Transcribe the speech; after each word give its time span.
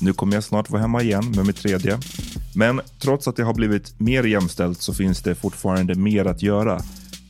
nu 0.00 0.12
kommer 0.12 0.34
jag 0.34 0.44
snart 0.44 0.70
vara 0.70 0.82
hemma 0.82 1.02
igen 1.02 1.32
med 1.36 1.46
mitt 1.46 1.56
tredje. 1.56 1.98
Men 2.54 2.80
trots 2.98 3.28
att 3.28 3.36
det 3.36 3.42
har 3.42 3.54
blivit 3.54 4.00
mer 4.00 4.24
jämställt 4.24 4.82
så 4.82 4.94
finns 4.94 5.22
det 5.22 5.34
fortfarande 5.34 5.94
mer 5.94 6.24
att 6.24 6.42
göra. 6.42 6.80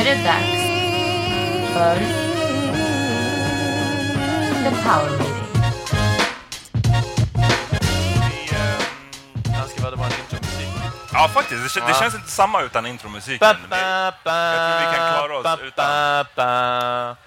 är 0.00 0.04
det 0.04 0.24
dags 0.24 0.62
för 1.74 1.96
The 4.64 4.70
Power 4.82 5.10
Meeting. 5.10 5.34
Ganska 9.44 9.82
vad 9.82 9.92
det 9.92 9.96
var 9.96 10.04
en 10.06 10.12
intromusik. 10.12 10.68
Ja, 11.12 11.28
faktiskt. 11.28 11.74
Det, 11.74 11.80
kän- 11.80 11.86
det 11.88 11.94
känns 11.94 12.14
inte 12.14 12.30
samma 12.30 12.62
utan 12.62 12.86
intromusiken. 12.86 13.56
Men 13.68 13.78
Jag 13.80 14.14
tror 14.24 14.90
vi 14.90 14.96
kan 14.96 15.14
klara 15.14 15.38
oss 15.38 15.60
utan. 15.62 15.90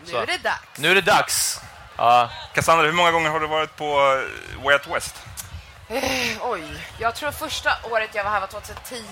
Nu 0.06 0.12
Nu 0.12 0.18
är 0.18 0.26
det 0.28 0.38
dags. 0.44 0.78
Nu 0.78 0.92
är 0.92 0.96
det 0.96 1.02
dags. 1.02 1.62
Ja, 1.98 2.30
Cassandra, 2.54 2.86
hur 2.86 2.94
många 2.94 3.12
gånger 3.12 3.30
har 3.30 3.40
du 3.40 3.48
varit 3.48 3.76
på 3.76 3.86
eh, 3.86 4.64
Way 4.64 4.74
Out 4.74 4.88
West? 4.88 5.16
Eh, 5.90 5.98
oj, 6.42 6.64
jag 6.98 7.16
tror 7.16 7.32
första 7.32 7.72
året 7.92 8.10
jag 8.14 8.24
var 8.24 8.32
här 8.32 8.40
var 8.40 8.48
2010. 8.48 9.04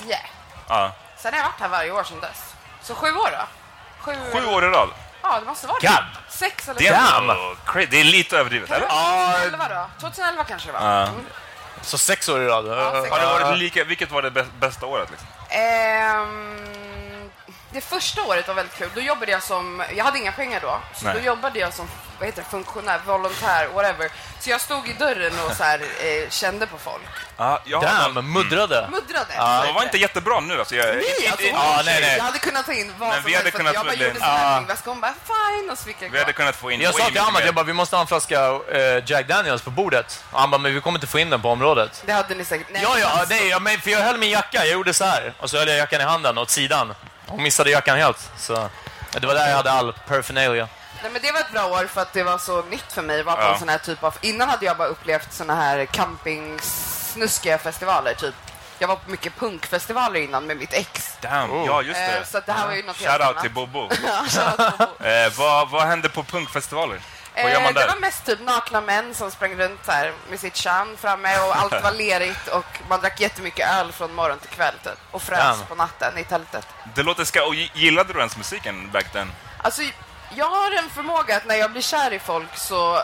Ja. 0.69 0.91
Sen 1.17 1.33
har 1.33 1.39
jag 1.39 1.45
varit 1.45 1.59
här 1.59 1.67
varje 1.69 1.91
år 1.91 2.03
sedan 2.03 2.19
dess. 2.19 2.55
Så 2.89 2.95
sju 2.95 3.07
år 3.11 3.29
då? 3.31 3.45
Sju, 3.99 4.11
Sju 4.33 4.45
år 4.45 4.63
i 4.65 4.67
rad. 4.67 4.89
Ja, 5.23 5.39
det 5.39 5.45
måste 5.45 5.67
vara 5.67 5.77
God. 5.81 5.89
det. 5.91 6.05
Sex 6.31 6.69
eller 6.69 6.79
Det 6.79 6.87
är, 6.87 6.99
sju. 6.99 7.17
ändå 7.21 7.33
cra- 7.65 7.87
det 7.91 7.99
är 7.99 8.03
lite 8.03 8.37
överdrivet, 8.37 8.71
eller? 8.71 8.87
2011 8.87 9.67
då? 9.69 9.85
2011 9.99 10.43
kanske 10.43 10.67
det 10.67 10.73
var. 10.73 10.79
Ja. 10.81 11.01
Mm. 11.07 11.25
så 11.81 11.97
sex 11.97 12.29
år 12.29 12.41
i 12.41 12.47
rad. 12.47 12.65
Ja, 12.67 13.01
sex 13.03 13.11
Har 13.13 13.19
det 13.19 13.25
varit 13.43 13.57
lika, 13.59 13.83
vilket 13.83 14.11
var 14.11 14.21
det 14.21 14.29
bä- 14.29 14.51
bästa 14.59 14.85
året? 14.85 15.09
Liksom? 15.11 15.27
Ehm, 15.49 16.65
det 17.71 17.81
första 17.81 18.23
året 18.23 18.47
var 18.47 18.55
väldigt 18.55 18.75
kul. 18.77 18.89
Då 18.95 19.01
jobbade 19.01 19.31
jag 19.31 19.43
som, 19.43 19.83
jag 19.95 20.05
hade 20.05 20.17
inga 20.19 20.31
pengar 20.31 20.59
då, 20.61 20.79
så 20.95 21.05
Nej. 21.05 21.13
då 21.13 21.19
jobbade 21.25 21.59
jag 21.59 21.73
som 21.73 21.87
vad 22.19 22.25
heter 22.27 22.41
det, 22.43 22.49
funktionär, 22.49 22.99
volontär, 23.05 23.67
whatever. 23.73 24.09
Så 24.39 24.49
jag 24.49 24.61
stod 24.61 24.87
i 24.89 24.93
dörren 24.93 25.33
och 25.39 25.51
så 25.55 25.63
här, 25.63 25.79
eh, 25.79 26.29
kände 26.29 26.67
på 26.67 26.77
folk. 26.77 27.01
Ja, 27.37 27.61
jag 27.65 27.81
Damn, 27.81 28.31
muddrade. 28.33 28.87
Muddrade. 28.91 29.33
Ja, 29.37 29.63
de 29.65 29.73
var 29.73 29.83
inte 29.83 29.97
jättebra 29.97 30.39
nu. 30.39 30.59
Alltså, 30.59 30.75
jag, 30.75 30.85
Nej, 30.95 31.03
inte- 31.19 31.31
alltså, 31.31 31.47
Ja, 31.47 31.81
nej, 31.85 32.01
nej. 32.01 32.15
Jag 32.17 32.23
hade 32.23 32.39
kunnat 32.39 32.65
ta 32.65 32.73
in 32.73 32.93
vad 32.97 33.09
Men 33.09 33.15
som 33.21 33.25
vi 33.25 33.33
hade 33.35 33.43
helst. 33.43 33.57
kunnat 33.57 33.73
jag 33.73 33.85
bara 33.85 33.93
gjorde 33.93 34.15
Ja. 34.19 34.57
sin 34.57 34.67
väska. 34.67 34.89
Hon 34.89 35.01
bara, 35.01 35.13
fine, 35.27 35.69
och 35.71 35.77
så 35.77 35.83
fick 35.83 35.97
jag 35.99 36.09
vi 36.09 36.19
hade 36.19 36.33
kunnat 36.33 36.55
få 36.55 36.71
in 36.71 36.81
Jag 36.81 36.95
sa 36.95 37.05
till 37.05 37.13
mer. 37.33 37.45
jag 37.45 37.55
bara, 37.55 37.65
vi 37.65 37.73
måste 37.73 37.95
ha 37.95 38.01
en 38.01 38.07
flaska 38.07 38.39
eh, 38.71 39.03
Jack 39.05 39.27
Daniels 39.27 39.61
på 39.61 39.69
bordet. 39.69 40.23
Och 40.31 40.39
han 40.39 40.51
bara, 40.51 40.57
men 40.57 40.73
vi 40.75 40.81
kommer 40.81 40.97
inte 40.97 41.07
få 41.07 41.19
in 41.19 41.29
den 41.29 41.41
på 41.41 41.49
området. 41.49 42.03
Det 42.05 42.11
hade 42.11 42.35
ni 42.35 42.45
säkert. 42.45 42.67
Nej, 42.69 42.81
Ja, 42.83 42.99
ja, 42.99 43.25
nej, 43.29 43.47
ja, 43.47 43.59
men 43.59 43.81
för 43.81 43.89
jag 43.89 43.99
höll 43.99 44.17
min 44.17 44.29
jacka, 44.29 44.57
jag 44.65 44.69
gjorde 44.69 44.93
så 44.93 45.05
här. 45.05 45.33
Och 45.39 45.49
så 45.49 45.57
höll 45.57 45.67
jag 45.67 45.77
jackan 45.77 46.01
i 46.01 46.03
handen 46.03 46.37
åt 46.37 46.49
sidan. 46.49 46.95
Hon 47.29 47.43
missade 47.43 47.69
jackan 47.69 47.97
helt. 47.97 48.29
Så 48.37 48.69
det 49.11 49.27
var 49.27 49.33
där 49.33 49.49
jag 49.49 49.55
hade 49.57 49.71
all 49.71 49.93
paraphernalia. 50.07 50.67
Nej, 51.03 51.11
men 51.11 51.21
det 51.21 51.31
var 51.31 51.39
ett 51.39 51.51
bra 51.51 51.65
år 51.65 51.85
för 51.87 52.01
att 52.01 52.13
det 52.13 52.23
var 52.23 52.37
så 52.37 52.61
nytt 52.61 52.91
för 52.93 53.01
mig. 53.01 53.23
Var 53.23 53.35
på 53.35 53.41
Ja. 53.41 53.53
en 53.53 53.59
sån 53.59 53.69
här 53.69 53.77
typ 53.77 54.03
av... 54.03 54.17
Innan 54.21 54.49
hade 54.49 54.65
jag 54.65 54.77
bara 54.77 54.87
upplevt 54.87 55.33
såna 55.33 55.55
här 55.55 55.85
campingsnuskiga 55.85 57.57
festivaler, 57.57 58.13
typ. 58.13 58.35
Jag 58.79 58.87
var 58.87 58.95
på 58.95 59.09
mycket 59.11 59.35
punkfestivaler 59.39 60.19
innan 60.19 60.45
med 60.45 60.57
mitt 60.57 60.73
ex. 60.73 61.17
Damn, 61.21 61.51
ja 61.65 61.81
just 61.81 61.99
det. 61.99 62.17
Eh, 62.17 62.23
så 62.25 62.39
det 62.45 62.51
här 62.51 62.67
var 62.67 62.73
ju 62.73 62.83
något 62.83 62.97
helt 63.01 63.11
Shoutout 63.11 63.29
annat. 63.29 63.41
till 63.43 63.51
Bobo. 63.53 63.89
Ja, 64.03 64.23
shoutout 64.29 64.77
till 64.77 64.87
Bobo. 64.87 65.03
eh, 65.09 65.31
vad, 65.37 65.69
vad 65.69 65.87
hände 65.87 66.09
på 66.09 66.23
punkfestivaler? 66.23 66.99
Vad 67.43 67.51
gör 67.51 67.57
Eh, 67.59 67.63
man 67.63 67.73
det 67.73 67.79
där? 67.79 67.87
var 67.87 67.95
mest 67.99 68.25
typ 68.25 68.39
nakna 68.41 68.81
män 68.81 69.13
som 69.15 69.31
sprang 69.31 69.55
runt 69.55 69.87
här 69.87 70.13
med 70.29 70.39
sitt 70.39 70.57
chan 70.57 70.97
framme 71.01 71.39
och 71.39 71.55
allt 71.57 71.83
var 71.83 71.91
lerigt 71.91 72.47
och 72.47 72.65
man 72.89 72.99
drack 73.01 73.19
jättemycket 73.19 73.69
öl 73.69 73.91
från 73.91 74.13
morgon 74.13 74.39
till 74.39 74.49
kväll 74.49 74.73
typ. 74.83 74.93
Och 75.11 75.21
frös 75.21 75.39
Damn. 75.39 75.65
på 75.65 75.75
natten 75.75 76.17
i 76.17 76.23
tältet. 76.23 76.67
Det 76.95 77.03
låter 77.03 77.23
ska... 77.25 77.43
Och 77.45 77.53
gi- 77.55 77.71
gillade 77.73 78.13
du 78.13 78.19
ens 78.19 78.37
musiken 78.37 78.89
back 78.91 79.11
then? 79.13 79.31
Alltså, 79.63 79.81
jag 80.35 80.45
har 80.49 80.71
en 80.71 80.89
förmåga 80.89 81.37
att 81.37 81.45
när 81.45 81.55
jag 81.55 81.71
blir 81.71 81.81
kär 81.81 82.13
i 82.13 82.19
folk 82.19 82.57
så 82.57 83.03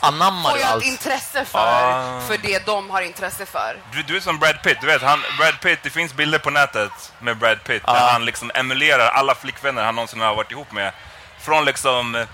anammar 0.00 0.50
får 0.50 0.58
jag 0.58 0.68
ett 0.68 0.74
allt. 0.74 0.84
intresse 0.84 1.44
för, 1.44 1.58
Ah. 1.58 2.20
för 2.28 2.38
det 2.38 2.66
de 2.66 2.90
har 2.90 3.02
intresse 3.02 3.46
för. 3.46 3.76
Du, 3.92 4.02
du 4.02 4.16
är 4.16 4.20
som 4.20 4.38
Brad 4.38 4.62
Pitt, 4.62 4.78
du 4.80 4.86
vet, 4.86 5.02
han, 5.02 5.22
Brad 5.38 5.60
Pitt, 5.60 5.78
det 5.82 5.90
finns 5.90 6.14
bilder 6.14 6.38
på 6.38 6.50
nätet 6.50 7.12
med 7.18 7.36
Brad 7.36 7.64
Pitt 7.64 7.82
där 7.86 7.94
Ja. 7.94 8.08
han 8.12 8.24
liksom 8.24 8.50
emulerar 8.54 9.08
alla 9.08 9.34
flickvänner 9.34 9.82
han 9.84 9.94
någonsin 9.94 10.20
har 10.20 10.34
varit 10.34 10.50
ihop 10.50 10.72
med. 10.72 10.92
Från 11.40 11.64
liksom, 11.64 12.14
eh, 12.14 12.26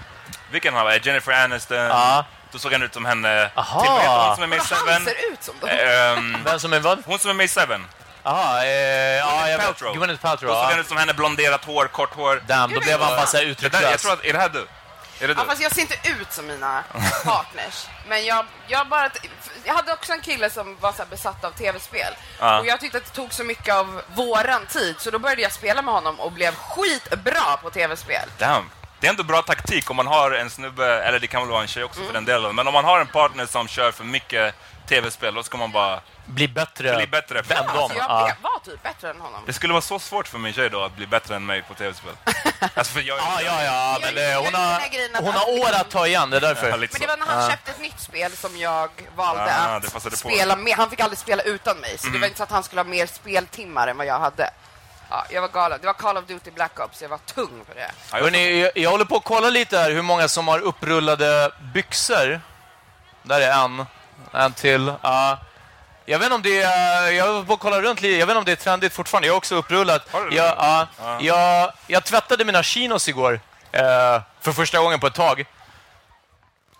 vilken 0.51 0.75
han 0.75 0.85
var, 0.85 0.93
Jennifer 1.07 1.33
Aniston, 1.33 1.77
Ja. 1.79 2.25
då 2.53 2.59
såg 2.59 2.73
han 2.73 2.83
ut 2.83 2.95
som 2.95 3.05
henne. 3.05 3.51
Aha. 3.55 3.81
Till, 3.83 3.91
heter 3.93 4.27
hon 4.27 4.35
som 4.35 4.43
är 4.43 4.47
med 4.47 4.57
i 4.57 4.61
Vadå, 4.71 4.75
han 4.77 4.87
Seven? 4.87 5.05
ser 5.05 5.33
ut 5.33 5.45
som 5.45 5.55
dem? 5.61 5.69
Ehm, 5.71 6.45
Vem 6.45 6.61
som 6.61 6.73
är 6.73 6.81
vad? 6.81 7.03
hon 7.07 7.19
som 7.19 7.31
är 7.31 7.35
med 7.35 7.45
i 7.45 7.49
Seven. 7.49 7.87
Jaha, 8.23 8.65
eh, 8.65 8.71
ja, 9.17 9.49
jag 9.49 9.59
vet. 9.59 9.67
Paltrow. 9.67 9.97
Gwyneth 9.97 10.23
Då 10.31 10.37
såg 10.39 10.49
han 10.51 10.73
Ja. 10.75 10.79
ut 10.81 10.89
som 10.89 10.97
henne, 10.97 11.15
blonderat 11.15 11.65
hår, 11.65 11.87
kort 11.87 12.15
hår. 12.15 12.43
Damn, 12.47 12.75
då 12.75 12.81
blev 12.81 13.01
han 13.01 13.17
bara 13.17 13.27
såhär 13.27 13.45
Det 13.45 13.69
där, 13.69 13.83
jag 13.83 13.93
uttryckslös. 13.93 14.03
tror 14.03 14.13
att, 14.13 14.25
är 14.25 14.33
det 14.33 14.39
här 14.39 14.49
du? 14.49 14.67
Är 15.21 15.29
det 15.29 15.35
du? 15.35 15.41
Ja, 15.41 15.45
fast 15.47 15.63
jag 15.63 15.75
ser 15.75 15.81
inte 15.81 15.95
ut 16.21 16.33
som 16.33 16.47
mina 16.47 16.85
partners. 17.25 17.87
Men 18.09 18.25
jag, 18.27 18.45
jag 18.67 18.89
bara... 18.89 19.11
Jag 19.65 19.75
hade 19.75 19.93
också 19.93 20.13
en 20.13 20.21
kille 20.21 20.51
som 20.51 20.77
var 20.81 20.93
så 20.93 20.99
här 20.99 21.07
besatt 21.07 21.45
av 21.45 21.51
tv-spel. 21.51 22.15
Ja. 22.41 22.59
Och 22.61 22.67
jag 22.67 22.81
tyckte 22.81 22.99
att 22.99 23.05
det 23.05 23.11
tog 23.11 23.33
så 23.33 23.45
mycket 23.45 23.75
av 23.75 24.03
våran 24.15 24.67
tid, 24.67 24.95
så 24.99 25.11
då 25.11 25.19
började 25.19 25.43
jag 25.43 25.53
spela 25.53 25.83
med 25.83 25.95
honom 25.95 26.21
och 26.21 26.33
blev 26.33 26.55
skitbra 26.55 27.57
på 27.63 27.71
tv-spel. 27.71 28.29
Damn. 28.39 28.71
Det 29.01 29.07
är 29.07 29.11
ändå 29.11 29.23
bra 29.23 29.43
taktik 29.43 29.91
om 29.91 29.97
man 29.97 30.07
har 30.07 30.31
en 30.31 30.51
snubbe, 30.51 31.03
eller 31.03 31.19
det 31.19 31.27
kan 31.27 31.41
väl 31.43 31.51
vara 31.51 31.63
en 31.63 31.69
tjej 31.69 31.85
också 31.85 31.99
Mm. 32.01 32.07
för 32.07 32.15
den 32.15 32.25
delen, 32.25 32.55
men 32.55 32.67
om 32.67 32.73
man 32.73 32.85
har 32.85 33.01
en 33.01 33.07
partner 33.07 33.47
som 33.47 33.69
kör 33.69 33.93
för 33.93 34.05
mycket 34.05 34.55
tv-spel, 34.89 35.35
då 35.35 35.43
ska 35.43 35.57
man 35.57 35.73
bara 35.73 36.01
Bli 36.27 36.49
bättre. 36.49 36.97
bli 36.97 37.07
bättre. 37.07 37.39
Än 37.39 37.45
För, 37.45 37.55
dem. 37.55 37.65
Alltså, 37.69 37.99
jag 37.99 38.11
Ja. 38.11 38.33
var 38.43 38.59
typ 38.65 38.83
bättre 38.83 39.11
än 39.11 39.21
honom. 39.21 39.43
det 39.47 39.53
skulle 39.53 39.73
vara 39.73 39.81
så 39.81 39.99
svårt 39.99 40.29
för 40.29 40.39
min 40.39 40.53
tjej 40.53 40.71
då 40.71 40.85
att 40.85 40.97
bli 40.97 41.07
bättre 41.07 41.37
än 41.37 41.47
mig 41.47 41.63
på 41.63 41.75
tv-spel. 41.75 42.13
alltså 42.75 42.93
för 42.93 43.01
jag, 43.01 43.19
Ja, 43.19 43.41
ja, 43.45 43.63
ja, 43.65 43.99
men 44.03 44.15
det, 44.15 44.23
Jag- 44.31 44.39
hon, 44.39 44.49
jag- 44.53 44.59
har, 44.61 45.23
hon 45.23 45.33
har 45.35 45.51
år 45.61 45.81
att 45.81 45.91
ta 45.91 46.07
igen, 46.07 46.31
det 46.31 46.37
är 46.37 46.41
därför. 46.41 46.69
Ja, 46.69 46.77
Men 46.77 46.89
det 47.01 47.07
var 47.07 47.17
när 47.17 47.27
han 47.27 47.51
köpte 47.51 47.71
ett 47.71 47.81
nytt 47.81 48.01
spel 48.01 48.33
som 48.37 48.57
jag 48.59 48.91
valde 49.17 49.43
Ah, 49.57 49.77
att 49.77 49.93
passade 49.93 50.11
på. 50.11 50.17
spela 50.29 50.57
med. 50.57 50.77
Han 50.77 50.91
fick 50.91 51.01
aldrig 51.01 51.19
spela 51.19 51.43
utan 51.43 51.77
mig, 51.79 51.99
så 51.99 52.07
Mm. 52.07 52.13
det 52.13 52.19
var 52.19 52.27
inte 52.27 52.37
så 52.39 52.43
att 52.43 52.51
han 52.51 52.63
skulle 52.63 52.81
ha 52.81 52.85
mer 52.89 53.07
speltimmar 53.07 53.89
än 53.89 53.97
vad 53.97 54.07
jag 54.07 54.19
hade. 54.19 54.51
Ja, 55.11 55.25
jag 55.31 55.41
var 55.41 55.49
galen. 55.49 55.79
Det 55.81 55.87
var 55.87 55.95
Call 55.95 56.17
of 56.17 56.25
Duty 56.27 56.51
Black 56.51 56.81
Ops, 56.81 57.03
jag 57.03 57.09
var 57.09 57.19
tung 57.19 57.65
på 57.69 57.75
det. 57.75 57.81
Ja, 57.81 58.19
jag- 58.19 58.25
Hörrni, 58.25 58.61
jag, 58.61 58.73
jag 58.75 58.91
håller 58.91 59.05
på 59.05 59.17
att 59.17 59.25
kolla 59.25 59.51
lite 59.51 59.79
här 59.79 59.91
hur 59.91 60.03
många 60.03 60.29
som 60.29 60.49
har 60.49 60.59
upprullade 60.59 61.51
byxor. 61.75 62.41
Där 63.23 63.41
är 63.41 63.51
en. 63.65 63.87
En 64.33 64.53
till. 64.53 64.93
Ja. 65.03 65.39
jag 66.05 66.19
vet 66.19 66.25
inte 66.27 66.35
om 66.35 66.43
det 66.43 66.63
är... 66.63 67.11
Jag 67.11 67.47
på 67.47 67.53
att 67.53 67.61
kolla 67.61 67.81
runt 67.81 68.01
lite. 68.01 68.17
Jag 68.19 68.27
vet 68.27 68.33
inte 68.33 68.39
om 68.39 68.45
det 68.45 68.53
är 68.53 68.57
trendigt 68.57 68.93
fortfarande. 68.93 69.27
Jag 69.29 69.35
har 69.35 69.39
också 69.39 69.55
upprullat. 69.55 70.09
Har 70.13 70.25
du? 70.25 70.37
Jag, 70.37 70.55
ja, 70.59 70.87
Ja. 71.01 71.19
jag, 71.21 71.73
jag 71.87 72.05
tvättade 72.05 72.45
mina 72.45 72.63
chinos 72.63 73.09
igår. 73.09 73.41
Eh, 73.73 74.21
för 74.41 74.53
första 74.53 74.79
gången 74.79 75.01
på 75.01 75.07
ett 75.07 75.15
tag. 75.15 75.45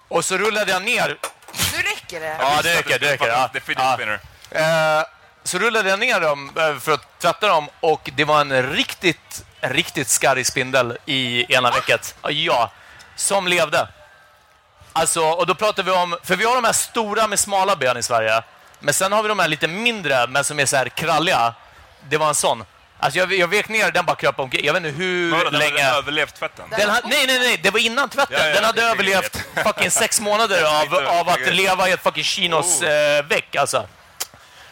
Och 0.09 0.25
så 0.25 0.39
rullade 0.39 0.73
jag 0.73 0.83
ner 0.83 1.19
Nu 1.73 1.79
räcker 1.83 2.21
det. 2.21 2.37
Ja, 2.41 2.61
det 2.63 2.75
räcker. 2.79 2.99
Det 2.99 3.13
räcker 3.13 3.29
ja. 3.29 3.51
Så 5.49 5.59
rullade 5.59 5.91
jag 5.91 5.99
ner 5.99 6.21
dem 6.21 6.51
eh, 6.57 6.79
för 6.79 6.93
att 6.93 7.19
tvätta 7.21 7.49
dem 7.49 7.69
och 7.81 8.11
det 8.17 8.25
var 8.25 8.41
en 8.41 8.73
riktigt, 8.73 9.45
riktigt 9.61 10.09
skarrig 10.09 10.47
spindel 10.47 10.99
i 11.07 11.55
ena 11.55 11.71
vecket. 11.71 12.15
Ja, 12.29 12.73
som 13.17 13.49
levde. 13.49 13.89
Alltså, 14.93 15.21
och 15.21 15.47
då 15.47 15.55
pratar 15.55 15.83
vi 15.83 15.91
om, 15.91 16.17
för 16.25 16.37
vi 16.37 16.45
har 16.45 16.55
de 16.55 16.65
här 16.65 16.73
stora 16.73 17.27
med 17.27 17.39
smala 17.39 17.77
ben 17.77 17.97
i 17.97 18.03
Sverige, 18.03 18.43
men 18.81 18.95
sen 18.95 19.13
har 19.13 19.23
vi 19.23 19.29
de 19.29 19.39
här 19.39 19.49
lite 19.49 19.69
mindre, 19.69 20.27
men 20.27 20.45
som 20.45 20.61
är 20.61 20.67
så 20.67 20.77
här 20.77 20.89
kralliga. 20.89 21.55
Det 22.09 22.17
var 22.17 22.29
en 22.29 22.35
sån. 22.35 22.65
Alltså 23.01 23.19
jag, 23.19 23.33
jag 23.33 23.49
vek 23.49 23.69
ner, 23.69 23.91
den 23.91 24.05
bara 24.05 24.17
kröp 24.17 24.39
omkring. 24.39 24.65
Jag 24.67 24.73
vet 24.73 24.85
inte 24.85 24.99
hur 24.99 25.45
den 25.45 25.53
länge... 25.53 25.85
hade 25.85 25.99
överlevt 25.99 26.35
tvätten? 26.35 26.65
Den 26.71 26.91
ha, 26.91 27.01
nej, 27.05 27.27
nej, 27.27 27.39
nej, 27.39 27.61
det 27.63 27.71
var 27.71 27.81
innan 27.81 28.09
tvätten. 28.09 28.37
Ja, 28.41 28.49
ja, 28.49 28.55
den 28.55 28.65
hade 28.65 28.83
överlevt 28.83 29.45
fucking 29.65 29.91
sex 29.91 30.21
månader 30.21 30.65
av, 30.83 30.95
av 30.95 31.29
att 31.29 31.55
leva 31.55 31.89
i 31.89 31.93
ett 31.93 32.03
fucking 32.03 32.25
chinos 32.25 32.83
Oh. 32.83 32.89
eh, 32.89 33.25
veck, 33.25 33.57
alltså. 33.57 33.87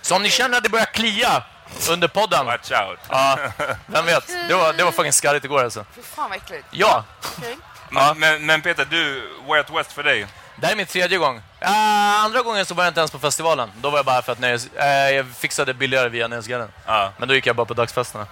Så 0.07 0.17
om 0.17 0.23
ni 0.23 0.31
känner 0.31 0.59
att 0.59 0.65
det 0.65 0.71
börjar 0.71 0.87
klia 0.87 1.43
under 1.91 2.09
podden, 2.09 2.47
Watch 2.47 2.71
out. 2.71 2.99
ja, 3.11 3.39
vem 3.87 4.07
vet? 4.07 4.27
Det 4.49 4.55
var, 4.55 4.73
det 4.73 4.85
var 4.85 4.93
fucking 4.93 5.13
skarrigt 5.13 5.45
igår 5.45 5.65
alltså. 5.65 5.85
Fy 5.95 6.03
fan 6.03 6.31
vad 6.31 6.39
äckligt. 6.39 6.67
Ja, 6.71 7.05
Okej. 7.39 7.57
Men, 7.91 8.19
men, 8.19 8.47
men 8.47 8.63
Peter, 8.63 8.87
du, 8.91 9.31
Way 9.49 9.59
Out 9.59 9.71
West 9.71 9.93
för 9.93 10.03
dig? 10.03 10.27
det 10.57 10.67
här 10.67 10.73
är 10.73 10.77
min 10.77 10.87
tredje 10.87 11.19
gång. 11.19 11.37
Uh, 11.37 12.25
andra 12.25 12.43
gången 12.43 12.67
så 12.67 12.75
var 12.75 12.85
jag 12.85 12.91
inte 12.91 13.01
ens 13.01 13.11
på 13.11 13.19
festivalen. 13.19 13.71
Då 13.81 13.91
var 13.91 13.99
jag 13.99 14.07
bara 14.07 14.23
för 14.23 14.33
att 14.33 14.39
nöjes, 14.39 14.67
eh, 14.75 14.87
jag 14.87 15.27
fixade 15.39 15.75
billigare 15.75 16.09
via 16.09 16.29
Nöjesguiden. 16.29 16.69
Ja. 16.87 17.13
Men 17.19 17.29
då 17.29 17.35
gick 17.35 17.47
jag 17.47 17.57
bara 17.57 17.67
på 17.67 17.75
dagsfesterna. 17.75 18.27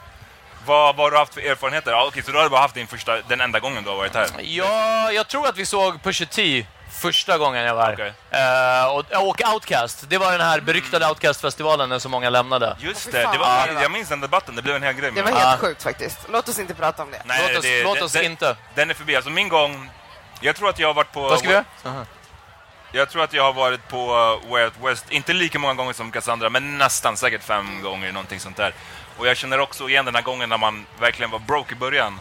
Vad, 0.66 0.96
vad 0.96 1.06
har 1.06 1.10
du 1.10 1.16
haft 1.16 1.34
för 1.34 1.40
erfarenheter? 1.40 1.90
Ja, 1.90 2.04
okej, 2.08 2.22
så 2.22 2.30
du 2.30 2.38
har 2.38 2.48
bara 2.48 2.60
haft 2.60 2.74
din 2.74 2.86
första, 2.86 3.22
den 3.28 3.40
enda 3.40 3.60
gången 3.60 3.84
du 3.84 3.90
har 3.90 3.96
varit 3.96 4.14
här? 4.14 4.28
Ja, 4.40 5.12
jag 5.12 5.28
tror 5.28 5.48
att 5.48 5.56
vi 5.56 5.66
såg 5.66 6.02
Pusha 6.02 6.24
T 6.24 6.66
första 6.94 7.38
gången 7.38 7.64
jag 7.64 7.74
var 7.74 7.82
här. 7.84 7.92
Okej. 7.92 8.12
Eh, 8.30 8.86
och, 9.18 9.28
och 9.28 9.52
Outcast. 9.54 10.04
Det 10.08 10.18
var 10.18 10.32
den 10.32 10.40
här 10.40 10.60
beryktade 10.60 11.06
Outcast-festivalen 11.08 11.88
när 11.88 11.98
så 11.98 12.08
många 12.08 12.30
lämnade. 12.30 12.76
Just 12.80 13.12
det, 13.12 13.28
det 13.32 13.38
var, 13.38 13.68
jag 13.82 13.90
minns 13.92 14.08
den 14.08 14.20
debatten, 14.20 14.56
det 14.56 14.62
blev 14.62 14.76
en 14.76 14.82
hel 14.82 14.94
grej 14.94 15.12
Det 15.14 15.22
var 15.22 15.30
den. 15.30 15.40
helt 15.40 15.60
sjukt 15.60 15.82
faktiskt. 15.82 16.18
Låt 16.32 16.48
oss 16.48 16.58
inte 16.58 16.74
prata 16.74 17.02
om 17.02 17.10
det. 17.10 17.22
Nej, 17.24 17.48
låt 17.48 17.58
oss, 17.58 17.62
det- 17.64 17.82
låt 17.84 18.02
oss 18.02 18.12
det- 18.12 18.24
inte. 18.24 18.56
Den 18.74 18.90
är 18.90 18.94
förbi. 18.94 19.16
Alltså 19.16 19.30
min 19.30 19.48
gång... 19.48 19.90
Jag 20.40 20.56
tror 20.56 20.68
att 20.68 20.78
jag 20.78 20.88
har 20.88 20.94
varit 20.94 21.12
på... 21.12 21.20
Vad 21.20 21.38
ska 21.38 21.48
vi 21.48 21.54
göra? 21.54 21.64
Aha. 21.84 22.04
Jag 22.92 23.10
tror 23.10 23.22
att 23.24 23.32
jag 23.32 23.42
har 23.42 23.52
varit 23.52 23.88
på 23.88 24.14
uh, 24.44 24.50
Way 24.50 24.64
Out 24.64 24.72
West, 24.82 25.04
inte 25.10 25.32
lika 25.32 25.58
många 25.58 25.74
gånger 25.74 25.92
som 25.92 26.10
Cassandra, 26.10 26.50
men 26.50 26.78
nästan 26.78 27.16
säkert 27.16 27.42
fem 27.42 27.82
gånger, 27.82 28.12
någonting 28.12 28.40
sånt 28.40 28.56
där. 28.56 28.74
Och 29.18 29.26
jag 29.26 29.36
känner 29.36 29.60
också 29.60 29.88
igen 29.88 30.04
den 30.04 30.14
här 30.14 30.22
gången 30.22 30.48
när 30.48 30.58
man 30.58 30.86
verkligen 31.00 31.30
var 31.30 31.38
broke 31.38 31.72
i 31.74 31.76
början. 31.76 32.20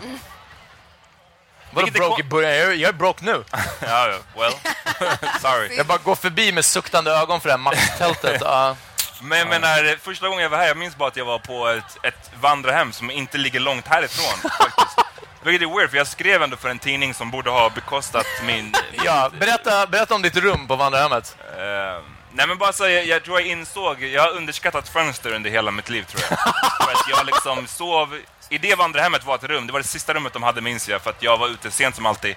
Vadå 1.73 1.87
broke 1.91 2.21
i 2.21 2.25
början? 2.25 2.51
Jag, 2.55 2.67
är- 2.67 2.73
jag 2.73 2.89
är 2.89 2.93
broke 2.93 3.25
nu. 3.25 3.43
ja, 3.79 4.13
well, 4.37 4.53
sorry. 5.41 5.75
Jag 5.77 5.85
bara 5.85 5.97
går 5.97 6.15
förbi 6.15 6.51
med 6.51 6.65
suktande 6.65 7.11
ögon 7.11 7.41
för 7.41 7.49
det 7.49 7.53
här 7.53 7.57
maxtältet. 7.59 8.41
Ja. 8.45 8.75
Men 9.21 9.39
jag 9.39 9.47
menar, 9.47 9.97
första 10.03 10.27
gången 10.27 10.43
jag 10.43 10.49
var 10.49 10.57
här, 10.57 10.67
jag 10.67 10.77
minns 10.77 10.95
bara 10.95 11.07
att 11.07 11.15
jag 11.17 11.25
var 11.25 11.39
på 11.39 11.67
ett, 11.67 11.97
ett 12.05 12.31
vandrarhem 12.41 12.91
som 12.91 13.11
inte 13.11 13.37
ligger 13.37 13.59
långt 13.59 13.87
härifrån, 13.87 14.49
faktiskt. 14.59 14.97
Vilket 15.43 15.69
är 15.69 15.75
weird, 15.77 15.89
för 15.89 15.97
jag 15.97 16.07
skrev 16.07 16.43
ändå 16.43 16.57
för 16.57 16.69
en 16.69 16.79
tidning 16.79 17.13
som 17.13 17.31
borde 17.31 17.49
ha 17.49 17.69
bekostat 17.69 18.25
min... 18.45 18.73
ja, 19.05 19.31
berätta, 19.39 19.87
berätta 19.87 20.15
om 20.15 20.21
ditt 20.21 20.37
rum 20.37 20.67
på 20.67 20.75
vandrarhemmet. 20.75 21.37
Eh, 21.57 22.03
nej 22.31 22.47
men 22.47 22.57
bara 22.57 22.73
så, 22.73 22.83
jag, 22.89 23.05
jag 23.05 23.23
tror 23.23 23.39
jag 23.39 23.49
insåg, 23.49 24.03
jag 24.03 24.21
har 24.21 24.29
underskattat 24.31 24.89
fönster 24.89 25.33
under 25.33 25.49
hela 25.49 25.71
mitt 25.71 25.89
liv 25.89 26.03
tror 26.03 26.21
jag. 26.29 26.39
för 26.85 26.91
att 26.91 27.09
jag 27.09 27.25
liksom 27.25 27.67
sov, 27.67 28.17
i 28.49 28.57
det 28.57 28.75
vandrarhemmet 28.75 29.23
var 29.25 29.35
ett 29.35 29.43
rum, 29.43 29.67
det 29.67 29.73
var 29.73 29.79
det 29.79 29.87
sista 29.87 30.13
rummet 30.13 30.33
de 30.33 30.43
hade 30.43 30.61
minns 30.61 30.89
jag, 30.89 31.01
för 31.01 31.09
att 31.09 31.23
jag 31.23 31.37
var 31.37 31.47
ute 31.47 31.71
sent 31.71 31.95
som 31.95 32.05
alltid. 32.05 32.35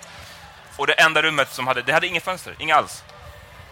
Och 0.76 0.86
det 0.86 0.92
enda 0.92 1.22
rummet 1.22 1.50
som 1.52 1.66
hade, 1.66 1.82
det 1.82 1.92
hade 1.92 2.06
inget 2.06 2.24
fönster, 2.24 2.54
inga 2.58 2.76
alls. 2.76 3.02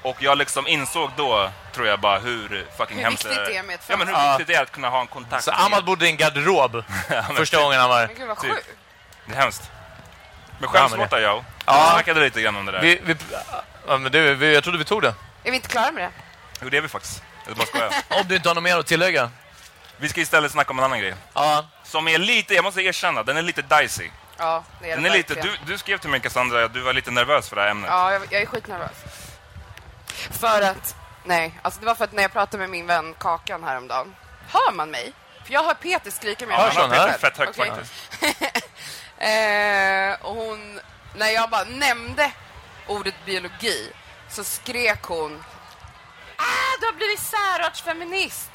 Och 0.03 0.17
jag 0.23 0.39
liksom 0.39 0.67
insåg 0.67 1.11
då, 1.17 1.51
tror 1.75 1.87
jag 1.87 2.01
bara, 2.01 2.19
hur 2.19 2.67
fucking 2.79 2.97
Hur 2.97 3.05
hemskt 3.05 3.25
viktigt 3.25 3.47
det 3.47 3.57
är 3.57 3.63
med 3.63 3.75
ett 3.75 3.81
Ja 3.89 3.97
men 3.97 4.09
hur 4.09 4.15
fönster. 4.15 4.31
viktigt 4.33 4.47
det 4.47 4.55
är 4.55 4.63
att 4.63 4.73
kunna 4.73 4.89
ha 4.89 5.01
en 5.01 5.07
kontakt. 5.07 5.45
Så 5.45 5.51
Ahmad 5.51 5.85
bodde 5.85 6.07
i 6.07 6.11
en 6.11 6.17
garderob 6.17 6.73
men 7.09 7.25
första 7.37 7.57
typ. 7.57 7.65
gången 7.65 7.81
han 7.81 7.89
var 7.89 8.01
Men 8.01 8.09
här. 8.09 8.15
gud 8.17 8.29
vad 8.29 8.41
Typ. 8.41 8.51
sjukt. 8.55 8.69
Det 9.27 9.33
är 9.35 9.37
hemskt. 9.41 9.71
Men 10.59 10.59
Ja, 10.63 10.69
skäms 10.69 10.91
men 10.91 10.99
det- 11.01 11.05
borta 11.07 11.21
jag. 11.21 11.37
Ja. 11.37 11.45
Ja. 11.67 11.91
snackade 11.95 12.21
lite 12.21 12.41
grann 12.43 12.57
om 12.57 12.67
det 12.67 12.73
där. 12.73 12.81
Vi, 12.81 13.01
vi, 13.05 13.17
ja, 13.87 13.99
men 13.99 14.13
det, 14.13 14.35
vi, 14.35 14.55
jag 14.55 14.63
trodde 14.65 14.79
vi 14.79 14.85
tog 14.85 15.03
det. 15.03 15.15
Är 15.45 15.51
vi 15.51 15.57
inte 15.57 15.69
klara 15.69 15.93
med 15.93 16.03
det? 16.05 16.11
Jo, 16.63 16.69
det 16.69 16.77
är 16.77 16.81
vi 16.81 16.89
faktiskt. 16.89 17.23
Jag 17.47 17.57
bara 17.57 17.67
skojar. 17.67 17.93
Om 18.09 18.29
du 18.29 18.37
inte 18.37 18.49
har 18.49 18.55
något 18.55 18.65
mer 18.65 18.79
att 18.79 18.87
tillägga. 18.87 19.31
Vi 19.97 20.09
ska 20.09 20.21
istället 20.21 20.53
snacka 20.53 20.71
om 20.71 20.79
en 20.79 20.85
annan 20.85 20.99
grej. 21.01 21.15
Ja, 21.35 21.67
Som 21.85 22.09
är 22.09 22.19
lite, 22.19 22.55
jag 22.55 22.65
måste 22.65 22.83
erkänna, 22.83 23.23
den 23.23 23.37
är 23.37 23.43
lite 23.43 23.63
dicey. 23.63 24.11
Ja, 24.39 24.65
det 24.81 24.91
är 24.91 24.95
Den 24.95 25.03
det 25.03 25.09
är 25.09 25.13
lite, 25.13 25.35
du, 25.35 25.51
du 25.67 25.79
skrev 25.79 25.99
till 25.99 26.11
mig 26.11 26.21
Cassandra 26.21 26.65
att 26.65 26.75
du 26.75 26.81
var 26.81 26.93
lite 26.93 27.11
nervös 27.11 27.49
för 27.49 27.57
det 27.57 27.63
här 27.63 27.69
ämnet. 27.71 27.91
Ja, 27.91 28.13
jag, 28.13 28.23
jag 28.31 28.43
är 28.43 28.47
skitnervös. 28.47 28.97
För 30.31 30.63
att... 30.63 30.97
Nej, 31.25 31.59
alltså 31.63 31.81
det 31.81 31.87
var 31.87 31.95
för 31.95 32.05
att 32.05 32.13
när 32.13 32.23
jag 32.23 32.33
pratade 32.33 32.59
med 32.59 32.71
min 32.71 32.87
vän 32.87 33.15
Kakan 33.19 33.65
häromdagen. 33.65 34.15
Hör 34.49 34.73
man 34.73 34.91
mig? 34.91 35.13
För 35.45 35.53
jag 35.53 35.65
hör 35.65 35.75
Peter 35.75 36.11
skrika 36.11 36.47
med 36.47 36.57
Hörs 36.57 36.77
han 36.77 36.91
här? 36.91 37.13
Fett 37.19 37.39
högt 37.39 37.59
Okej. 37.59 37.71
faktiskt. 37.71 37.93
eh, 39.19 40.27
och 40.27 40.35
hon... 40.35 40.81
När 41.17 41.29
jag 41.29 41.51
bara 41.51 41.65
nämnde 41.65 42.31
ordet 42.87 43.15
biologi 43.27 43.93
så 44.29 44.45
skrek 44.45 45.03
hon 45.03 45.45
Ah, 46.37 46.77
du 46.81 46.87
har 46.87 46.93
blivit 46.93 47.21
särartsfeminist! 47.21 48.51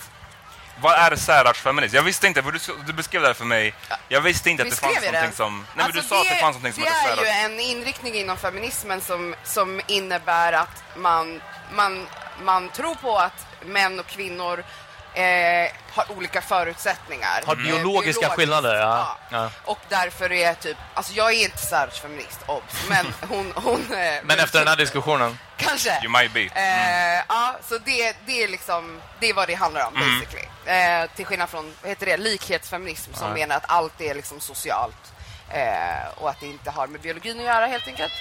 Vad 0.82 0.94
är 0.94 1.16
särartsfeminist? 1.16 1.94
Jag 1.94 2.04
visste 2.04 2.28
inte, 2.28 2.42
du, 2.42 2.60
du 2.88 2.94
beskrev 2.94 3.22
det 3.22 3.28
här 3.28 3.34
för 3.34 3.46
mig. 3.46 3.74
Jag 4.08 4.22
visste 4.22 4.50
inte 4.50 4.64
att 4.64 4.70
det 4.70 4.76
fanns 4.76 5.06
någonting 5.06 5.32
som... 5.32 5.58
Nej, 5.58 5.66
men 5.76 5.92
du 5.92 6.00
Alltså, 6.00 6.16
sa 6.16 6.22
att 6.22 6.28
det 6.30 6.36
fanns 6.36 6.56
någonting 6.56 6.74
som 6.74 6.84
det 6.84 6.90
hette 6.90 7.12
är 7.12 7.26
ju 7.26 7.32
särarts. 7.32 7.46
en 7.46 7.60
inriktning 7.60 8.14
inom 8.16 8.38
feminismen 8.38 9.02
som, 9.02 9.36
som 9.44 9.82
innebär 9.88 10.54
att 10.54 10.84
man, 10.98 11.42
man, 11.76 12.08
man 12.44 12.70
tror 12.70 12.96
på 12.96 13.18
att 13.18 13.46
män 13.66 14.00
och 14.00 14.08
kvinnor 14.08 14.64
eh, 15.14 15.72
har 15.94 16.12
olika 16.18 16.42
förutsättningar. 16.42 17.44
Har 17.46 17.56
Eh, 17.56 17.62
biologiska 17.64 17.82
biologiskt. 18.22 18.32
skillnader, 18.36 18.76
ja. 18.76 19.18
Ja. 19.32 19.52
Och 19.66 19.80
därför 19.90 20.32
är 20.32 20.54
typ, 20.54 20.78
alltså 20.94 21.14
jag 21.14 21.32
är 21.34 21.44
inte 21.44 21.58
särartsfeminist, 21.58 22.40
obs, 22.46 22.86
men 22.90 23.14
hon... 23.30 23.54
hon 23.56 23.94
eh, 23.94 24.14
men 24.24 24.40
efter 24.40 24.60
den 24.60 24.68
här 24.68 24.76
diskussionen. 24.76 25.40
Kanske. 25.58 26.00
You 26.04 26.10
might 26.22 26.34
be. 26.34 26.42
Eh, 26.62 27.24
ja, 27.30 27.56
så 27.70 27.78
det, 27.78 28.16
det 28.26 28.44
är 28.44 28.48
liksom, 28.48 29.02
det 29.20 29.30
är 29.30 29.34
vad 29.34 29.48
det 29.48 29.54
handlar 29.56 29.86
om 29.88 29.96
Mm. 29.96 30.20
basically. 30.20 30.46
Eh, 30.66 31.10
till 31.16 31.26
skillnad 31.26 31.50
från, 31.50 31.74
vad 31.82 31.90
heter 31.90 32.06
det, 32.06 32.18
likhetsfeminism 32.18 33.14
som 33.14 33.32
menar 33.34 33.56
att 33.56 33.66
allt 33.68 34.02
är 34.02 34.16
liksom 34.16 34.40
socialt. 34.40 35.14
Eh, 35.50 36.08
och 36.18 36.30
att 36.30 36.40
det 36.40 36.46
inte 36.46 36.72
har 36.72 36.88
med 36.88 37.02
biologin 37.02 37.40
att 37.40 37.46
göra 37.46 37.66
helt 37.68 37.88
enkelt. 37.88 38.14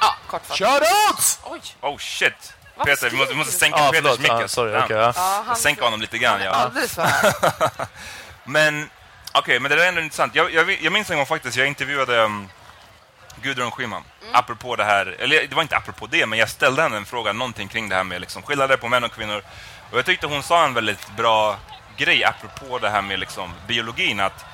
Ja, 0.00 0.14
kortfattat. 0.26 0.58
Shoutouts! 0.58 1.40
Oj! 1.44 1.60
Oh 1.80 1.98
shit! 1.98 2.52
Peter, 2.84 3.10
vi 3.10 3.16
måste, 3.16 3.32
vi 3.32 3.38
måste 3.38 3.52
sänka 3.52 3.78
Ja, 3.78 3.90
Peters 3.92 4.18
mick. 4.18 4.30
Ja, 4.32 4.48
sorry, 4.48 4.76
okej, 4.84 4.96
ja. 4.96 5.12
Ja, 5.16 5.42
han- 5.46 5.56
Sänka 5.56 5.84
honom 5.84 6.00
lite 6.00 6.18
grann, 6.18 6.40
ja. 6.44 6.70
Men, 8.44 8.90
okej, 9.32 9.60
men 9.60 9.70
det 9.70 9.76
där 9.76 9.84
är 9.84 9.88
ändå 9.88 10.00
intressant. 10.00 10.34
Jag, 10.34 10.52
jag, 10.54 10.82
jag 10.82 10.92
minns 10.92 11.10
en 11.10 11.16
gång 11.16 11.26
faktiskt, 11.26 11.56
jag 11.56 11.66
intervjuade 11.66 12.18
um, 12.18 12.48
Gudrun 13.42 13.70
Schyman, 13.70 14.02
Mm. 14.22 14.34
apropå 14.34 14.76
det 14.76 14.84
här, 14.84 15.16
eller 15.18 15.46
det 15.46 15.54
var 15.54 15.62
inte 15.62 15.76
apropå 15.76 16.06
det, 16.06 16.26
men 16.26 16.38
jag 16.38 16.48
ställde 16.48 16.82
henne 16.82 16.96
en 16.96 17.04
fråga, 17.04 17.32
någonting 17.32 17.68
kring 17.68 17.88
det 17.88 17.96
här 17.96 18.04
med 18.04 18.20
liksom, 18.20 18.42
skillnader 18.42 18.76
på 18.76 18.88
män 18.88 19.04
och 19.04 19.12
kvinnor. 19.12 19.42
Och 19.90 19.98
jag 19.98 20.04
tyckte 20.06 20.26
hon 20.26 20.42
sa 20.42 20.64
en 20.64 20.74
väldigt 20.74 21.16
bra 21.16 21.56
grej 21.96 22.24
apropå 22.24 22.78
det 22.78 22.90
här 22.90 23.02
med 23.02 23.18
liksom, 23.18 23.52
biologin, 23.66 24.20
att 24.20 24.44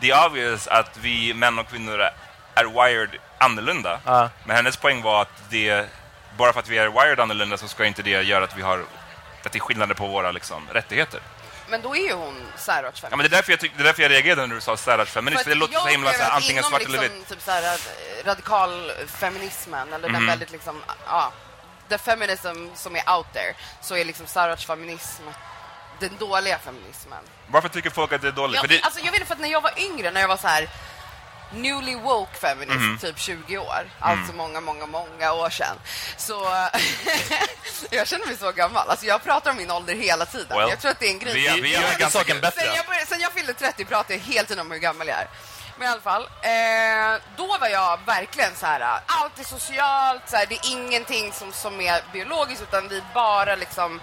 det 0.00 0.10
är 0.10 0.26
obvious 0.26 0.66
att 0.66 0.96
vi 0.96 1.34
män 1.34 1.58
och 1.58 1.68
kvinnor 1.68 2.00
är 2.54 2.64
wired 2.64 3.10
annorlunda. 3.38 4.00
Ja. 4.04 4.30
Men 4.44 4.56
hennes 4.56 4.76
poäng 4.76 5.02
var 5.02 5.22
att 5.22 5.42
det, 5.50 5.86
bara 6.36 6.52
för 6.52 6.60
att 6.60 6.68
vi 6.68 6.78
är 6.78 6.88
wired 6.88 7.20
annorlunda 7.20 7.56
så 7.56 7.68
ska 7.68 7.84
inte 7.84 8.02
det 8.02 8.10
göra 8.22 8.44
att 8.44 8.56
vi 8.56 8.62
har 8.62 8.84
att 9.44 9.52
det 9.52 9.58
är 9.58 9.60
skillnader 9.60 9.94
på 9.94 10.06
våra 10.06 10.32
liksom, 10.32 10.68
rättigheter. 10.72 11.20
Men 11.68 11.82
då 11.82 11.96
är 11.96 12.00
ju 12.00 12.12
hon 12.12 12.34
särartsfeminist. 12.56 13.10
Ja, 13.10 13.16
men 13.16 13.18
det, 13.18 13.28
är 13.28 13.36
därför 13.36 13.52
jag 13.52 13.60
tyck, 13.60 13.72
det 13.76 13.82
är 13.82 13.84
därför 13.84 14.02
jag 14.02 14.10
reagerade 14.10 14.46
när 14.46 14.54
du 14.54 14.60
sa 14.60 14.76
särartsfeminist, 14.76 15.44
det 15.44 15.54
låter 15.54 15.78
så 15.78 15.86
himla 15.86 16.12
så 16.12 16.22
här, 16.22 16.30
antingen 16.30 16.64
svart 16.64 16.82
eller 16.82 16.98
vitt. 16.98 17.28
Typ 17.28 17.42
så 17.42 17.50
här, 17.50 17.62
eh, 17.62 18.26
radikalfeminismen, 18.26 19.92
eller 19.92 20.08
Mhm. 20.08 20.12
den 20.12 20.26
väldigt 20.26 20.50
liksom, 20.50 20.82
ja, 21.06 21.32
the 21.88 21.98
feminism 21.98 22.66
som 22.74 22.96
är 22.96 23.10
out 23.16 23.26
there, 23.32 23.54
så 23.80 23.96
är 23.96 24.04
liksom 24.04 24.26
särartsfeminism 24.26 25.22
den 26.00 26.10
dåliga 26.18 26.58
feminismen. 26.58 27.24
Varför 27.46 27.68
tycker 27.68 27.90
folk 27.90 28.12
att 28.12 28.22
det 28.22 28.28
är 28.28 28.32
dåligt? 28.32 28.56
Jag, 28.56 28.68
det, 28.68 28.82
alltså, 28.82 29.00
jag 29.00 29.12
vet 29.12 29.26
för 29.26 29.34
att 29.34 29.40
när 29.40 29.48
jag 29.48 29.60
var 29.60 29.72
yngre, 29.78 30.10
när 30.10 30.20
jag 30.20 30.28
var 30.28 30.36
så 30.36 30.48
här 30.48 30.68
newly 31.54 31.94
woke 31.96 32.36
feminist, 32.36 32.76
Mhm. 32.78 32.98
typ 32.98 33.18
20 33.18 33.58
år, 33.58 33.90
alltså 34.00 34.32
många, 34.32 34.60
många, 34.60 34.86
många 34.86 35.32
år 35.32 35.50
sedan, 35.50 35.76
så 36.16 36.44
jag 37.90 38.08
känner 38.08 38.26
mig 38.26 38.36
så 38.36 38.52
gammal. 38.52 38.88
Alltså, 38.90 39.06
jag 39.06 39.22
pratar 39.24 39.50
om 39.50 39.56
min 39.56 39.70
ålder 39.70 39.94
hela 39.94 40.26
tiden. 40.26 40.58
Well, 40.58 40.68
jag 40.70 40.80
tror 40.80 40.90
att 40.90 41.00
det 41.00 41.06
är 41.06 41.10
en 41.10 41.18
grej. 41.18 41.34
vi 41.34 41.60
vi 41.60 41.72
Gör 41.72 41.80
ganska- 41.82 42.10
saken 42.10 42.40
bättre. 42.40 42.60
Sen 42.60 42.74
jag, 42.76 42.86
började, 42.86 43.06
sen 43.06 43.20
jag 43.20 43.32
fyllde 43.32 43.54
30 43.54 43.84
pratade 43.84 44.14
jag 44.14 44.20
hela 44.20 44.46
tiden 44.46 44.60
om 44.66 44.70
hur 44.70 44.78
gammal 44.78 45.08
jag 45.08 45.18
är. 45.18 45.28
Men 45.78 45.88
i 45.88 45.90
alla 45.90 46.00
fall, 46.00 46.22
eh, 46.22 47.20
då 47.36 47.58
var 47.58 47.68
jag 47.68 47.98
verkligen 48.06 48.56
så 48.56 48.66
här, 48.66 49.00
allt 49.06 49.38
är 49.40 49.44
socialt, 49.44 50.22
så 50.30 50.36
här, 50.36 50.46
det 50.46 50.54
är 50.54 50.70
ingenting 50.72 51.32
som, 51.32 51.52
som 51.52 51.80
är 51.80 52.02
biologiskt 52.12 52.62
utan 52.62 52.88
vi 52.88 53.02
bara 53.14 53.54
liksom, 53.54 54.00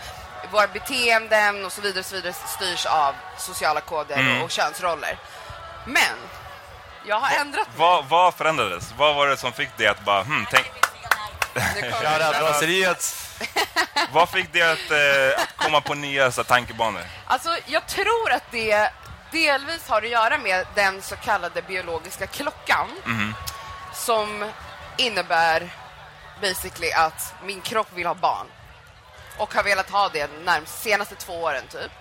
våra 0.51 0.67
beteenden 0.67 1.65
och 1.65 1.72
så 1.72 1.81
vidare, 1.81 2.00
och 2.00 2.05
så 2.05 2.15
vidare 2.15 2.34
styrs 2.58 2.86
av 2.86 3.15
sociala 3.38 3.81
koder 3.81 4.15
Mm. 4.17 4.38
och, 4.38 4.43
och 4.43 4.51
könsroller. 4.51 5.17
Men, 5.86 6.17
jag 7.05 7.20
har 7.20 7.41
ändrat 7.41 7.67
mig. 7.67 7.77
vad, 7.77 8.05
vad 8.05 8.34
förändrades? 8.34 8.93
Vad 8.98 9.15
var 9.15 9.27
det 9.27 9.38
som 9.38 9.53
fick 9.53 9.77
dig 9.77 9.88
att 9.88 10.05
bara, 10.05 10.24
hmm, 10.24 10.46
tänk, 10.51 10.72
vad 14.13 14.29
fick 14.29 14.53
dig 14.53 14.62
att, 14.62 14.91
eh, 14.91 15.43
att 15.43 15.58
komma 15.58 15.81
på 15.81 15.93
nya 15.93 16.31
så, 16.31 16.43
tankebanor? 16.43 17.01
Alltså, 17.27 17.58
jag 17.65 17.88
tror 17.88 18.31
att 18.31 18.51
det 18.51 18.91
delvis 19.31 19.88
har 19.88 20.01
att 20.01 20.10
göra 20.10 20.38
med 20.38 20.65
den 20.75 21.01
så 21.01 21.15
kallade 21.15 21.62
biologiska 21.62 22.27
klockan 22.27 22.88
som 23.93 24.51
innebär 24.98 25.70
basically 26.41 26.91
att 26.91 27.34
min 27.43 27.62
kropp 27.62 27.88
vill 27.93 28.05
ha 28.08 28.13
barn 28.13 28.48
och 29.38 29.53
har 29.53 29.63
velat 29.63 29.89
ha 29.89 30.10
det 30.10 30.29
närmast 30.43 30.84
senaste 30.84 31.15
två 31.15 31.34
åren 31.34 31.63
typ. 31.70 31.91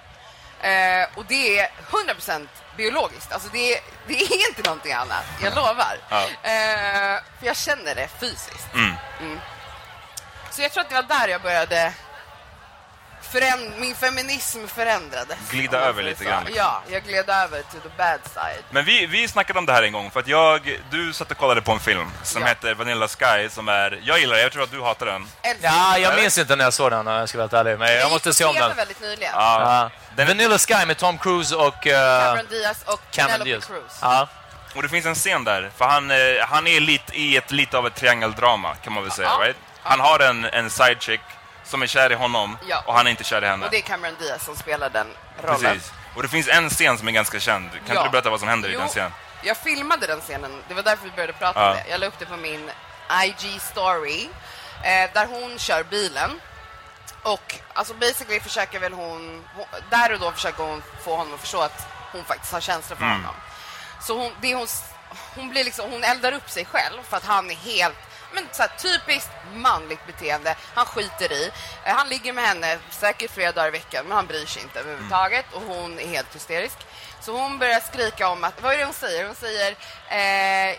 Eh, 0.63 1.09
och 1.15 1.25
det 1.29 1.59
är 1.59 1.71
100% 1.91 2.49
biologiskt. 2.77 3.33
Alltså 3.33 3.49
det 3.53 3.75
är, 3.75 3.81
det 4.07 4.15
är 4.15 4.49
inte 4.49 4.63
någonting 4.63 4.93
annat, 4.93 5.25
jag 5.43 5.55
lovar. 5.55 5.99
Ja. 6.09 6.23
Eh, 6.23 7.21
för 7.39 7.47
jag 7.47 7.57
känner 7.57 7.95
det 7.95 8.09
fysiskt. 8.21 8.75
Mm. 8.75 9.39
Så 10.51 10.63
jag 10.63 10.73
tror 10.73 10.81
att 10.81 10.89
det 10.89 10.95
var 10.95 11.03
där 11.03 11.29
jag 11.29 11.43
började 11.43 11.93
föränd- 13.23 13.73
min 13.79 13.95
feminism 13.95 14.67
förändrades. 14.67 15.39
Glida 15.51 15.79
över 15.79 16.03
lite 16.03 16.19
så. 16.19 16.25
grann, 16.31 16.45
liksom. 16.45 16.65
Ja, 16.65 16.83
jag 16.91 17.03
gled 17.05 17.31
över 17.31 17.63
to 17.63 17.77
the 17.83 17.89
bad 17.99 18.21
side. 18.35 18.65
Men 18.71 18.85
vi, 18.85 19.07
vi 19.07 19.29
snackade 19.29 19.59
om 19.59 19.67
det 19.67 19.73
här 19.73 19.83
en 19.83 19.93
gång, 19.93 20.11
för 20.11 20.21
att 20.21 20.27
jag, 20.29 20.79
du 20.91 21.13
satt 21.13 21.31
och 21.31 21.37
kollade 21.37 21.63
på 21.63 21.73
en 21.73 21.81
film 21.81 22.11
som 22.23 22.43
Ja. 22.43 22.49
heter 22.49 22.75
Vanilla 22.75 23.09
Sky, 23.09 23.49
som 23.51 23.69
är, 23.69 24.01
jag 24.03 24.21
gillar 24.21 24.35
den, 24.35 24.43
jag 24.43 24.53
tror 24.53 24.63
att 24.63 24.71
du 24.71 24.83
hatar 24.83 25.07
den. 25.07 25.27
Älskar 25.43 25.69
Ja, 25.69 25.93
den. 25.93 26.03
jag 26.03 26.17
minns 26.17 26.39
inte 26.39 26.57
när 26.57 26.65
jag 26.65 26.73
såg 26.73 26.91
den, 26.91 27.07
jag 27.07 27.29
ska 27.29 27.39
vara 27.47 27.61
ärlig. 27.61 27.79
Men 27.79 27.93
jag 27.95 28.11
måste 28.11 28.35
se 28.35 28.45
om 28.45 28.55
den. 28.55 28.77
Väldigt 28.77 29.01
nyligen. 29.01 29.33
Ja. 29.35 29.91
Ja. 30.17 30.25
Vanilla 30.25 30.59
Sky 30.59 30.87
med 30.87 30.97
Tom 30.99 31.19
Cruise 31.19 31.57
och 31.57 31.87
uh, 31.87 31.93
Cameron 31.93 32.47
Diaz 32.51 32.83
och 32.85 33.01
Cameron 33.11 33.45
Diaz. 33.47 33.65
Cruz. 33.67 33.99
Ja. 34.03 34.29
Och 34.75 34.83
det 34.83 34.89
finns 34.89 35.07
en 35.07 35.15
scen 35.15 35.45
där, 35.45 35.71
för 35.77 35.85
han, 35.85 36.11
eh, 36.11 36.17
han 36.41 36.67
är 36.67 36.81
lite 36.81 37.17
i 37.17 37.37
ett 37.37 37.51
lite 37.51 37.79
av 37.79 37.87
ett 37.87 37.95
triangeldrama, 37.95 38.75
kan 38.75 38.93
man 38.93 39.03
väl 39.03 39.13
säga, 39.13 39.29
Ja. 39.39 39.45
right? 39.47 39.57
Han 39.83 40.01
har 40.01 40.19
en, 40.21 40.45
en 40.45 40.71
sidechick 40.71 41.21
som 41.71 41.83
är 41.83 41.87
kär 41.87 42.13
i 42.13 42.15
honom, 42.15 42.59
Ja. 42.69 42.83
och 42.87 42.95
han 42.95 43.07
är 43.07 43.11
inte 43.11 43.25
kär 43.25 43.45
i 43.45 43.47
henne. 43.47 43.65
Och 43.65 43.71
det 43.71 43.77
är 43.77 43.81
Cameron 43.83 44.15
Diaz 44.19 44.45
som 44.45 44.57
spelar 44.57 44.91
den 44.91 45.07
rollen. 45.43 45.61
Precis. 45.61 45.93
Och 46.17 46.23
det 46.23 46.29
finns 46.29 46.49
en 46.49 46.71
scen 46.71 46.99
som 46.99 47.09
är 47.09 47.13
ganska 47.13 47.41
känd. 47.41 47.71
Kan 47.71 47.81
Ja. 47.87 47.93
inte 47.93 48.03
du 48.05 48.11
berätta 48.11 48.31
vad 48.31 48.41
som 48.41 48.49
händer 48.49 48.69
i 48.69 48.73
Jo, 48.73 48.79
den 48.81 48.89
scenen? 48.89 49.13
Jag 49.43 49.57
filmade 49.57 50.07
den 50.07 50.21
scenen, 50.21 50.63
det 50.69 50.75
var 50.75 50.83
därför 50.83 51.05
vi 51.05 51.11
började 51.11 51.33
prata 51.33 51.61
Ja. 51.61 51.71
om 51.71 51.77
det. 51.77 51.85
Jag 51.91 52.01
la 52.01 52.07
upp 52.07 52.19
det 52.19 52.27
på 52.27 52.37
min 52.37 52.71
IG-story, 53.25 54.29
eh, 54.85 55.11
där 55.15 55.27
hon 55.27 55.59
kör 55.59 55.83
bilen. 55.85 56.41
Och 57.23 57.55
alltså 57.75 57.95
basically 57.95 58.41
försöker 58.41 58.79
väl 58.81 58.93
hon, 58.93 59.45
hon, 59.57 59.67
där 59.91 60.13
och 60.13 60.21
då 60.21 60.33
försöker 60.33 60.63
hon 60.65 60.83
få 61.05 61.17
honom 61.17 61.35
att 61.35 61.41
förstå 61.41 61.61
att 61.61 61.87
hon 62.13 62.25
faktiskt 62.25 62.53
har 62.53 62.61
känslor 62.61 62.97
för 62.97 63.05
Mm. 63.05 63.17
honom. 63.17 63.35
Så 64.01 64.19
hon, 64.19 64.33
det 64.41 64.55
hon, 64.55 64.67
hon 65.35 65.49
blir 65.51 65.65
liksom, 65.65 65.91
hon 65.91 66.05
eldar 66.05 66.33
upp 66.33 66.51
sig 66.51 66.65
själv 66.65 67.03
för 67.09 67.17
att 67.17 67.25
han 67.25 67.51
är 67.51 67.55
helt 67.55 67.97
men 68.35 68.45
så 68.53 68.63
här, 68.63 68.71
typiskt 68.79 69.31
manligt 69.55 70.07
beteende. 70.07 70.57
Han 70.75 70.87
skiter 70.87 71.33
i. 71.33 71.51
Eh, 71.85 71.95
han 71.95 72.09
ligger 72.09 72.33
med 72.33 72.45
henne 72.45 72.79
säkert 72.91 73.31
flera 73.31 73.53
dagar 73.53 73.69
i 73.69 73.71
veckan, 73.71 74.05
men 74.07 74.17
han 74.17 74.27
bryr 74.27 74.47
sig 74.47 74.63
inte 74.63 74.81
överhuvudtaget. 74.81 75.47
Och 75.53 75.63
hon 75.63 75.99
är 75.99 76.07
helt 76.07 76.35
hysterisk. 76.35 76.77
Så 77.21 77.33
hon 77.33 77.59
börjar 77.59 77.81
skrika 77.81 78.29
om 78.29 78.45
att, 78.45 78.63
vad 78.63 78.73
är 78.73 78.79
det 78.79 78.85
hon 78.85 78.95
säger? 78.95 79.27
Hon 79.27 79.35
säger 79.35 79.71
eh, 80.09 80.77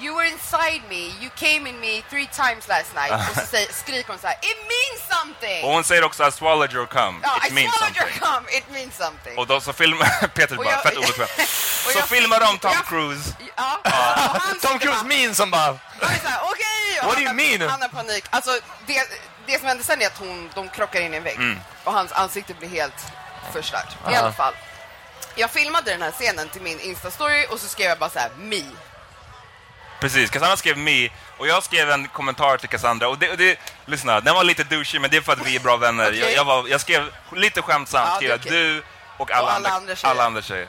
You 0.00 0.16
were 0.16 0.28
inside 0.28 0.82
me, 0.88 1.02
you 1.20 1.30
came 1.36 1.68
in 1.70 1.80
me 1.80 2.02
three 2.10 2.26
times 2.26 2.68
last 2.68 2.94
night. 2.94 3.12
Och 3.30 3.40
så 3.40 3.46
säger, 3.46 3.72
skriker 3.72 4.08
hon 4.08 4.18
så 4.18 4.26
här, 4.26 4.36
It 4.42 4.56
means 4.72 5.20
something! 5.20 5.64
Och 5.64 5.70
hon 5.72 5.84
säger 5.84 6.04
också 6.04 6.28
I 6.28 6.32
swallowed 6.32 6.72
your 6.72 6.86
cum. 6.86 7.20
ja, 7.22 7.36
It 7.44 7.50
I 7.50 7.54
means 7.54 7.74
swallowed 7.76 7.96
your 7.96 8.10
cum, 8.10 8.48
it 8.48 8.64
means 8.70 8.96
something. 8.96 9.38
Och 9.38 9.46
då 9.46 9.60
så 9.60 9.72
filmar... 9.72 10.26
Peter 10.34 10.56
bara, 10.56 10.70
jag- 10.70 10.82
fett 10.82 10.96
obekvämt. 10.96 11.30
Så 11.92 11.98
jag- 11.98 12.08
filmar 12.08 12.40
de 12.40 12.58
Tom 12.58 12.70
jag- 12.74 12.86
Cruise. 12.86 13.30
Ja, 13.56 13.80
han 13.84 14.58
Tom 14.58 14.78
Cruise 14.78 15.04
min 15.04 15.34
som 15.34 15.50
bara... 15.50 15.66
Så 15.66 15.78
okej! 16.42 17.00
och 17.00 17.06
What 17.06 17.16
do 17.16 17.22
you 17.22 17.32
mean? 17.32 17.70
Han 17.70 17.82
har 17.82 17.88
panik. 17.88 18.24
Alltså, 18.30 18.50
det, 18.86 19.08
det 19.46 19.58
som 19.58 19.68
händer 19.68 19.84
sen 19.84 20.02
är 20.02 20.06
att 20.06 20.18
hon, 20.18 20.50
de 20.54 20.68
krockar 20.68 21.00
in 21.00 21.14
i 21.14 21.16
en 21.16 21.22
vägg. 21.22 21.36
Mm. 21.36 21.60
Och 21.84 21.92
hans 21.92 22.12
ansikte 22.12 22.54
blir 22.54 22.68
helt 22.68 22.94
förstört. 23.52 23.86
I 23.92 24.08
Aha. 24.08 24.16
alla 24.16 24.32
fall. 24.32 24.54
Jag 25.34 25.50
filmade 25.50 25.90
den 25.90 26.02
här 26.02 26.10
scenen 26.10 26.48
till 26.48 26.62
min 26.62 26.78
Insta-story 26.80 27.46
och 27.46 27.60
så 27.60 27.68
skrev 27.68 27.88
jag 27.88 27.98
bara 27.98 28.10
så 28.10 28.18
här, 28.18 28.30
me. 28.38 28.62
Precis, 30.02 30.30
Cassandra 30.30 30.56
skrev 30.56 30.78
me 30.78 31.08
och 31.38 31.46
jag 31.46 31.62
skrev 31.62 31.90
en 31.90 32.08
kommentar 32.08 32.56
till 32.56 32.68
Cassandra 32.68 33.08
och 33.08 33.18
det, 33.18 33.30
och 33.30 33.36
det 33.36 33.58
lyssna, 33.86 34.20
den 34.20 34.34
var 34.34 34.44
lite 34.44 34.64
douchey 34.64 35.00
men 35.00 35.10
det 35.10 35.16
är 35.16 35.20
för 35.20 35.32
att 35.32 35.46
vi 35.46 35.56
är 35.56 35.60
bra 35.60 35.76
vänner. 35.76 36.06
Okej. 36.08 36.18
Jag, 36.20 36.32
jag, 36.32 36.44
var, 36.44 36.68
jag 36.68 36.80
skrev 36.80 37.10
lite 37.36 37.62
skämtsamt, 37.62 38.08
Ja, 38.10 38.16
skrev 38.16 38.34
okej. 38.34 38.52
du 38.52 38.82
och 39.16 39.30
alla, 39.30 39.46
Och 39.46 39.52
alla 39.52 39.68
andra, 39.68 39.94
alla 40.02 40.24
andra 40.24 40.42
tjejer. 40.42 40.68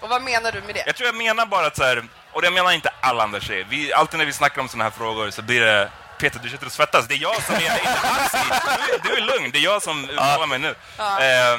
Och 0.00 0.08
vad 0.08 0.22
menar 0.22 0.52
du 0.52 0.60
med 0.62 0.74
det? 0.74 0.82
Jag 0.86 0.96
tror 0.96 1.06
jag 1.06 1.14
menar 1.14 1.46
bara 1.46 1.66
att 1.66 1.76
så 1.76 1.84
här, 1.84 2.04
och 2.32 2.44
jag 2.44 2.52
menar 2.52 2.72
inte 2.72 2.90
alla 3.00 3.22
andra 3.22 3.40
tjejer. 3.40 3.66
Vi, 3.70 3.92
alltid 3.92 4.18
när 4.18 4.26
vi 4.26 4.32
snackar 4.32 4.60
om 4.62 4.68
sådana 4.68 4.84
här 4.84 4.90
frågor 4.90 5.30
så 5.30 5.42
blir 5.42 5.60
det 5.60 5.90
Peter, 6.18 6.40
du 6.42 6.48
sitter 6.50 6.66
och 6.66 6.72
svettas. 6.72 7.08
Det 7.08 7.14
är 7.14 7.18
jag 7.18 7.42
som 7.42 7.54
är 7.54 7.60
inte 7.60 8.00
alls. 8.02 8.32
Du, 9.02 9.08
du 9.08 9.16
är 9.16 9.20
lugn, 9.20 9.50
det 9.50 9.58
är 9.58 9.62
jag 9.62 9.82
som 9.82 10.10
uttalar 10.10 10.46
mig 10.46 10.58
nu. 10.58 10.68
Eh, 10.98 11.58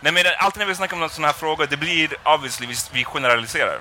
nej, 0.00 0.12
men 0.12 0.24
alltid 0.38 0.58
när 0.58 0.66
vi 0.66 0.74
snackar 0.74 0.96
om 1.02 1.08
sådana 1.08 1.28
här 1.28 1.34
frågor, 1.34 1.66
det 1.70 1.76
blir 1.76 2.16
obviously, 2.22 2.66
vi, 2.66 2.74
vi 2.92 3.04
generaliserar. 3.04 3.80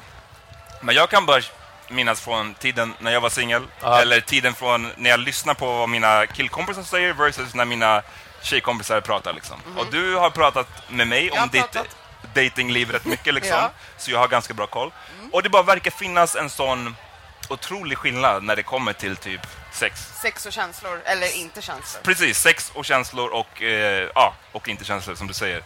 Men 0.81 0.95
jag 0.95 1.09
kan 1.09 1.25
bara 1.25 1.41
minnas 1.89 2.21
från 2.21 2.53
tiden 2.53 2.93
när 2.99 3.11
jag 3.11 3.21
var 3.21 3.29
singel, 3.29 3.63
eller 3.83 4.21
tiden 4.21 4.53
från 4.53 4.91
när 4.95 5.09
jag 5.09 5.19
lyssnar 5.19 5.53
på 5.53 5.65
vad 5.65 5.89
mina 5.89 6.27
killkompisar 6.27 6.83
säger 6.83 7.13
versus 7.13 7.53
när 7.53 7.65
mina 7.65 8.01
tjejkompisar 8.41 9.01
pratar. 9.01 9.33
Liksom. 9.33 9.61
Och 9.77 9.85
du 9.91 10.15
har 10.15 10.29
pratat 10.29 10.67
med 10.89 11.07
mig. 11.07 11.27
Jag 11.33 11.43
om 11.43 11.49
ditt 11.49 11.77
datingliv 12.33 12.91
rätt 12.91 13.05
mycket, 13.05 13.33
liksom. 13.33 13.57
Ja. 13.61 13.71
så 13.97 14.11
jag 14.11 14.19
har 14.19 14.27
ganska 14.27 14.53
bra 14.53 14.67
koll. 14.67 14.91
Och 15.31 15.43
det 15.43 15.49
bara 15.49 15.63
verkar 15.63 15.91
finnas 15.91 16.35
en 16.35 16.49
sån 16.49 16.95
otrolig 17.49 17.97
skillnad 17.97 18.43
när 18.43 18.55
det 18.55 18.63
kommer 18.63 18.93
till 18.93 19.15
typ 19.15 19.41
sex. 19.71 20.11
Sex 20.21 20.45
och 20.45 20.53
känslor, 20.53 21.01
eller 21.05 21.37
inte 21.37 21.61
känslor. 21.61 22.01
Precis, 22.03 22.39
sex 22.39 22.71
och 22.73 22.85
känslor 22.85 23.29
och, 23.29 23.61
eh, 23.61 24.09
ja, 24.15 24.33
och 24.51 24.69
inte 24.69 24.85
känslor 24.85 25.15
som 25.15 25.27
du 25.27 25.33
säger. 25.33 25.63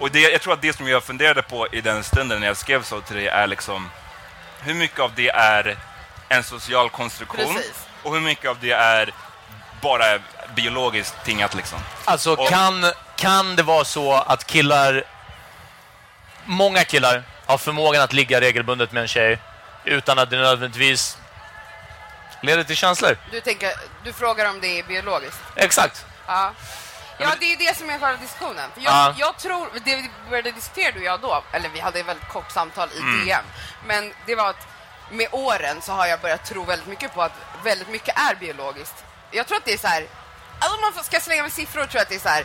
Och 0.00 0.10
det, 0.10 0.20
jag 0.20 0.40
tror 0.40 0.52
att 0.52 0.62
det 0.62 0.72
som 0.76 0.88
jag 0.88 1.04
funderade 1.04 1.42
på 1.42 1.68
i 1.72 1.80
den 1.80 2.04
stunden 2.04 2.40
när 2.40 2.46
jag 2.46 2.56
skrev 2.56 2.82
så 2.82 3.00
till 3.00 3.16
dig 3.16 3.26
är 3.26 3.46
liksom 3.46 3.90
hur 4.60 4.74
mycket 4.74 5.00
av 5.00 5.12
det 5.14 5.28
är 5.28 5.76
en 6.28 6.42
social 6.44 6.90
konstruktion 6.90 7.54
Precis. 7.54 7.72
och 8.02 8.14
hur 8.14 8.20
mycket 8.20 8.50
av 8.50 8.56
det 8.60 8.72
är 8.72 9.12
bara 9.82 10.18
biologiskt 10.54 11.14
tingat 11.24 11.54
liksom. 11.54 11.78
Alltså, 12.04 12.32
Och- 12.34 12.48
kan, 12.48 12.92
kan 13.16 13.56
det 13.56 13.62
vara 13.62 13.84
så 13.84 14.12
att 14.14 14.46
killar... 14.46 15.04
Många 16.44 16.84
killar 16.84 17.22
har 17.46 17.58
förmågan 17.58 18.02
att 18.02 18.12
ligga 18.12 18.40
regelbundet 18.40 18.92
med 18.92 19.00
en 19.02 19.08
tjej 19.08 19.38
utan 19.84 20.18
att 20.18 20.30
det 20.30 20.36
nödvändigtvis 20.36 21.18
leder 22.42 22.64
till 22.64 22.76
känslor. 22.76 23.16
Du, 23.30 23.40
tänker, 23.40 23.72
du 24.04 24.12
frågar 24.12 24.48
om 24.50 24.60
det 24.60 24.78
är 24.78 24.82
biologiskt? 24.82 25.38
Exakt. 25.56 26.06
Ja. 26.26 26.52
Ja, 27.20 27.30
det 27.40 27.52
är 27.52 27.56
det 27.56 27.76
som 27.76 27.90
är 27.90 27.98
själva 27.98 28.16
diskussionen. 28.22 28.70
För 28.74 28.80
jag, 28.80 28.92
Ja. 28.92 29.14
jag 29.18 29.36
tror, 29.38 29.68
det 29.84 29.96
vi 29.96 30.10
började 30.30 30.50
diskutera 30.50 30.92
du 30.92 30.98
och 30.98 31.04
jag 31.04 31.20
då, 31.20 31.42
eller 31.52 31.68
vi 31.68 31.80
hade 31.80 32.00
ett 32.00 32.06
väldigt 32.06 32.28
kort 32.28 32.50
samtal 32.52 32.88
i 32.94 32.98
Mm. 32.98 33.24
DM, 33.26 33.44
men 33.86 34.12
det 34.26 34.34
var 34.34 34.50
att 34.50 34.66
med 35.10 35.28
åren 35.32 35.82
så 35.82 35.92
har 35.92 36.06
jag 36.06 36.20
börjat 36.20 36.44
tro 36.44 36.64
väldigt 36.64 36.88
mycket 36.88 37.14
på 37.14 37.22
att 37.22 37.32
väldigt 37.64 37.88
mycket 37.88 38.18
är 38.18 38.34
biologiskt. 38.34 38.94
Jag 39.30 39.46
tror 39.46 39.56
att 39.58 39.64
det 39.64 39.72
är 39.72 39.78
så 39.78 39.86
här, 39.88 40.06
alltså 40.58 40.76
om 40.76 40.80
man 40.94 41.04
ska 41.04 41.20
slänga 41.20 41.42
med 41.42 41.52
siffror 41.52 41.82
tror 41.86 41.94
jag 41.94 42.02
att 42.02 42.08
det 42.08 42.14
är 42.14 42.18
så 42.18 42.28
här 42.28 42.44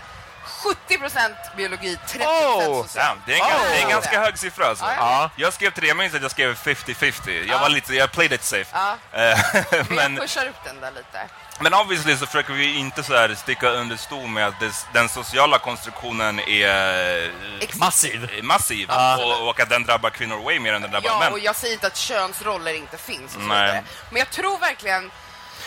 70% 0.88 1.36
biologi, 1.58 1.98
30% 2.08 2.26
Oh! 2.26 2.84
socialt. 2.84 3.20
Det, 3.26 3.32
är 3.32 3.36
en, 3.36 3.40
ganska- 3.50 3.64
det 3.70 3.76
är 3.76 3.82
en 3.82 3.86
Oh. 3.88 3.90
ganska 3.92 4.20
hög 4.20 4.38
siffra 4.38 4.66
alltså. 4.66 4.86
Ja, 4.86 4.92
ja. 5.00 5.30
Jag 5.36 5.54
skrev 5.54 5.72
till 5.72 5.82
dig, 5.82 5.88
jag 5.88 5.98
minns 5.98 6.14
att 6.16 6.22
jag 6.22 6.32
skrev 6.32 6.56
50-50. 6.56 7.46
Jag 7.48 7.60
var 7.60 7.70
lite, 7.70 7.94
jag 7.96 8.12
played 8.12 8.34
it 8.34 8.44
safe. 8.44 8.66
Ja. 8.74 8.98
Eh, 9.12 9.40
Men 9.72 9.86
men, 9.96 10.14
jag 10.14 10.22
pushar 10.22 10.46
upp 10.48 10.64
den 10.64 10.80
där 10.82 10.92
lite. 10.92 11.20
Men 11.60 11.74
obviously 11.74 12.18
så 12.18 12.26
försöker 12.26 12.54
vi 12.54 12.76
inte 12.76 13.04
så 13.04 13.14
här 13.16 13.36
sticka 13.36 13.70
under 13.70 13.98
stol 13.98 14.28
med 14.28 14.48
att 14.48 14.60
det, 14.60 14.72
den 14.94 15.10
sociala 15.10 15.60
konstruktionen 15.60 16.40
är 16.40 17.32
Ex- 17.62 17.78
Massiv. 17.78 18.30
massiv 18.44 18.90
och, 19.20 19.48
och 19.50 19.60
att 19.60 19.70
den 19.70 19.84
drabbar 19.84 20.10
kvinnor 20.10 20.44
way 20.44 20.60
mer 20.60 20.74
än 20.74 20.82
den 20.82 20.92
drabbar 20.92 21.10
Ja, 21.10 21.20
män. 21.20 21.32
och 21.34 21.40
jag 21.40 21.56
säger 21.56 21.74
inte 21.74 21.88
att 21.88 21.98
könsroller 21.98 22.74
inte 22.74 22.98
finns 22.98 23.26
och 23.26 23.32
så 23.32 23.40
vidare. 23.40 23.84
Men 24.10 24.20
jag 24.20 24.30
tror 24.30 24.60
verkligen 24.60 25.12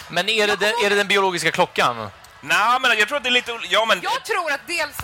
Men 0.09 0.29
är 0.29 0.47
det, 0.47 0.57
den, 0.57 0.73
är 0.85 0.91
det 0.91 0.97
den 0.97 1.09
biologiska 1.09 1.51
klockan? 1.51 2.11
Nej, 2.41 2.81
men 2.81 2.99
jag 2.99 3.09
tror 3.09 3.17
att 3.17 3.23
det 3.23 3.29
är 3.29 3.31
lite... 3.31 3.59
Ja, 3.69 3.85
men... 3.85 4.01
Jag 4.03 4.25
tror 4.25 4.53
att 4.53 4.61
dels... 4.67 4.97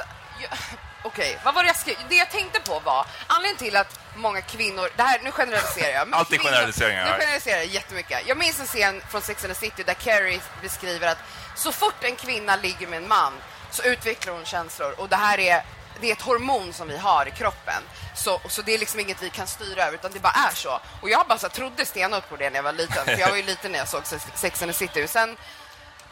Okej, 1.03 1.38
vad 1.45 1.55
var 1.55 1.62
det 1.62 1.67
jag 1.67 1.76
skrev? 1.76 1.97
Det 2.09 2.14
jag 2.14 2.31
tänkte 2.31 2.61
på 2.61 2.81
var 2.81 3.07
anledningen 3.26 3.59
till 3.59 3.76
att 3.76 4.00
många 4.16 4.40
kvinnor... 4.40 4.88
Det 4.97 5.02
här, 5.02 5.21
nu 5.23 5.30
generaliserar 5.30 5.92
jag. 5.92 6.09
men 6.09 6.18
Alltid 6.18 6.40
kvinnor- 6.40 6.50
generaliseringar, 6.52 7.04
Nu 7.04 7.11
generaliserar 7.21 7.56
jag 7.56 7.66
jättemycket. 7.66 8.23
Jag 8.26 8.37
minns 8.38 8.61
en 8.61 8.66
scen 8.66 9.02
från 9.11 9.23
Sex 9.23 9.44
and 9.44 9.54
the 9.54 9.61
City 9.61 9.83
där 9.83 9.94
Carrie 9.94 10.40
beskriver 10.62 11.09
att 11.09 11.18
så 11.56 11.73
fort 11.73 11.94
en 12.04 12.16
kvinna 12.16 12.56
ligger 12.56 12.87
med 12.87 12.97
en 13.02 13.09
man 13.09 13.33
så 13.71 13.83
utvecklar 13.83 14.33
hon 14.33 14.44
känslor. 14.44 14.94
Och 14.99 15.09
det 15.09 15.16
här 15.16 15.38
är, 15.40 15.62
det 16.00 16.09
är 16.09 16.12
ett 16.12 16.23
hormon 16.23 16.73
som 16.73 16.88
vi 16.88 16.97
har 16.97 17.28
i 17.28 17.30
kroppen. 17.30 17.83
Så, 18.16 18.40
så 18.49 18.62
det 18.62 18.75
är 18.75 18.78
liksom 18.78 19.00
inget 19.00 19.23
vi 19.23 19.30
kan 19.30 19.47
styra 19.47 19.83
över, 19.85 19.94
utan 19.94 20.12
det 20.12 20.21
bara 20.21 20.33
är 20.50 20.54
så. 20.54 20.80
Och 21.00 21.11
jag 21.11 21.26
bara 21.26 21.38
så 21.38 21.47
här, 21.47 21.54
trodde 21.54 21.87
stenhårt 21.87 22.28
på 22.28 22.37
det 22.37 22.50
när 22.50 22.56
jag 22.56 22.62
var 22.62 22.73
liten. 22.73 23.04
För 23.04 23.18
jag 23.18 23.28
var 23.28 23.37
ju 23.37 23.42
liten 23.52 23.73
när 23.73 23.78
jag 23.78 23.88
såg 23.88 24.02
Sex 24.35 24.62
and 24.62 24.71
the 24.73 24.78
City. 24.78 25.04
Och 25.04 25.11
sen 25.11 25.37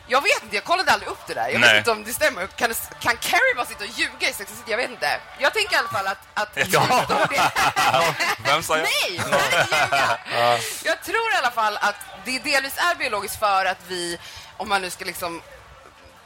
jag 0.07 0.23
vet 0.23 0.43
inte, 0.43 0.55
jag 0.57 0.65
kollade 0.65 0.93
aldrig 0.93 1.11
upp 1.11 1.27
det 1.27 1.35
där. 1.35 1.49
Jag 1.49 1.61
Nej. 1.61 1.69
vet 1.71 1.79
inte 1.79 1.91
om 1.91 2.05
det 2.05 2.13
stämmer. 2.13 2.47
Kan, 2.47 2.69
det- 2.71 2.91
kan 3.01 3.17
Carrie 3.17 3.55
bara 3.57 3.67
sitta 3.67 3.85
och 3.85 3.91
ljuga 3.91 4.29
i 4.29 4.33
Sex? 4.33 4.53
Jag 4.67 4.77
vet 4.77 4.91
inte. 4.91 5.21
Jag 5.39 5.55
tänker 5.55 5.75
i 5.75 5.79
alla 5.79 5.89
fall 5.89 6.07
att... 6.07 6.19
att 6.35 6.49
Ja. 6.73 7.05
Vem 8.45 8.63
sa 8.63 8.79
jag? 8.79 8.89
Nej! 9.09 9.21
nej, 9.31 9.41
ljuga. 9.73 10.19
Jag 10.85 11.03
tror 11.03 11.33
i 11.35 11.37
alla 11.39 11.51
fall 11.51 11.77
att 11.77 11.95
det 12.25 12.39
delvis 12.39 12.77
är 12.79 12.95
biologiskt 12.95 13.39
för 13.39 13.65
att 13.65 13.79
vi, 13.87 14.19
om 14.57 14.69
man 14.69 14.83
nu 14.83 14.91
ska 14.91 15.05
liksom 15.05 15.43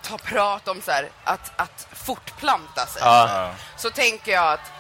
ta 0.03 0.19
prat 0.19 0.69
om 0.69 0.83
så 0.83 0.91
här, 0.91 1.11
att, 1.25 1.53
att 1.61 1.87
fortplanta 1.93 2.87
sig, 2.87 3.03
Ja. 3.05 3.51
så 3.77 3.91
tänker 3.91 4.33
jag 4.33 4.53
att 4.53 4.73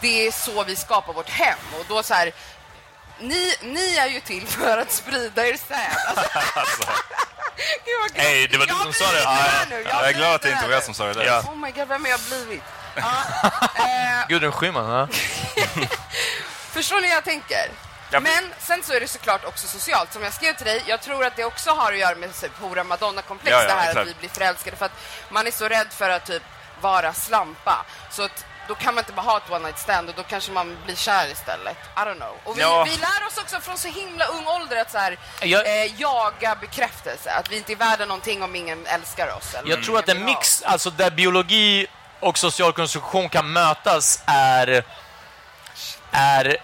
det 0.00 0.26
är 0.26 0.32
så 0.32 0.64
vi 0.64 0.76
skapar 0.76 1.12
vårt 1.12 1.28
hem. 1.30 1.58
Och 1.78 1.84
då 1.88 2.02
så 2.02 2.14
här, 2.14 2.32
ni, 3.22 3.54
ni 3.62 3.96
är 3.96 4.06
ju 4.06 4.20
till 4.20 4.46
för 4.46 4.78
att 4.78 4.92
sprida 4.92 5.46
er 5.46 5.56
säd. 5.68 5.96
Alltså, 6.54 6.82
Gud, 7.84 7.94
vad. 8.00 8.10
Hej, 8.24 8.48
det 8.48 8.58
var 8.58 8.66
du 8.66 8.72
Jag 8.72 8.82
som 8.82 8.92
sa 8.92 9.04
det. 9.04 9.10
blivit 9.10 9.24
Ja, 9.24 9.30
här 9.30 9.66
nu. 9.70 9.82
Jag 9.88 10.08
är 10.08 10.12
glad 10.12 10.34
att 10.34 10.42
det 10.42 10.50
inte 10.50 10.66
var 10.66 10.72
jag 10.74 10.82
som 10.84 10.94
sa 10.94 11.06
det 11.06 11.12
där. 11.12 11.24
Ja. 11.24 11.40
Oh 11.40 11.56
my 11.56 11.70
god, 11.70 11.88
vem 11.88 12.04
har 12.04 12.10
jag 12.10 12.20
blivit? 12.20 12.62
Ja, 12.94 13.12
eh, 13.74 14.28
Gudrun 14.28 14.52
Schyman. 14.52 15.08
Förstår 16.72 17.00
ni 17.00 17.06
hur 17.06 17.14
jag 17.14 17.24
tänker? 17.24 17.70
Men 18.10 18.52
sen 18.58 18.82
så 18.82 18.92
är 18.92 19.00
det 19.00 19.08
såklart 19.08 19.44
också 19.44 19.66
socialt. 19.68 20.12
Som 20.12 20.22
jag 20.22 20.32
skrev 20.32 20.54
till 20.56 20.66
dig, 20.66 20.82
jag 20.86 21.02
tror 21.02 21.24
att 21.24 21.36
det 21.36 21.44
också 21.44 21.70
har 21.70 21.92
att 21.92 21.98
göra 21.98 22.14
med 22.14 22.40
typ, 22.40 22.58
hora 22.60 22.84
madonna-komplex. 22.84 23.52
Ja, 23.56 23.62
ja, 23.62 23.68
det 23.68 23.72
här 23.72 23.88
exakt. 23.88 23.98
att 24.00 24.06
vi 24.08 24.14
blir 24.20 24.28
förälskade. 24.28 24.76
För 24.76 24.86
att 24.86 24.92
man 25.30 25.46
är 25.46 25.50
så 25.50 25.68
rädd 25.68 25.86
för 25.90 26.10
att 26.10 26.26
typ 26.26 26.42
vara 26.80 27.12
slampa. 27.12 27.84
Så 28.10 28.22
att 28.22 28.44
då 28.72 28.76
kan 28.84 28.94
man 28.94 29.02
inte 29.02 29.12
bara 29.12 29.22
ha 29.22 29.36
ett 29.36 29.50
one 29.50 29.58
night 29.58 29.78
stand 29.78 30.08
och 30.08 30.14
då 30.14 30.22
kanske 30.22 30.52
man 30.52 30.76
blir 30.84 30.96
kär 30.96 31.28
istället. 31.32 31.76
I 31.96 32.00
don't 32.00 32.14
know. 32.16 32.36
Och 32.44 32.56
vi, 32.58 32.60
Ja. 32.62 32.84
vi 32.84 32.90
lär 32.96 33.26
oss 33.26 33.38
också 33.38 33.60
från 33.60 33.78
så 33.78 33.88
himla 33.88 34.24
ung 34.24 34.46
ålder 34.46 34.80
att 34.80 34.90
så 34.90 34.98
här, 34.98 35.18
Jag- 35.40 35.66
eh, 35.84 36.00
jaga 36.00 36.54
bekräftelse. 36.54 37.30
Att 37.32 37.50
vi 37.50 37.56
inte 37.56 37.72
är 37.72 37.76
värda 37.76 38.04
någonting 38.04 38.42
om 38.42 38.56
ingen 38.56 38.86
älskar 38.86 39.36
oss. 39.36 39.54
Eller 39.54 39.70
Jag 39.70 39.84
tror 39.84 39.98
att 39.98 40.08
en 40.08 40.24
mix, 40.24 40.62
alltså 40.62 40.90
där 40.90 41.10
biologi 41.10 41.86
och 42.20 42.38
social 42.38 42.72
konstruktion 42.72 43.28
kan 43.28 43.52
mötas 43.52 44.22
är, 44.26 44.84
är 46.10 46.56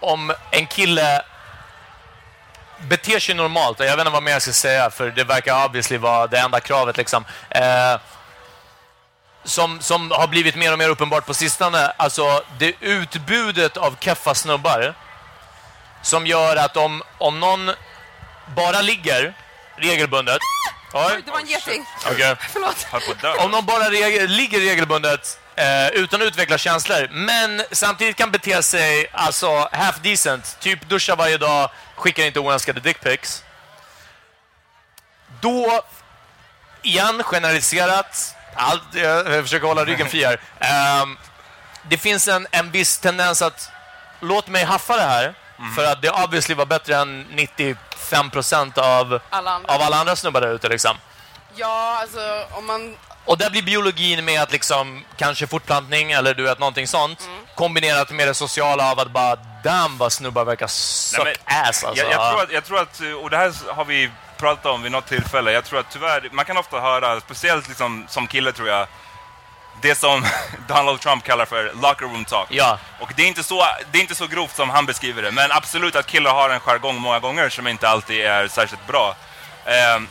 om 0.00 0.32
en 0.50 0.66
kille 0.66 1.22
beter 2.78 3.18
sig 3.18 3.34
normalt. 3.34 3.78
Jag 3.80 3.86
vet 3.96 3.98
inte 3.98 4.10
vad 4.10 4.22
mer 4.22 4.32
jag 4.32 4.42
ska 4.42 4.52
säga, 4.52 4.90
för 4.90 5.10
det 5.10 5.24
verkar 5.24 5.64
obviously 5.64 5.98
vara 5.98 6.26
det 6.26 6.38
enda 6.38 6.60
kravet. 6.60 6.96
Liksom. 6.96 7.24
Eh, 7.50 7.94
som, 9.44 9.80
som 9.80 10.10
har 10.10 10.26
blivit 10.26 10.54
mer 10.54 10.72
och 10.72 10.78
mer 10.78 10.88
uppenbart 10.88 11.26
på 11.26 11.34
sistone. 11.34 11.92
Alltså, 11.96 12.44
det 12.58 12.72
utbudet 12.80 13.76
av 13.76 13.96
keffa 14.00 14.34
snubbar 14.34 14.94
som 16.02 16.26
gör 16.26 16.56
att 16.56 16.76
om, 16.76 17.02
om 17.18 17.40
någon 17.40 17.70
bara 18.56 18.80
ligger 18.80 19.34
regelbundet... 19.76 20.38
Oj, 20.92 21.22
det 21.24 21.30
var 21.30 21.38
en 21.40 21.46
geting. 21.46 21.84
Förlåt. 22.52 22.86
På 22.90 22.96
att 22.96 23.20
dö. 23.20 23.32
Om 23.34 23.50
de 23.50 23.66
bara 23.66 23.84
reg- 23.84 24.26
ligger 24.26 24.60
regelbundet 24.60 25.38
eh, 25.56 25.88
utan 25.88 26.22
att 26.22 26.26
utveckla 26.26 26.58
känslor, 26.58 27.08
men 27.12 27.62
samtidigt 27.72 28.16
kan 28.16 28.30
bete 28.30 28.62
sig 28.62 29.06
alltså 29.12 29.68
half 29.72 29.96
decent, 30.02 30.56
typ 30.60 30.88
duscha 30.88 31.14
varje 31.16 31.38
dag, 31.38 31.70
skickar 31.96 32.22
inte 32.24 32.40
oönskade 32.40 32.80
dickpics. 32.80 33.42
Då, 35.40 35.82
igen, 36.82 37.22
generaliserat, 37.22 38.34
allt, 38.56 38.82
jag 38.94 39.42
försöker 39.42 39.66
hålla 39.66 39.84
ryggen 39.84 40.08
fri 40.08 40.24
här. 40.24 40.40
Ehm, 40.60 41.16
det 41.88 41.96
finns 41.98 42.28
en, 42.28 42.46
en 42.50 42.70
viss 42.70 42.98
tendens 42.98 43.42
att 43.42 43.70
låt 44.20 44.48
mig 44.48 44.64
haffa 44.64 44.96
det 44.96 45.02
här, 45.02 45.34
för 45.76 45.84
att 45.84 46.02
det 46.02 46.10
obviously 46.10 46.54
var 46.54 46.66
bättre 46.66 46.96
än 46.96 47.26
95% 48.08 48.78
av 48.78 49.20
Alla 49.30 49.50
andra. 49.50 49.74
av 49.74 49.82
alla 49.82 49.96
andra 49.96 50.16
snubbar 50.16 50.40
där 50.40 50.54
ute 50.54 50.68
liksom. 50.68 50.96
Ja, 51.54 51.98
alltså 52.00 52.44
om 52.50 52.66
man... 52.66 52.96
Och 53.26 53.38
där 53.38 53.50
blir 53.50 53.62
biologin 53.62 54.24
med 54.24 54.42
att 54.42 54.52
liksom 54.52 55.04
kanske 55.16 55.46
fortplantning 55.46 56.12
eller 56.12 56.34
du 56.34 56.42
vet 56.42 56.58
någonting 56.58 56.88
sånt 56.88 57.20
Mm. 57.26 57.38
kombinerat 57.54 58.10
med 58.10 58.28
det 58.28 58.34
sociala 58.34 58.90
av 58.92 59.00
att 59.00 59.10
bara 59.10 59.36
damn 59.64 59.98
vad 59.98 60.12
snubbar 60.12 60.44
verkar 60.44 60.66
suck 60.66 61.24
Nej, 61.24 61.36
ass 61.44 61.84
alltså. 61.84 62.04
Jag, 62.04 62.12
jag, 62.12 62.30
tror 62.32 62.42
att, 62.42 62.52
jag 62.52 62.64
tror 62.64 62.80
att, 62.80 63.00
och 63.22 63.30
det 63.30 63.36
här 63.36 63.52
har 63.74 63.84
vi 63.84 64.10
pratat 64.44 64.66
om 64.66 64.82
vid 64.82 64.92
något 64.92 65.06
tillfälle, 65.06 65.52
jag 65.52 65.64
tror 65.64 65.80
att 65.80 65.90
tyvärr, 65.90 66.28
man 66.32 66.44
kan 66.44 66.56
ofta 66.56 66.80
höra, 66.80 67.20
speciellt 67.20 67.68
liksom, 67.68 68.04
som 68.08 68.26
kille 68.26 68.52
tror 68.52 68.68
jag, 68.68 68.86
det 69.82 69.94
som 69.94 70.24
Donald 70.68 71.00
Trump 71.00 71.24
kallar 71.24 71.44
för 71.44 71.72
locker 71.82 72.04
room 72.04 72.24
talk. 72.24 72.48
Ja. 72.50 72.78
Och 73.00 73.12
det 73.16 73.22
är, 73.22 73.26
inte 73.26 73.42
så, 73.42 73.64
det 73.92 73.98
är 73.98 74.02
inte 74.02 74.14
så 74.14 74.26
grovt 74.26 74.56
som 74.56 74.70
han 74.70 74.86
beskriver 74.86 75.22
det, 75.22 75.30
men 75.30 75.52
absolut 75.52 75.96
att 75.96 76.06
killar 76.06 76.34
har 76.34 76.50
en 76.50 76.60
jargong 76.60 77.00
många 77.00 77.18
gånger 77.18 77.48
som 77.48 77.66
inte 77.66 77.88
alltid 77.88 78.20
är 78.20 78.48
särskilt 78.48 78.86
bra. 78.86 79.16
Ehm, 79.64 80.08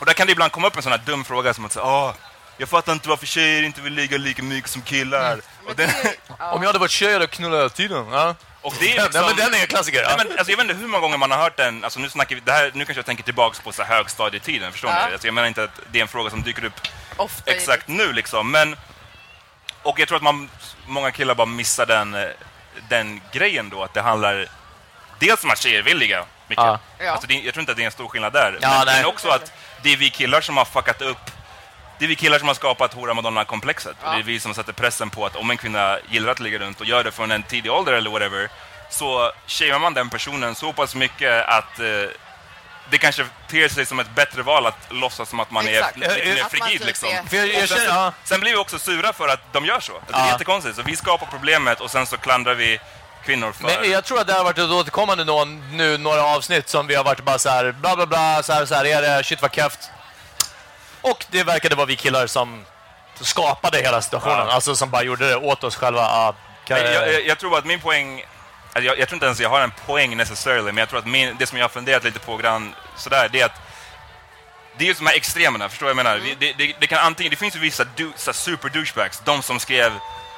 och 0.00 0.06
där 0.06 0.12
kan 0.12 0.26
det 0.26 0.32
ibland 0.32 0.52
komma 0.52 0.66
upp 0.66 0.76
en 0.76 0.82
sån 0.82 0.92
här 0.92 1.02
dum 1.06 1.24
fråga 1.24 1.54
som 1.54 1.64
att 1.64 1.72
säga, 1.72 1.84
Åh, 1.84 2.12
jag 2.56 2.68
fattar 2.68 2.92
inte 2.92 3.08
varför 3.08 3.26
tjejer 3.26 3.62
inte 3.62 3.80
vill 3.80 3.92
ligga 3.92 4.18
lika 4.18 4.42
mycket 4.42 4.70
som 4.70 4.82
killar. 4.82 5.40
Och, 5.66 5.76
den, 5.76 5.90
Om 6.38 6.62
jag 6.62 6.66
hade 6.66 6.78
varit 6.78 6.90
tjej 6.90 7.12
hade 7.12 7.22
jag 7.22 7.30
knullat 7.30 7.58
hela 7.58 7.68
tiden. 7.68 8.06
Ja. 8.12 8.34
Och 8.66 8.74
det 8.80 8.92
är 8.92 8.96
Ja, 8.96 9.04
liksom, 9.04 9.20
Nej, 9.26 9.34
men 9.36 9.44
den 9.44 9.54
är 9.54 9.62
en 9.62 9.66
klassiker. 9.66 10.02
Ja. 10.02 10.08
Nej, 10.16 10.26
men, 10.28 10.38
alltså, 10.38 10.52
jag 10.52 10.56
vet 10.56 10.64
inte 10.70 10.80
hur 10.80 10.88
många 10.88 11.00
gånger 11.00 11.18
man 11.18 11.30
har 11.30 11.38
hört 11.38 11.56
den, 11.56 11.84
alltså, 11.84 12.00
nu, 12.00 12.08
snackar 12.08 12.34
vi, 12.34 12.40
det 12.44 12.52
här, 12.52 12.70
nu 12.74 12.84
kanske 12.84 12.98
jag 12.98 13.06
tänker 13.06 13.24
tillbaks 13.24 13.60
på 13.60 13.72
så 13.72 13.82
här 13.82 13.94
högstadietiden, 13.96 14.72
förstår 14.72 14.90
Ja. 14.90 15.06
ni? 15.06 15.12
Alltså, 15.12 15.26
jag 15.28 15.34
menar 15.34 15.48
inte 15.48 15.64
att 15.64 15.80
det 15.90 15.98
är 15.98 16.02
en 16.02 16.08
fråga 16.08 16.30
som 16.30 16.42
dyker 16.42 16.64
upp 16.64 16.80
Ofta 17.16 17.50
exakt 17.50 17.88
nu 17.88 18.12
liksom, 18.12 18.50
men... 18.50 18.76
Och 19.82 20.00
jag 20.00 20.08
tror 20.08 20.16
att 20.16 20.22
man, 20.22 20.50
många 20.86 21.10
killar 21.10 21.34
bara 21.34 21.46
missar 21.46 21.86
den, 21.86 22.14
eh, 22.14 22.28
den 22.88 23.20
grejen 23.32 23.68
då, 23.70 23.82
att 23.82 23.94
det 23.94 24.02
handlar 24.02 24.46
dels 25.18 25.44
om 25.44 25.50
att 25.50 25.58
tjejer 25.58 25.82
vill 25.82 25.98
ligga 25.98 26.24
mycket. 26.48 26.64
Ja. 26.64 26.78
Ja. 26.98 27.10
Alltså, 27.10 27.26
det, 27.26 27.34
jag 27.34 27.54
tror 27.54 27.60
inte 27.60 27.72
att 27.72 27.76
det 27.78 27.82
är 27.82 27.86
en 27.86 27.92
stor 27.92 28.08
skillnad 28.08 28.32
där. 28.32 28.58
Ja, 28.62 28.82
men, 28.86 28.94
men 28.96 29.04
också 29.04 29.28
att 29.28 29.52
det 29.82 29.92
är 29.92 29.96
vi 29.96 30.10
killar 30.10 30.40
som 30.40 30.56
har 30.56 30.64
fuckat 30.64 31.02
upp 31.02 31.30
det 31.98 32.04
är 32.04 32.08
vi 32.08 32.16
killar 32.16 32.38
som 32.38 32.48
har 32.48 32.54
skapat 32.54 32.94
hora 32.94 33.14
madonna-komplexet. 33.14 33.96
Ja. 34.04 34.10
Det 34.10 34.18
är 34.18 34.22
vi 34.22 34.40
som 34.40 34.54
sätter 34.54 34.72
pressen 34.72 35.10
på 35.10 35.26
att 35.26 35.36
om 35.36 35.50
en 35.50 35.56
kvinna 35.56 35.98
gillar 36.10 36.32
att 36.32 36.40
ligga 36.40 36.58
runt 36.58 36.80
och 36.80 36.86
gör 36.86 37.04
det 37.04 37.10
från 37.12 37.30
en 37.30 37.42
tidig 37.42 37.72
ålder 37.72 37.92
eller 37.92 38.10
whatever, 38.10 38.48
så 38.90 39.32
shamear 39.46 39.78
man 39.78 39.94
den 39.94 40.10
personen 40.10 40.54
så 40.54 40.72
pass 40.72 40.94
mycket 40.94 41.46
att 41.48 41.78
eh, 41.78 41.86
det 42.90 42.98
kanske 42.98 43.24
ter 43.50 43.68
sig 43.68 43.86
som 43.86 43.98
ett 43.98 44.10
bättre 44.14 44.42
val 44.42 44.66
att 44.66 44.78
låtsas 44.90 45.28
som 45.28 45.40
att 45.40 45.50
man 45.50 45.66
Exakt. 45.68 45.96
är 45.96 46.00
lite 46.00 46.24
mer 46.24 46.44
frigid. 46.48 46.78
typ 46.78 46.86
Liksom. 46.86 47.08
jag, 47.30 47.46
jag 47.48 47.68
sen, 47.68 47.78
ja. 47.88 48.12
sen 48.24 48.40
blir 48.40 48.50
vi 48.50 48.56
också 48.56 48.78
sura 48.78 49.12
för 49.12 49.28
att 49.28 49.52
de 49.52 49.64
gör 49.64 49.80
så. 49.80 49.92
Det 50.08 50.14
är 50.14 50.18
Ja. 50.18 50.28
jättekonstigt. 50.32 50.76
Så 50.76 50.82
vi 50.82 50.96
skapar 50.96 51.26
problemet 51.30 51.80
och 51.80 51.90
sen 51.90 52.06
så 52.06 52.16
klandrar 52.16 52.54
vi 52.54 52.80
kvinnor 53.24 53.52
för... 53.52 53.64
Men 53.64 53.90
jag 53.90 54.04
tror 54.04 54.20
att 54.20 54.26
det 54.26 54.32
har 54.32 54.44
varit 54.44 54.58
ett 54.58 54.70
återkommande 54.70 55.24
nå- 55.24 55.44
nu 55.72 55.98
några 55.98 56.22
avsnitt 56.24 56.68
som 56.68 56.86
vi 56.86 56.94
har 56.94 57.04
varit 57.04 57.20
bara 57.24 57.38
så 57.38 57.48
här 57.48 57.72
bla 57.72 57.96
bla 57.96 58.06
bla, 58.06 58.42
så 58.42 58.52
här, 58.52 58.66
så 58.66 58.74
här 58.74 58.84
är 58.84 59.02
det, 59.02 59.24
shit 59.24 59.42
vad 59.42 59.54
keft. 59.54 59.90
Och 61.10 61.24
det 61.30 61.42
verkade 61.42 61.74
vara 61.74 61.86
vi 61.86 61.96
killar 61.96 62.26
som 62.26 62.64
skapade 63.20 63.78
hela 63.78 64.02
situationen, 64.02 64.46
Ja. 64.48 64.52
alltså 64.52 64.76
som 64.76 64.90
bara 64.90 65.02
gjorde 65.02 65.28
det 65.28 65.36
åt 65.36 65.64
oss 65.64 65.76
själva. 65.76 66.34
Kan- 66.66 66.78
Men 66.82 66.92
jag, 66.92 67.12
jag, 67.12 67.26
jag 67.26 67.38
tror 67.38 67.58
att 67.58 67.64
min 67.64 67.80
poäng 67.80 68.24
alltså, 68.72 68.82
jag, 68.82 68.98
jag 68.98 69.08
tror 69.08 69.16
inte 69.16 69.26
ens 69.26 69.40
jag 69.40 69.48
har 69.50 69.60
en 69.60 69.72
poäng 69.86 70.16
necessarily, 70.16 70.64
men 70.64 70.76
jag 70.76 70.88
tror 70.88 70.98
att 70.98 71.06
min, 71.06 71.36
det 71.38 71.46
som 71.46 71.58
jag 71.58 71.64
har 71.64 71.68
funderat 71.68 72.04
lite 72.04 72.18
på 72.18 72.36
grann 72.36 72.74
sådär, 72.96 73.28
det 73.32 73.40
är 73.40 73.44
att 73.46 73.60
det 74.78 74.84
är 74.84 74.88
just 74.88 75.00
de 75.00 75.06
här 75.06 75.16
extremerna, 75.16 75.68
förstår 75.68 75.86
du 75.86 75.94
vad 75.94 75.98
jag 75.98 76.04
menar? 76.04 76.16
Mm. 76.18 76.36
Det, 76.40 76.52
det, 76.52 76.76
det 76.80 76.86
kan 76.86 76.98
antingen, 76.98 77.30
det 77.30 77.36
finns 77.36 77.56
ju 77.56 77.60
vissa 77.60 77.84
du, 77.96 78.12
super 78.16 78.68
douchebags, 78.68 79.22
de 79.24 79.42
som 79.42 79.60
skrev 79.60 79.92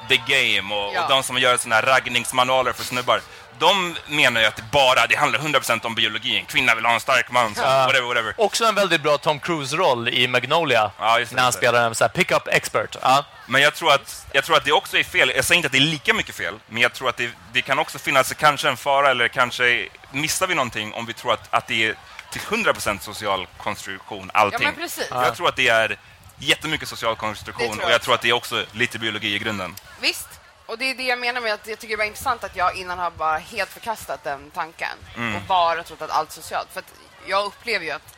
The 0.09 0.15
Game 0.27 0.75
och, 0.75 0.93
Ja. 0.95 1.03
och 1.03 1.09
de 1.09 1.23
som 1.23 1.37
gör 1.37 1.57
såna 1.57 1.75
här 1.75 1.81
raggningsmanualer 1.81 2.73
för 2.73 2.83
snubbar. 2.83 3.21
De 3.59 3.95
menar 4.07 4.41
ju 4.41 4.47
att 4.47 4.55
det 4.55 4.63
bara, 4.71 5.07
det 5.07 5.15
handlar 5.15 5.39
100% 5.39 5.85
om 5.85 5.95
biologi. 5.95 6.37
En 6.37 6.45
kvinna 6.45 6.75
vill 6.75 6.85
ha 6.85 6.93
en 6.93 6.99
stark 6.99 7.31
man, 7.31 7.55
så 7.55 7.61
whatever, 7.61 8.07
whatever. 8.07 8.33
Också 8.37 8.65
en 8.65 8.75
väldigt 8.75 9.01
bra 9.01 9.17
Tom 9.17 9.39
Cruise-roll 9.39 10.09
i 10.09 10.27
Magnolia. 10.27 10.91
Ja, 10.99 11.19
när 11.31 11.43
han 11.43 11.53
spelar 11.53 11.87
en 11.87 11.95
så 11.95 12.03
här 12.03 12.09
pick-up 12.09 12.47
expert. 12.47 12.95
Ja. 13.01 13.25
Men 13.45 13.61
jag 13.61 13.75
tror, 13.75 13.93
att, 13.93 14.25
jag 14.31 14.43
tror 14.43 14.57
att 14.57 14.65
det 14.65 14.71
också 14.71 14.97
är 14.97 15.03
fel. 15.03 15.31
Jag 15.35 15.45
säger 15.45 15.57
inte 15.57 15.65
att 15.65 15.71
det 15.71 15.77
är 15.77 15.91
lika 15.91 16.13
mycket 16.13 16.35
fel, 16.35 16.53
men 16.67 16.81
jag 16.81 16.93
tror 16.93 17.09
att 17.09 17.17
det, 17.17 17.29
det 17.53 17.61
kan 17.61 17.79
också 17.79 17.99
finnas 17.99 18.33
kanske 18.33 18.69
en 18.69 18.77
fara, 18.77 19.11
eller 19.11 19.27
kanske 19.27 19.87
missar 20.11 20.47
vi 20.47 20.55
någonting 20.55 20.93
om 20.93 21.05
vi 21.05 21.13
tror 21.13 21.33
att, 21.33 21.53
att 21.53 21.67
det 21.67 21.87
är 21.87 21.95
till 22.31 22.41
100% 22.41 22.99
social 22.99 23.47
konstruktion, 23.57 24.31
allting. 24.33 24.59
Ja, 24.61 24.67
men 24.67 24.75
precis. 24.75 25.07
Jag 25.11 25.35
tror 25.35 25.49
att 25.49 25.55
det 25.55 25.67
är 25.67 25.97
jättemycket 26.37 26.87
social 26.87 27.15
konstruktion 27.15 27.67
tror 27.67 27.77
och 27.77 27.91
jag 27.91 27.93
jag 27.93 28.01
tror 28.01 28.15
att 28.15 28.21
det 28.21 28.29
är 28.29 28.33
också 28.33 28.65
lite 28.71 28.99
biologi 28.99 29.35
i 29.35 29.39
grunden. 29.39 29.75
Visst. 30.01 30.38
Och 30.69 30.77
det 30.77 30.85
är 30.85 30.95
det 30.95 31.03
jag 31.03 31.19
menar 31.19 31.41
med 31.41 31.53
att 31.53 31.67
jag 31.67 31.79
tycker 31.79 31.93
det 31.93 31.97
var 31.97 32.05
intressant 32.05 32.43
att 32.43 32.55
jag 32.55 32.75
innan 32.75 32.99
har 32.99 33.11
bara 33.11 33.37
helt 33.37 33.69
förkastat 33.69 34.23
den 34.23 34.51
tanken 34.51 34.97
Mm. 35.15 35.35
och 35.35 35.41
bara 35.41 35.83
trott 35.83 36.01
att 36.01 36.09
allt 36.09 36.29
är 36.29 36.33
socialt. 36.33 36.67
För 36.73 36.79
att 36.79 36.93
jag 37.27 37.45
upplever 37.45 37.85
ju 37.85 37.91
att 37.91 38.15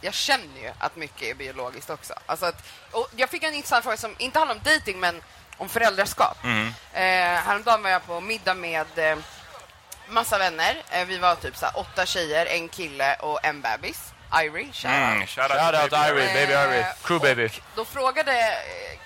jag 0.00 0.14
känner 0.14 0.60
ju 0.62 0.72
att 0.78 0.96
mycket 0.96 1.22
är 1.22 1.34
biologiskt 1.34 1.90
också. 1.90 2.14
Alltså 2.26 2.46
att, 2.46 2.62
och 2.90 3.08
jag 3.16 3.30
fick 3.30 3.42
en 3.42 3.54
intressant 3.54 3.84
fråga 3.84 3.96
som 3.96 4.14
inte 4.18 4.38
handlar 4.38 4.56
om 4.56 4.62
dating 4.64 5.00
men 5.00 5.22
om 5.56 5.68
föräldraskap. 5.68 6.44
Mm. 6.44 6.66
Eh, 6.92 7.42
häromdagen 7.42 7.82
var 7.82 7.90
jag 7.90 8.06
på 8.06 8.20
middag 8.20 8.54
med 8.54 8.98
eh, 8.98 9.18
massa 10.08 10.38
vänner. 10.38 10.82
Eh, 10.90 11.04
vi 11.06 11.18
var 11.18 11.34
typ 11.34 11.56
så 11.56 11.66
här, 11.66 11.78
åtta 11.78 12.06
tjejer, 12.06 12.46
en 12.46 12.68
kille 12.68 13.14
och 13.14 13.44
en 13.44 13.60
bebis. 13.60 14.12
Irie, 14.34 14.72
shout 14.72 14.84
out. 14.84 14.84
Mm, 14.84 15.26
shout 15.26 15.50
Shout 15.50 15.74
out 15.74 15.92
Irie, 15.92 16.34
baby 16.34 16.52
Irie. 16.52 16.80
Eh, 16.80 16.86
Crew 17.04 17.28
baby. 17.28 17.48
Då 17.76 17.84
frågade 17.84 18.54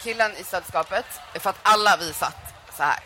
killen 0.02 0.36
i 0.36 0.44
sällskapet, 0.44 1.06
för 1.34 1.50
att 1.50 1.58
alla 1.62 1.96
vi 1.96 2.12
satt 2.12 2.51
så 2.76 2.82
här 2.82 2.98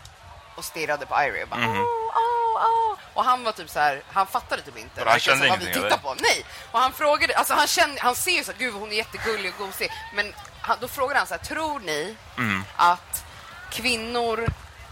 och 0.55 0.63
stirrade 0.65 1.05
på 1.05 1.21
Irie 1.23 1.43
och 1.43 1.49
bara 1.49 1.59
Mhm. 1.59 1.77
oh, 1.77 1.83
oh, 1.83 2.91
oh. 2.91 2.97
Och 3.13 3.23
han 3.23 3.43
var 3.43 3.51
typ 3.51 3.69
så 3.69 3.79
här, 3.79 4.03
han 4.11 4.27
fattade 4.27 4.61
typ 4.61 4.77
inte 4.77 5.03
han 5.05 5.19
kände 5.19 5.47
vad 5.49 5.59
vi 5.59 5.63
ingenting, 5.65 5.73
tittade 5.83 5.87
eller? 5.87 5.97
på. 5.97 6.15
Nej. 6.21 6.45
Och 6.71 6.79
han 6.79 6.93
frågade, 6.93 7.35
alltså 7.37 7.53
han 7.53 7.67
kände, 7.67 8.01
han 8.01 8.15
ser 8.15 8.31
ju 8.31 8.43
så 8.43 8.51
här, 8.51 8.59
gud 8.59 8.73
hon 8.73 8.91
är 8.91 8.95
jättegullig 8.95 9.53
och 9.57 9.65
gosig. 9.65 9.91
Men 10.13 10.33
han, 10.61 10.77
då 10.81 10.87
frågade 10.87 11.19
han 11.19 11.27
så 11.27 11.33
här, 11.33 11.41
tror 11.43 11.79
ni 11.79 12.15
Mm. 12.37 12.63
att 12.75 13.23
kvinnor 13.71 14.47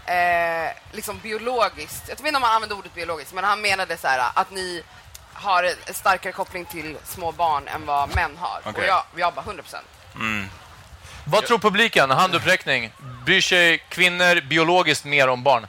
eh, 0.06 0.70
liksom 0.92 1.18
biologiskt, 1.18 2.02
jag 2.08 2.16
vet 2.16 2.26
inte 2.26 2.36
om 2.36 2.42
han 2.42 2.54
använde 2.54 2.74
ordet 2.74 2.94
biologiskt, 2.94 3.32
men 3.32 3.44
han 3.44 3.60
menade 3.60 3.96
så 3.96 4.08
här 4.08 4.30
att 4.34 4.50
ni 4.50 4.82
har 5.32 5.62
en 5.62 5.94
starkare 5.94 6.32
koppling 6.32 6.64
till 6.64 6.98
små 7.04 7.32
barn 7.32 7.68
än 7.68 7.86
vad 7.86 8.14
män 8.14 8.36
har. 8.36 8.60
Och 8.64 8.70
Okej. 8.70 8.86
jag, 8.86 9.02
jag 9.16 9.34
bara 9.34 9.42
100 9.42 9.62
procent. 9.62 9.86
Vad 11.24 11.46
tror 11.46 11.58
publiken? 11.58 12.10
Handuppräckning. 12.10 12.92
Bryr 13.26 13.40
sig 13.40 13.78
kvinnor 13.78 14.40
biologiskt 14.40 15.04
mer 15.04 15.28
om 15.28 15.42
barn? 15.42 15.66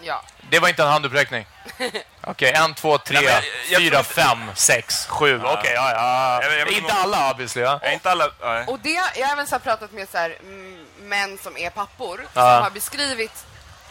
Ja. 0.00 0.22
Det 0.50 0.58
var 0.58 0.68
inte 0.68 0.82
en 0.82 0.88
handuppräckning. 0.88 1.46
Okej, 2.24 2.52
en, 2.52 2.74
två, 2.74 2.98
tre, 2.98 3.14
Nej, 3.20 3.24
men 3.24 3.32
jag- 3.34 3.44
jag 3.70 3.80
fyra, 3.80 4.02
tror- 4.02 4.14
fem, 4.24 4.38
sex, 4.54 5.06
sju. 5.06 5.40
Okej, 5.44 5.72
ja, 5.74 5.90
ja. 5.92 6.42
Jag- 6.42 6.58
jag 6.58 6.64
vet 6.66 6.74
Inte 6.76 6.92
alla 6.92 7.30
obviously. 7.30 7.62
Ja. 7.62 7.78
Är 7.82 7.92
inte 7.92 8.10
alla... 8.10 8.28
nej. 8.40 8.64
Och 8.66 8.78
det, 8.80 8.90
jag 9.16 9.26
har 9.26 9.32
även 9.32 9.46
så 9.46 9.54
här 9.54 9.60
pratat 9.60 9.92
med 9.92 10.08
så 10.08 10.18
här, 10.18 10.36
mm, 10.42 10.86
män 11.00 11.38
som 11.42 11.56
är 11.56 11.70
pappor 11.70 12.20
Ja. 12.34 12.54
som 12.54 12.62
har 12.62 12.70
beskrivit 12.70 13.44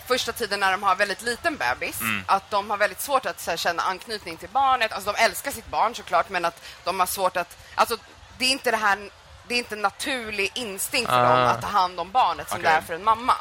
första 0.08 0.32
tiden 0.32 0.60
när 0.60 0.72
de 0.72 0.84
har 0.84 0.96
väldigt 0.96 1.22
liten 1.22 1.58
bebis, 1.58 2.02
Mm. 2.02 2.24
att 2.28 2.50
de 2.52 2.70
har 2.70 2.78
väldigt 2.78 3.02
svårt 3.02 3.26
att 3.26 3.40
så 3.40 3.50
här, 3.52 3.58
känna 3.58 3.84
anknytning 3.84 4.38
till 4.38 4.50
barnet. 4.50 4.92
Alltså 4.94 5.12
de 5.12 5.24
älskar 5.24 5.52
sitt 5.52 5.68
barn 5.68 5.96
såklart, 5.96 6.30
men 6.30 6.46
att 6.46 6.62
de 6.84 7.00
har 7.00 7.08
svårt 7.08 7.38
att... 7.38 7.58
Alltså 7.76 7.98
det 8.38 8.46
är 8.46 8.50
inte 8.50 8.72
det 8.72 8.78
här... 8.78 9.10
Det 9.52 9.56
är 9.56 9.58
inte 9.58 9.76
en 9.76 9.82
naturlig 9.82 10.52
instinkt 10.54 11.10
för 11.10 11.18
Ah. 11.20 11.30
dem 11.40 11.48
att 11.48 11.62
ta 11.62 11.68
hand 11.68 12.00
om 12.00 12.12
barnet 12.12 12.50
som 12.50 12.60
Okej. 12.60 12.72
det 12.72 12.78
är 12.78 12.82
för 12.82 12.94
en 12.94 13.04
mamma. 13.04 13.34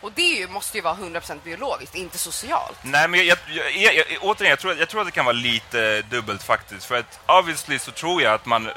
Och 0.00 0.12
det 0.12 0.22
ju, 0.22 0.48
måste 0.48 0.76
ju 0.78 0.82
vara 0.82 0.94
100% 0.94 1.40
biologiskt, 1.44 1.94
inte 1.94 2.18
socialt. 2.18 2.78
Nej, 2.82 3.08
men 3.08 3.26
jag, 3.26 3.38
jag, 3.48 3.94
jag, 3.94 4.04
återigen, 4.20 4.50
jag 4.50 4.58
tror, 4.58 4.74
jag 4.78 4.88
tror 4.88 5.00
att 5.00 5.06
det 5.06 5.12
kan 5.12 5.24
vara 5.24 5.32
lite 5.36 6.02
dubbelt 6.02 6.42
faktiskt. 6.42 6.84
För 6.86 6.94
att 6.98 7.20
obviously 7.26 7.78
så 7.78 7.90
tror 7.90 8.22
jag 8.22 8.34
att 8.34 8.46
man... 8.46 8.70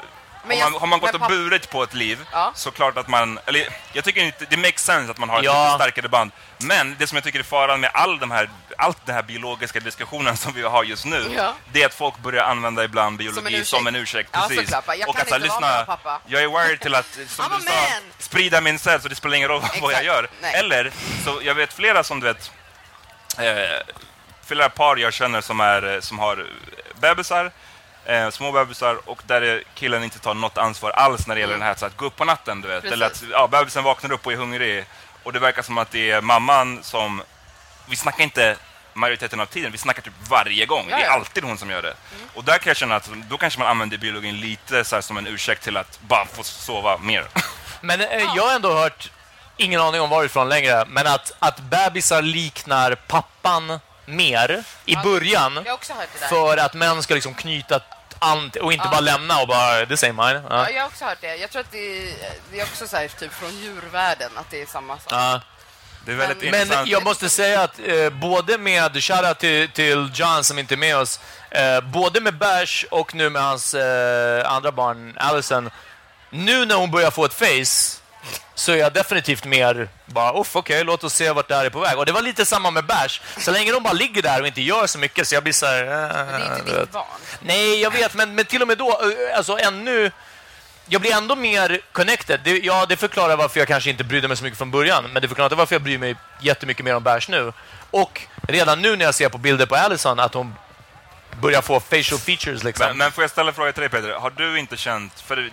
Men 0.44 0.60
har, 0.60 0.70
man 0.70 0.80
har 0.80 0.86
man 0.86 1.00
gått 1.00 1.12
men 1.12 1.22
och 1.22 1.28
burit 1.28 1.70
på 1.70 1.82
ett 1.82 1.94
liv, 1.94 2.18
Ja. 2.32 2.52
så 2.54 2.70
klart 2.70 2.98
att 2.98 3.08
man... 3.08 3.38
Eller, 3.46 3.68
jag 3.92 4.04
tycker 4.04 4.20
inte... 4.24 4.44
Det 4.50 4.56
makes 4.56 4.84
sense 4.84 5.10
att 5.10 5.18
man 5.18 5.28
har 5.28 5.38
ett 5.38 5.44
Ja. 5.44 5.64
lite 5.64 5.84
starkare 5.84 6.08
band. 6.08 6.30
Men 6.58 6.96
det 6.98 7.06
som 7.06 7.16
jag 7.16 7.24
tycker 7.24 7.38
är 7.38 7.42
faran 7.42 7.80
med 7.80 7.90
all 7.94 8.18
de 8.18 8.30
här, 8.30 8.50
allt 8.78 9.06
den 9.06 9.14
här 9.14 9.22
biologiska 9.22 9.80
diskussionen 9.80 10.36
som 10.42 10.52
vi 10.52 10.62
har 10.62 10.84
just 10.84 11.04
nu, 11.04 11.32
Ja. 11.36 11.54
det 11.72 11.82
är 11.82 11.86
att 11.86 11.94
folk 11.94 12.18
börjar 12.18 12.44
använda 12.44 12.84
ibland 12.84 13.18
biologi 13.18 13.64
som 13.64 13.86
en 13.86 13.94
ursäkt. 13.96 14.02
ursäkt. 14.02 14.30
Ja, 14.32 14.40
precis. 14.48 14.70
såklart. 14.70 14.98
Jag 14.98 15.08
och 15.08 15.14
kan 15.16 15.22
att 15.22 15.28
inte 15.28 15.38
vara 15.48 15.60
lyssna, 15.60 15.76
med, 15.76 15.86
pappa. 15.86 16.20
jag 16.26 16.42
är 16.42 16.48
wired 16.48 16.80
till 16.80 16.94
att, 16.94 17.06
som 17.28 17.44
du 17.58 17.64
sa, 17.66 17.72
sprida 18.18 18.60
min 18.60 18.78
cell 18.78 19.00
så 19.00 19.08
det 19.08 19.14
spelar 19.14 19.36
ingen 19.36 19.48
roll 19.48 19.62
vad 19.80 19.92
jag 19.92 20.04
gör. 20.04 20.28
Nej. 20.42 20.54
Eller, 20.54 20.92
så 21.24 21.40
jag 21.42 21.54
vet 21.54 21.72
flera 21.72 22.04
som 22.04 22.20
du 22.20 22.26
vet, 22.26 22.50
eh, 23.38 23.94
flera 24.46 24.68
par 24.68 24.96
jag 24.96 25.12
känner 25.12 25.40
som, 25.40 25.60
är, 25.60 25.94
eh, 25.94 26.00
som 26.00 26.18
har 26.18 26.46
bebisar, 27.00 27.50
eh, 28.04 28.30
små 28.30 28.52
bebisar, 28.52 28.98
och 29.04 29.22
där 29.26 29.42
är 29.42 29.62
killen 29.74 30.04
inte 30.04 30.18
tar 30.18 30.34
något 30.34 30.58
ansvar 30.58 30.90
alls 30.90 31.26
när 31.26 31.34
det 31.34 31.40
gäller 31.40 31.52
den 31.54 31.62
här 31.62 31.74
så 31.74 31.86
att 31.86 31.96
gå 31.96 32.04
upp 32.04 32.16
på 32.16 32.24
natten, 32.24 32.60
du 32.60 32.68
vet. 32.68 32.82
Precis. 32.82 32.92
Eller 32.92 33.06
att 33.06 33.22
ja, 33.32 33.48
bebisen 33.48 33.84
vaknar 33.84 34.12
upp 34.12 34.26
och 34.26 34.32
är 34.32 34.36
hungrig. 34.36 34.84
Och 35.22 35.32
det 35.32 35.38
verkar 35.38 35.62
som 35.62 35.78
att 35.78 35.90
det 35.90 36.10
är 36.10 36.20
mamman 36.20 36.82
som... 36.82 37.22
Vi 37.88 37.96
snackar 37.96 38.24
inte 38.24 38.56
majoriteten 38.94 39.40
av 39.40 39.46
tiden, 39.46 39.72
vi 39.72 39.78
snackar 39.78 40.02
typ 40.02 40.12
varje 40.28 40.66
gång. 40.66 40.86
Ja, 40.90 40.96
Det 40.96 41.02
är 41.02 41.06
ja. 41.06 41.12
alltid 41.12 41.44
hon 41.44 41.58
som 41.58 41.70
gör 41.70 41.82
det. 41.82 41.94
Och 42.34 42.44
där 42.44 42.58
kan 42.58 42.70
jag 42.70 42.76
känna 42.76 42.96
att 42.96 43.10
då 43.28 43.38
kanske 43.38 43.58
man 43.58 43.68
använder 43.68 43.98
biologin 43.98 44.40
lite 44.40 44.84
så 44.84 44.96
här 44.96 45.00
som 45.02 45.16
en 45.16 45.26
ursäkt 45.26 45.62
till 45.62 45.76
att 45.76 46.00
bara 46.00 46.26
få 46.26 46.42
sova 46.42 46.98
mer. 46.98 47.26
Men 47.80 48.00
eh, 48.00 48.22
jag 48.36 48.42
har 48.42 48.54
ändå 48.54 48.72
hört, 48.72 49.10
ingen 49.56 49.80
aning 49.80 50.00
om 50.00 50.10
varifrån 50.10 50.48
längre, 50.48 50.84
men 50.88 51.06
att, 51.06 51.32
att 51.38 51.60
bebisar 51.60 52.22
liknar 52.22 52.94
pappan 52.94 53.80
mer 54.04 54.64
i 54.84 54.96
början 54.96 55.64
för 56.28 56.56
att 56.56 56.74
män 56.74 57.02
ska 57.02 57.14
liksom 57.14 57.34
knyta 57.34 57.80
och 58.60 58.72
inte 58.72 58.88
bara 58.88 59.00
lämna 59.00 59.40
och 59.40 59.48
bara, 59.48 59.84
det 59.84 59.96
säger 59.96 60.12
mine. 60.12 60.42
Ja, 60.50 60.56
Ja. 60.56 60.70
jag 60.70 60.82
har 60.82 60.88
också 60.88 61.04
hört 61.04 61.18
det. 61.20 61.36
Jag 61.36 61.50
tror 61.50 61.60
att 61.60 61.70
det 61.70 62.08
är, 62.08 62.14
det 62.50 62.60
är 62.60 62.64
också 62.64 62.86
så 62.88 62.96
här, 62.96 63.08
typ 63.08 63.32
från 63.32 63.50
djurvärlden, 63.56 64.30
att 64.34 64.50
det 64.50 64.62
är 64.62 64.66
samma 64.66 64.98
sak. 64.98 65.12
Ja. 65.12 65.40
Det 66.06 66.12
är 66.12 66.16
väldigt 66.16 66.38
Men 66.38 66.46
intressant. 66.46 66.80
Men 66.80 66.90
jag 66.90 67.04
måste 67.04 67.28
säga 67.28 67.62
att 67.62 67.80
eh, 67.86 68.10
både 68.10 68.58
med, 68.58 69.04
shoutout 69.04 69.38
till, 69.38 69.68
till 69.70 70.10
John 70.14 70.44
som 70.44 70.58
inte 70.58 70.74
är 70.74 70.76
med 70.76 70.96
oss, 70.96 71.20
eh, 71.50 71.80
både 71.80 72.20
med 72.20 72.38
Bash 72.38 72.84
och 72.90 73.14
nu 73.14 73.30
med 73.30 73.42
hans 73.42 73.74
eh, 73.74 74.52
andra 74.52 74.72
barn 74.72 75.16
Allison, 75.18 75.70
nu 76.30 76.66
när 76.66 76.74
hon 76.74 76.90
börjar 76.90 77.10
få 77.10 77.24
ett 77.24 77.34
face 77.34 78.01
så 78.54 78.72
är 78.72 78.76
jag 78.76 78.92
definitivt 78.92 79.44
mer 79.44 79.88
bara, 80.06 80.40
uff 80.40 80.56
okej, 80.56 80.84
låt 80.84 81.04
oss 81.04 81.14
se 81.14 81.30
vart 81.30 81.48
det 81.48 81.54
här 81.54 81.64
är 81.64 81.70
på 81.70 81.80
väg. 81.80 81.98
Och 81.98 82.06
det 82.06 82.12
var 82.12 82.22
lite 82.22 82.46
samma 82.46 82.70
med 82.70 82.84
Bash. 82.84 83.20
Så 83.38 83.50
länge 83.50 83.72
de 83.72 83.82
bara 83.82 83.92
ligger 83.92 84.22
där 84.22 84.40
och 84.40 84.46
inte 84.46 84.60
gör 84.62 84.86
så 84.86 84.98
mycket 84.98 85.28
så 85.28 85.34
jag 85.34 85.42
blir 85.42 85.52
så 85.52 85.66
här... 85.66 85.84
Men 85.84 86.40
det 86.40 86.46
är 86.46 86.52
eh, 86.52 86.58
inte 86.58 86.72
vet. 86.72 86.80
ditt 86.80 86.92
barn. 86.92 87.04
Nej, 87.40 87.80
jag 87.80 87.90
vet, 87.90 88.14
men, 88.14 88.34
men 88.34 88.44
till 88.44 88.62
och 88.62 88.68
med 88.68 88.78
då, 88.78 88.90
eh, 88.90 89.36
alltså 89.36 89.58
ännu... 89.58 90.10
Jag 90.86 91.00
blir 91.00 91.12
ändå 91.12 91.36
mer 91.36 91.80
connected. 91.92 92.40
Det, 92.44 92.58
ja, 92.58 92.86
det 92.86 92.96
förklarar 92.96 93.36
varför 93.36 93.60
jag 93.60 93.68
kanske 93.68 93.90
inte 93.90 94.04
brydde 94.04 94.28
mig 94.28 94.36
så 94.36 94.44
mycket 94.44 94.58
från 94.58 94.70
början, 94.70 95.04
men 95.12 95.22
det 95.22 95.28
förklarar 95.28 95.46
inte 95.46 95.56
varför 95.56 95.74
jag 95.74 95.82
bryr 95.82 95.98
mig 95.98 96.16
jättemycket 96.40 96.84
mer 96.84 96.94
om 96.94 97.02
Bash 97.02 97.26
nu. 97.28 97.52
Och 97.90 98.20
redan 98.48 98.82
nu 98.82 98.96
när 98.96 99.04
jag 99.04 99.14
ser 99.14 99.28
på 99.28 99.38
bilder 99.38 99.66
på 99.66 99.76
Allison 99.76 100.20
att 100.20 100.34
hon 100.34 100.54
börjar 101.40 101.62
få 101.62 101.80
facial 101.80 102.20
features 102.20 102.62
liksom. 102.62 102.86
Men, 102.86 102.98
men 102.98 103.12
får 103.12 103.24
jag 103.24 103.30
ställa 103.30 103.48
en 103.48 103.54
fråga 103.54 103.72
till 103.72 103.80
dig 103.80 103.90
Peter? 103.90 104.10
Har 104.10 104.30
du 104.30 104.58
inte 104.58 104.76
känt, 104.76 105.20
för 105.20 105.50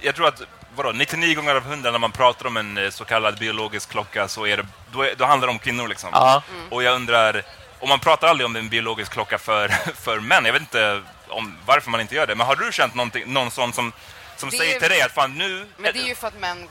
jag 0.00 0.14
tror 0.14 0.28
att 0.28 0.42
vadå, 0.76 0.92
99 0.92 1.34
gånger 1.34 1.54
av 1.54 1.62
100 1.66 1.90
när 1.90 1.98
man 1.98 2.12
pratar 2.12 2.46
om 2.46 2.56
en 2.56 2.78
eh, 2.78 2.90
så 2.90 3.04
kallad 3.04 3.38
biologisk 3.38 3.90
klocka 3.90 4.28
så 4.28 4.46
är 4.46 4.56
det, 4.56 4.66
då, 4.92 5.02
är, 5.02 5.14
då 5.14 5.24
handlar 5.24 5.46
det 5.48 5.52
om 5.52 5.58
kvinnor 5.58 5.88
liksom. 5.88 6.10
Ja. 6.12 6.42
Och 6.70 6.82
jag 6.82 6.94
undrar, 6.94 7.42
och 7.80 7.88
man 7.88 7.98
pratar 8.00 8.28
aldrig 8.28 8.46
om 8.46 8.56
en 8.56 8.68
biologisk 8.68 9.12
klocka 9.12 9.38
för, 9.38 9.68
för 10.02 10.20
män, 10.20 10.44
jag 10.44 10.52
vet 10.52 10.62
inte 10.62 11.02
om 11.28 11.58
varför 11.66 11.90
man 11.90 12.00
inte 12.00 12.14
gör 12.14 12.26
det, 12.26 12.34
men 12.34 12.46
har 12.46 12.56
du 12.56 12.72
känt 12.72 12.94
någon 13.26 13.50
sån 13.50 13.72
som, 13.72 13.92
som 14.36 14.50
Det 14.50 14.56
säger 14.56 14.76
är- 14.76 14.80
till 14.80 14.88
dig 14.90 15.02
att 15.02 15.12
fan 15.12 15.34
nu... 15.38 15.66
Men 15.76 15.92
det 15.92 15.98
är 16.00 16.06
ju 16.08 16.14
för 16.14 16.28
att 16.28 16.38
män, 16.40 16.68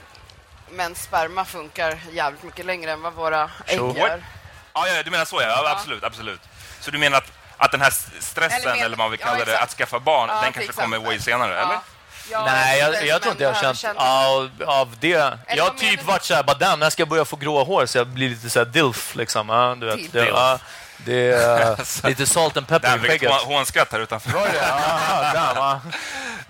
mäns 0.70 1.02
sperma 1.02 1.44
funkar 1.44 1.98
jävligt 2.12 2.42
mycket 2.42 2.66
längre 2.66 2.92
än 2.92 3.02
vad 3.02 3.12
våra 3.12 3.50
ägg 3.66 3.78
Sure. 3.78 3.98
gör. 4.00 4.24
Ja, 4.72 4.88
ja, 4.88 5.02
du 5.02 5.10
menar 5.10 5.24
så 5.24 5.40
ja, 5.42 5.48
ja. 5.48 5.70
absolut, 5.70 6.04
absolut. 6.04 6.40
Så 6.80 6.90
du 6.90 6.98
menar 6.98 7.18
att, 7.18 7.32
att 7.56 7.70
den 7.70 7.80
här 7.80 7.90
stressen, 8.20 8.60
Eller 8.60 8.70
eller, 8.72 8.80
men- 8.82 8.90
vad 8.90 8.98
man 8.98 9.10
vill 9.10 9.20
ja, 9.20 9.26
kalla 9.26 9.44
det, 9.44 9.58
att 9.60 9.70
skaffa 9.70 10.00
barn, 10.00 10.28
Ja, 10.32 10.42
den 10.42 10.52
kanske 10.52 10.72
kommer 10.72 10.98
way 10.98 11.20
senare, 11.20 11.54
Ja. 11.54 11.60
eller? 11.62 11.78
Nej, 12.30 12.78
jag, 12.78 13.06
jag 13.06 13.22
tror 13.22 13.32
inte 13.32 13.44
jag 13.44 13.52
har 13.52 13.74
känt 13.74 13.98
av, 13.98 14.50
av 14.66 14.96
det. 15.00 15.38
Jag 15.56 15.64
har 15.64 15.70
typ 15.70 16.02
varit 16.04 16.24
såhär, 16.24 16.42
bara 16.42 16.58
damn, 16.58 16.80
när 16.80 16.90
ska 16.90 17.00
jag 17.00 17.08
börja 17.08 17.24
få 17.24 17.36
gråa 17.36 17.64
hår 17.64 17.86
så 17.86 17.98
jag 17.98 18.06
blir 18.06 18.28
lite 18.28 18.50
såhär 18.50 18.66
dilf 18.66 19.14
liksom. 19.14 19.48
Ja, 19.48 19.76
du 19.80 19.86
vet. 19.86 20.12
Det, 20.12 20.26
ja, 20.26 20.58
det 20.98 21.30
är 21.32 22.06
lite 22.08 22.26
salt 22.26 22.56
and 22.56 22.68
pepper 22.68 22.88
Damn, 22.88 23.04
i 23.04 23.08
skägget. 23.08 23.30
hånskratt 23.32 23.92
här 23.92 24.00
utanför. 24.00 24.30
Var 24.30 24.46
det 24.46 24.60
damn, 25.32 25.56
ja. 25.56 25.80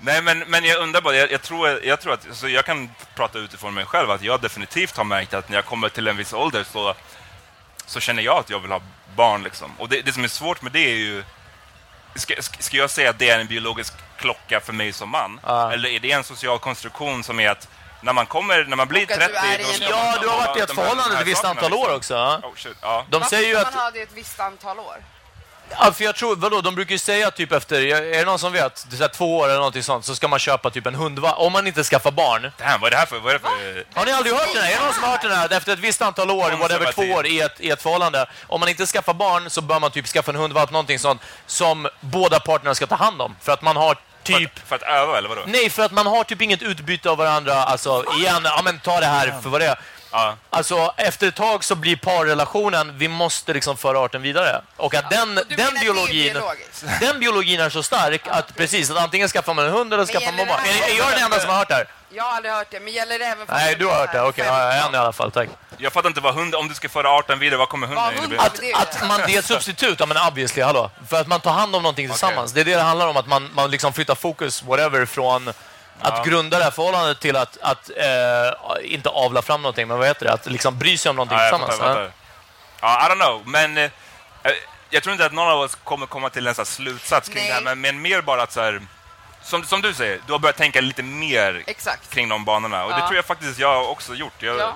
Nej, 0.01 0.23
men, 0.23 0.39
men 0.39 0.65
jag 0.65 0.83
undrar 0.83 1.01
bara, 1.01 1.17
jag, 1.17 1.33
jag, 1.33 1.43
tror, 1.43 1.85
jag 1.85 2.01
tror 2.01 2.13
att, 2.13 2.27
så 2.33 2.49
jag 2.49 2.65
kan 2.65 2.91
prata 3.15 3.39
utifrån 3.39 3.75
mig 3.75 3.85
själv, 3.87 4.11
att 4.11 4.23
jag 4.23 4.41
definitivt 4.41 4.97
har 4.97 5.05
märkt 5.05 5.35
att 5.35 5.49
när 5.49 5.57
jag 5.57 5.65
kommer 5.65 5.89
till 5.89 6.09
en 6.09 6.17
viss 6.17 6.33
ålder 6.33 6.65
så, 6.73 6.95
så 7.87 8.01
känner 8.01 8.23
jag 8.23 8.37
att 8.39 8.51
jag 8.51 8.59
vill 8.59 8.71
ha 8.71 8.81
barn 9.17 9.43
liksom. 9.43 9.71
Och 9.79 9.89
det, 9.89 10.01
det 10.01 10.13
som 10.13 10.25
är 10.25 10.29
svårt 10.29 10.63
med 10.63 10.73
det 10.73 10.93
är 10.93 10.97
ju... 10.97 11.25
Ska, 12.17 12.35
ska 12.59 12.77
jag 12.77 12.91
säga 12.91 13.11
att 13.11 13.19
det 13.19 13.31
är 13.31 13.39
en 13.39 13.47
biologisk 13.47 13.95
klocka 14.17 14.61
för 14.61 14.73
mig 14.73 14.93
som 14.93 15.11
man? 15.11 15.41
Ja. 15.43 15.73
Eller 15.73 15.89
är 15.89 16.01
det 16.01 16.13
en 16.13 16.25
social 16.25 16.59
konstruktion 16.59 17.23
som 17.23 17.41
är 17.41 17.51
att 17.51 17.69
när 18.03 18.13
man 18.13 18.27
kommer, 18.27 18.65
när 18.65 18.77
man 18.77 18.89
blir 18.89 19.05
Och 19.05 19.11
att 19.13 19.19
30... 19.19 19.33
du 19.79 19.85
Ja, 19.85 20.19
du 20.21 20.29
har 20.29 20.39
ha 20.39 20.47
varit 20.47 20.57
i 20.57 20.61
ett 20.61 20.75
förhållande 20.75 21.11
de 21.11 21.15
här 21.15 21.23
ett 21.23 21.29
visst 21.29 21.45
antal 21.45 21.73
år 21.73 21.95
liksom. 21.95 21.97
också. 21.97 22.15
Oh, 22.47 22.55
shit, 22.57 22.77
ja. 22.83 23.05
De 23.11 23.17
Varför 23.17 23.37
säger 23.37 23.49
ju 23.49 23.57
att... 23.57 23.75
man 23.75 23.83
ha 23.83 23.91
det 23.91 24.01
ett 24.01 24.13
visst 24.15 24.41
antal 24.41 24.79
år? 24.79 24.97
Ja, 25.71 25.93
för 25.93 26.05
jag 26.05 26.15
tror, 26.15 26.37
vadå, 26.37 26.61
de 26.61 26.75
brukar 26.75 26.93
ju 26.93 26.99
säga 26.99 27.31
typ 27.31 27.53
efter, 27.53 27.81
är 27.93 28.19
det 28.19 28.25
någon 28.25 28.39
som 28.39 28.53
vet? 28.53 28.87
Det 28.91 29.05
är 29.05 29.09
två 29.09 29.37
år 29.39 29.45
eller 29.45 29.57
någonting 29.57 29.83
sånt, 29.83 30.05
så 30.05 30.15
ska 30.15 30.29
man 30.29 30.39
köpa 30.39 30.71
typ 30.71 30.87
en 30.87 30.95
hundva 30.95 31.33
om 31.33 31.53
man 31.53 31.67
inte 31.67 31.85
skaffar 31.85 32.11
barn. 32.11 32.43
Damn, 32.59 32.81
vad 32.81 32.87
är 32.87 32.91
det 32.91 32.97
här 32.97 33.07
för... 33.07 33.19
Vad 33.19 33.31
är 33.31 33.39
det 33.39 33.41
för 33.41 33.99
Har 33.99 34.07
ni 34.07 34.13
aldrig 34.13 34.35
hört 34.35 34.49
den 34.55 34.63
här? 34.63 34.73
Är 34.73 34.77
det 34.77 34.85
någon 34.85 34.95
som 34.95 35.03
har 35.03 35.11
hört 35.11 35.23
den 35.23 35.33
här? 35.33 35.53
Efter 35.53 35.73
ett 35.73 35.79
visst 35.79 36.03
antal 36.03 36.31
år, 36.31 36.51
whatever, 36.51 36.93
två 36.93 37.03
år 37.03 37.27
i 37.27 37.41
ett, 37.41 37.61
i 37.61 37.71
ett 37.71 37.83
förhållande. 37.83 38.27
Om 38.47 38.61
man 38.61 38.69
inte 38.69 38.87
skaffar 38.87 39.15
barn 39.15 39.51
så 39.51 39.61
bör 39.61 39.81
man 39.81 39.91
typ 39.91 40.07
skaffa 40.07 40.31
en 40.33 40.37
hundvalp, 40.37 40.71
någonting 40.71 40.99
sånt, 40.99 41.21
som 41.47 41.89
båda 42.01 42.41
parterna 42.41 42.75
ska 42.75 42.87
ta 42.87 42.95
hand 42.95 43.23
om. 43.23 43.37
För 43.43 43.53
att 43.53 43.63
man 43.63 43.77
har 43.77 43.97
typ... 44.23 44.59
För, 44.59 44.67
för 44.67 44.77
att 44.77 44.83
öva, 44.83 45.19
eller 45.19 45.29
vadå? 45.29 45.43
Nej, 45.47 45.71
för 45.71 45.83
att 45.83 45.93
man 45.93 46.07
har 46.07 46.25
typ 46.25 46.43
inget 46.43 46.63
utbyte 46.63 47.11
av 47.11 47.19
varandra. 47.19 47.55
Alltså, 47.55 48.05
igen, 48.19 48.41
ja 48.45 48.61
men 48.65 48.79
ta 48.79 49.01
det 49.01 49.07
här 49.07 49.35
för 49.43 49.51
vad 49.51 49.61
det 49.61 49.67
är. 49.67 49.79
Ja. 50.11 50.37
Alltså, 50.51 50.95
efter 50.97 51.29
ett 51.29 51.35
tag 51.35 51.65
så 51.65 51.75
blir 51.75 51.97
parrelationen, 51.97 52.99
vi 52.99 53.09
måste 53.09 53.53
liksom 53.53 53.77
föra 53.77 53.99
arten 53.99 54.23
vidare. 54.23 54.63
Och 54.77 54.95
att 54.95 55.11
den, 55.11 55.39
och 55.39 55.45
den 55.49 55.75
biologin, 55.81 56.37
den 57.01 57.21
biologin 57.21 57.61
är 57.61 57.71
så 57.71 57.83
stark 57.83 58.29
att 58.29 58.57
precis, 58.57 58.91
att 58.91 58.97
antingen 58.97 59.29
skaffar 59.29 59.55
man 59.55 59.65
en 59.65 59.73
hund 59.73 59.95
eller 59.95 60.07
skaffar 60.07 60.33
man 60.33 60.47
barn. 60.47 60.61
Är, 60.65 60.93
är 60.93 60.99
jag 60.99 61.11
den 61.11 61.25
enda 61.25 61.41
som 61.41 61.51
har 61.51 61.59
hört 61.59 61.69
det 61.69 61.75
här? 61.75 61.87
Jag 62.11 62.25
har 62.25 62.37
aldrig 62.37 62.55
hört 62.55 62.67
det, 62.71 62.81
men 62.81 62.93
gäller 62.93 63.19
det 63.19 63.25
även 63.25 63.47
för 63.47 63.55
Nej, 63.55 63.77
du 63.79 63.87
har 63.87 63.95
hört 63.95 64.13
det. 64.13 64.23
Okej, 64.23 64.45
ja, 64.47 64.73
en 64.73 64.95
i 64.95 64.97
alla 64.97 65.13
fall, 65.13 65.31
tack. 65.31 65.49
Jag 65.79 65.93
fattar 65.93 66.09
inte 66.09 66.21
vad 66.21 66.35
hund... 66.35 66.55
Om 66.55 66.69
du 66.69 66.75
ska 66.75 66.89
föra 66.89 67.11
arten 67.11 67.39
vidare, 67.39 67.59
vad 67.59 67.69
kommer 67.69 67.87
hunden 67.87 68.37
Vad 68.37 68.47
Att, 68.47 68.61
att 68.75 69.09
man, 69.09 69.21
det 69.27 69.35
är 69.35 69.39
ett 69.39 69.45
substitut, 69.45 70.01
ja 70.01 70.07
men 70.07 70.17
obviously, 70.17 70.63
hallå. 70.63 70.91
För 71.09 71.21
att 71.21 71.27
man 71.27 71.41
tar 71.41 71.53
hand 71.53 71.77
om 71.77 71.83
någonting 71.83 72.09
tillsammans. 72.09 72.53
Det 72.53 72.61
är 72.61 72.65
det 72.65 72.75
det 72.75 72.83
handlar 72.83 73.07
om, 73.09 73.17
att 73.17 73.27
man, 73.27 73.51
man 73.55 73.71
liksom 73.71 73.93
flyttar 73.93 74.15
fokus, 74.15 74.63
whatever, 74.63 75.07
från 75.07 75.53
att 76.01 76.25
grunda 76.27 76.59
det 76.59 76.65
här 76.65 76.71
förhållandet 76.71 77.21
till 77.21 77.37
att, 77.37 77.59
att 77.63 77.91
eh, 77.97 78.93
inte 78.95 79.09
avla 79.09 79.43
fram 79.43 79.63
någonting, 79.63 79.89
men 79.89 79.99
vad 79.99 80.07
heter 80.07 80.27
det? 80.27 80.33
Att 80.33 80.47
liksom 80.47 80.79
bry 80.79 80.99
sig 80.99 81.11
om 81.11 81.17
någonting 81.17 81.39
Ja, 81.39 81.43
tillsammans. 81.45 81.79
fattar, 81.79 81.95
fattar. 81.95 82.13
Ja, 82.81 83.07
I 83.07 83.11
don't 83.13 83.21
know, 83.25 83.43
men 83.49 83.79
eh, 83.79 83.91
jag 84.91 85.03
tror 85.03 85.13
inte 85.13 85.27
att 85.27 85.33
någon 85.33 85.49
av 85.49 85.61
oss 85.61 85.75
kommer 85.85 86.07
komma 86.07 86.31
till 86.31 86.47
en 86.47 86.55
sån 86.55 86.67
slutsats 86.67 87.29
kring 87.29 87.39
Nej. 87.43 87.49
det 87.49 87.55
här, 87.55 87.63
men, 87.63 87.81
men 87.81 88.03
mer 88.03 88.21
bara 88.21 88.43
att 88.43 88.53
så 88.53 88.61
här, 88.61 88.83
som, 89.43 89.65
som 89.65 89.83
du 89.83 89.95
säger, 89.95 90.21
du 90.27 90.33
har 90.33 90.39
börjat 90.39 90.57
tänka 90.57 90.81
lite 90.81 91.03
mer 91.03 91.65
Exakt. 91.67 92.11
kring 92.11 92.29
de 92.29 92.45
banorna. 92.45 92.85
Och 92.85 92.91
det 92.93 92.99
Ja. 92.99 93.07
tror 93.07 93.17
jag 93.17 93.25
faktiskt 93.25 93.59
jag 93.59 93.75
har 93.75 93.89
också 93.89 94.15
gjort. 94.15 94.43
Jag, 94.43 94.59
Ja. 94.61 94.75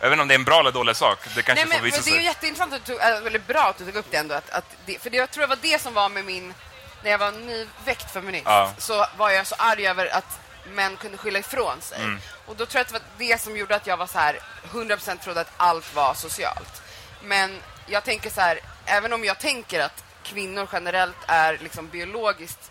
jag 0.00 0.08
vet 0.08 0.12
inte 0.12 0.22
om 0.22 0.28
det 0.28 0.34
är 0.34 0.38
en 0.38 0.44
bra 0.44 0.60
eller 0.60 0.70
dålig 0.72 0.96
sak, 0.96 1.18
det 1.34 1.42
kanske 1.42 1.64
Nej, 1.64 1.72
får 1.72 1.82
men, 1.82 1.84
visa 1.84 1.96
men 1.96 2.04
det 2.04 2.10
är 2.10 2.12
ju 2.12 2.18
sig. 2.18 2.24
jätteintressant, 2.24 2.72
att 2.74 2.84
du, 2.86 2.92
tog- 2.92 3.26
eller 3.26 3.38
bra 3.38 3.60
att 3.62 3.78
du 3.78 3.84
tog 3.84 3.96
upp 3.96 4.06
det 4.10 4.16
ändå. 4.16 4.34
Att, 4.34 4.50
att 4.50 4.64
det, 4.86 5.02
för 5.02 5.10
det, 5.10 5.16
jag 5.16 5.30
tror 5.30 5.40
det 5.42 5.46
var 5.46 5.58
det 5.62 5.82
som 5.82 5.94
var 5.94 6.08
med 6.08 6.24
min... 6.24 6.54
När 7.02 7.10
jag 7.10 7.18
var 7.18 7.32
nyväckt 7.32 8.10
feminist 8.10 8.44
Ja. 8.46 8.72
så 8.78 9.06
var 9.16 9.30
jag 9.30 9.46
så 9.46 9.54
arg 9.58 9.86
över 9.86 10.06
att 10.16 10.38
män 10.66 10.96
kunde 10.96 11.18
skylla 11.18 11.38
ifrån 11.38 11.80
sig. 11.80 11.98
Mm. 12.02 12.20
Och 12.46 12.56
då 12.56 12.66
tror 12.66 12.78
jag 12.78 12.82
att 12.82 12.88
det 12.88 12.92
var 13.18 13.28
det 13.28 13.40
som 13.40 13.56
gjorde 13.56 13.76
att 13.76 13.86
jag 13.86 13.96
var 13.96 14.06
så 14.06 14.18
här 14.18 14.40
100% 14.72 15.18
trodde 15.18 15.40
att 15.40 15.52
allt 15.56 15.94
var 15.94 16.14
socialt. 16.14 16.82
Men 17.22 17.60
jag 17.86 18.04
tänker 18.04 18.30
så 18.30 18.40
här, 18.40 18.60
även 18.86 19.12
om 19.12 19.24
jag 19.24 19.38
tänker 19.38 19.80
att 19.80 20.04
kvinnor 20.22 20.68
generellt 20.72 21.16
är 21.26 21.58
liksom 21.62 21.88
biologiskt 21.88 22.70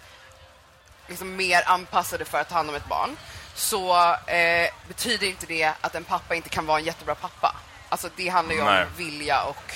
liksom 1.08 1.36
mer 1.36 1.64
anpassade 1.66 2.26
för 2.26 2.42
att 2.42 2.50
ta 2.50 2.56
hand 2.56 2.70
om 2.70 2.76
ett 2.76 2.86
barn 2.88 3.18
så 3.56 4.14
eh, 4.28 4.70
betyder 4.88 5.28
inte 5.28 5.46
det 5.46 5.74
att 5.82 5.96
en 5.96 6.04
pappa 6.04 6.36
inte 6.36 6.50
kan 6.50 6.66
vara 6.66 6.80
en 6.80 6.86
jättebra 6.86 7.16
pappa. 7.16 7.56
Alltså 7.90 8.10
det 8.16 8.30
handlar 8.30 8.56
ju 8.56 8.64
Nej. 8.64 8.84
om 8.84 8.90
vilja 8.98 9.42
och 9.44 9.74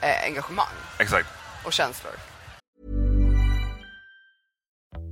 eh, 0.00 0.24
engagemang 0.24 0.66
Exakt. 0.98 1.28
och 1.64 1.72
känslor. 1.72 2.12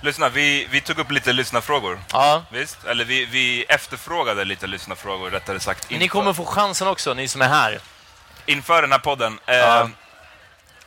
Lyssna, 0.00 0.28
vi, 0.28 0.66
vi 0.70 0.80
tog 0.80 0.98
upp 0.98 1.10
lite 1.10 1.32
lyssnarfrågor. 1.32 2.00
Ja. 2.12 2.44
Visst? 2.50 2.84
Eller 2.84 3.04
vi, 3.04 3.24
vi 3.24 3.64
efterfrågade 3.68 4.44
lite 4.44 4.66
lyssnarfrågor, 4.66 5.30
rättare 5.30 5.60
sagt. 5.60 5.90
Ni 5.90 6.08
kommer 6.08 6.32
få 6.32 6.44
chansen 6.46 6.88
också, 6.88 7.14
ni 7.14 7.28
som 7.28 7.42
är 7.42 7.48
här. 7.48 7.80
inför 8.46 8.82
den 8.82 8.92
här 8.92 8.98
podden. 8.98 9.38
Eh, 9.46 9.56
Ja. 9.56 9.88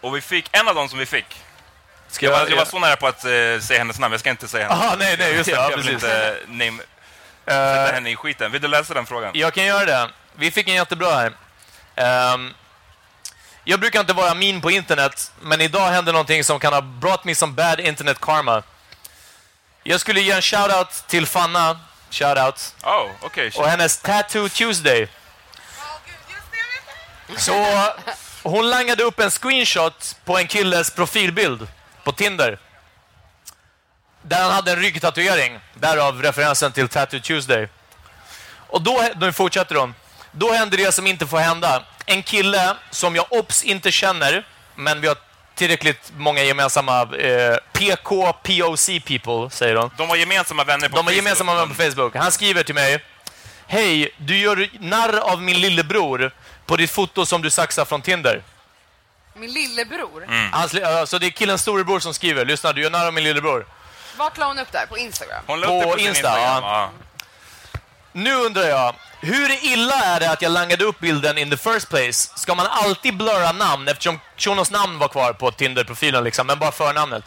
Och 0.01 0.15
vi 0.15 0.21
fick, 0.21 0.49
en 0.51 0.67
av 0.67 0.75
dem 0.75 0.89
som 0.89 0.99
vi 0.99 1.05
fick. 1.05 1.41
Ska 2.07 2.25
jag, 2.25 2.33
jag- 2.33 2.39
var, 2.39 2.49
jag 2.49 2.57
var 2.57 2.65
så 2.65 2.79
nära 2.79 2.95
på 2.95 3.07
att 3.07 3.23
eh, 3.25 3.29
säga 3.29 3.77
hennes 3.77 3.99
namn, 3.99 4.11
jag 4.11 4.19
ska 4.19 4.29
inte 4.29 4.47
säga 4.47 4.67
hennes 4.67 4.83
Aha, 4.83 4.95
nej, 4.99 5.15
nej, 5.19 5.33
just 5.35 5.45
det. 5.49 5.55
Jag 5.55 5.71
Ja, 5.71 5.75
vill 5.77 5.89
inte 5.89 6.37
name, 6.47 6.83
Eh, 7.45 7.53
sätta 7.53 7.93
henne 7.93 8.09
i 8.11 8.15
skiten. 8.15 8.51
Vill 8.51 8.61
du 8.61 8.67
läsa 8.67 8.93
den 8.93 9.05
frågan? 9.05 9.31
Jag 9.33 9.53
kan 9.53 9.65
göra 9.65 9.85
det. 9.85 10.09
Vi 10.35 10.51
fick 10.51 10.67
en 10.67 10.73
jättebra 10.75 11.15
här. 11.15 11.31
Ehm, 11.95 12.53
jag 13.63 13.79
brukar 13.79 13.99
inte 13.99 14.13
vara 14.13 14.33
min 14.33 14.61
på 14.61 14.71
internet, 14.71 15.31
men 15.41 15.61
idag 15.61 15.87
hände 15.89 16.11
någonting 16.11 16.43
som 16.43 16.59
kan 16.59 16.73
ha 16.73 16.81
brought 16.81 17.23
me 17.23 17.35
some 17.35 17.53
bad 17.53 17.79
internet 17.79 18.19
karma. 18.21 18.63
Jag 19.83 19.99
skulle 20.01 20.21
ge 20.21 20.31
en 20.31 20.41
shoutout 20.41 21.03
till 21.07 21.25
Fanna, 21.25 21.79
shoutout, 22.09 22.75
Oh, 22.83 23.09
okej. 23.21 23.51
och 23.55 23.67
hennes 23.67 23.97
Tattoo 23.97 24.49
Tuesday. 24.49 25.07
Så 27.37 27.87
hon 28.43 28.69
langade 28.69 29.03
upp 29.03 29.19
en 29.19 29.31
screenshot 29.31 30.15
på 30.25 30.37
en 30.37 30.47
killes 30.47 30.91
profilbild 30.95 31.67
på 32.03 32.11
Tinder. 32.11 32.59
Där 34.21 34.41
han 34.43 34.51
hade 34.51 34.71
en 34.71 34.79
ryggtatuering. 34.81 35.59
Därav 35.73 36.21
referensen 36.21 36.71
till 36.71 36.87
Tattoo 36.87 37.19
Tuesday. 37.19 37.67
Och 38.67 38.81
då, 38.81 39.03
nu 39.15 39.33
fortsätter 39.33 39.75
hon. 39.75 39.95
Då 40.31 40.53
händer 40.53 40.77
det 40.77 40.91
som 40.91 41.07
inte 41.07 41.27
får 41.27 41.39
hända. 41.39 41.83
En 42.05 42.23
kille 42.23 42.75
som 42.89 43.15
jag 43.15 43.25
ops 43.29 43.63
inte 43.63 43.91
känner, 43.91 44.47
men 44.75 45.01
vi 45.01 45.07
har 45.07 45.17
tillräckligt 45.61 46.11
många 46.17 46.43
gemensamma 46.43 47.01
eh, 47.01 47.55
PK, 47.73 48.33
POC 48.33 48.85
people, 49.07 49.49
säger 49.49 49.75
de. 49.75 49.91
De 49.97 50.09
har 50.09 50.15
gemensamma 50.15 50.63
vänner 50.63 50.89
på 50.89 50.95
De 50.95 50.97
har 50.97 51.03
Facebook. 51.03 51.15
gemensamma 51.15 51.53
vänner 51.55 51.67
på 51.67 51.73
Facebook. 51.83 52.15
Han 52.15 52.31
skriver 52.31 52.63
till 52.63 52.75
mig. 52.75 53.03
Hej, 53.67 54.13
du 54.17 54.37
gör 54.37 54.69
narr 54.79 55.17
av 55.17 55.41
min 55.41 55.61
lillebror 55.61 56.31
på 56.65 56.77
ditt 56.77 56.91
foto 56.91 57.25
som 57.25 57.41
du 57.41 57.49
saxar 57.49 57.85
från 57.85 58.01
Tinder. 58.01 58.41
Min 59.33 59.51
lillebror. 59.51 60.23
Mm. 60.23 60.51
Han, 60.53 60.67
sli- 60.67 60.99
alltså 60.99 61.19
det 61.19 61.25
är 61.25 61.29
killens 61.31 61.61
storebror 61.61 61.99
som 61.99 62.13
skriver. 62.13 62.45
Lyssna, 62.45 62.73
du 62.73 62.81
gör 62.81 62.89
narr 62.89 63.07
av 63.07 63.13
min 63.13 63.23
lillebror. 63.23 63.65
Vart 64.17 64.37
la 64.37 64.45
hon 64.47 64.59
upp 64.59 64.71
där? 64.71 64.85
På 64.85 64.97
Instagram? 64.97 65.43
Hon 65.47 65.59
la 65.59 65.67
På 65.67 65.73
upp 65.77 65.81
det 65.83 65.87
på 65.91 65.99
Insta, 65.99 66.09
Instagram. 66.09 66.63
ja. 66.63 66.89
Nu 68.13 68.33
undrar 68.35 68.63
jag, 68.63 68.95
hur 69.21 69.65
illa 69.65 69.95
är 69.95 70.19
det 70.19 70.31
att 70.31 70.41
jag 70.41 70.51
langade 70.51 70.83
upp 70.83 70.99
bilden 70.99 71.37
in 71.37 71.49
the 71.49 71.57
first 71.57 71.89
place? 71.89 72.31
Ska 72.35 72.55
man 72.55 72.67
alltid 72.69 73.17
blurra 73.17 73.51
namn 73.51 73.87
eftersom 73.87 74.19
Shunos 74.37 74.71
namn 74.71 74.99
var 74.99 75.07
kvar 75.07 75.33
på 75.33 75.51
Tinder-profilen, 75.51 76.23
liksom, 76.23 76.47
men 76.47 76.59
bara 76.59 76.71
förnamnet? 76.71 77.23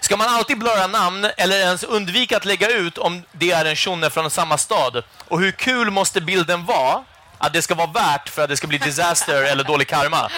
Ska 0.00 0.16
man 0.16 0.28
alltid 0.28 0.58
blurra 0.58 0.86
namn 0.86 1.26
eller 1.36 1.56
ens 1.56 1.82
undvika 1.82 2.36
att 2.36 2.44
lägga 2.44 2.68
ut 2.68 2.98
om 2.98 3.22
det 3.32 3.50
är 3.50 3.64
en 3.64 3.76
shunne 3.76 4.10
från 4.10 4.30
samma 4.30 4.58
stad? 4.58 5.04
Och 5.28 5.40
hur 5.40 5.52
kul 5.52 5.90
måste 5.90 6.20
bilden 6.20 6.66
vara 6.66 7.04
att 7.38 7.52
det 7.52 7.62
ska 7.62 7.74
vara 7.74 7.90
värt 7.90 8.28
för 8.28 8.42
att 8.42 8.48
det 8.48 8.56
ska 8.56 8.66
bli 8.66 8.78
disaster 8.78 9.42
eller 9.42 9.64
dålig 9.64 9.88
karma? 9.88 10.30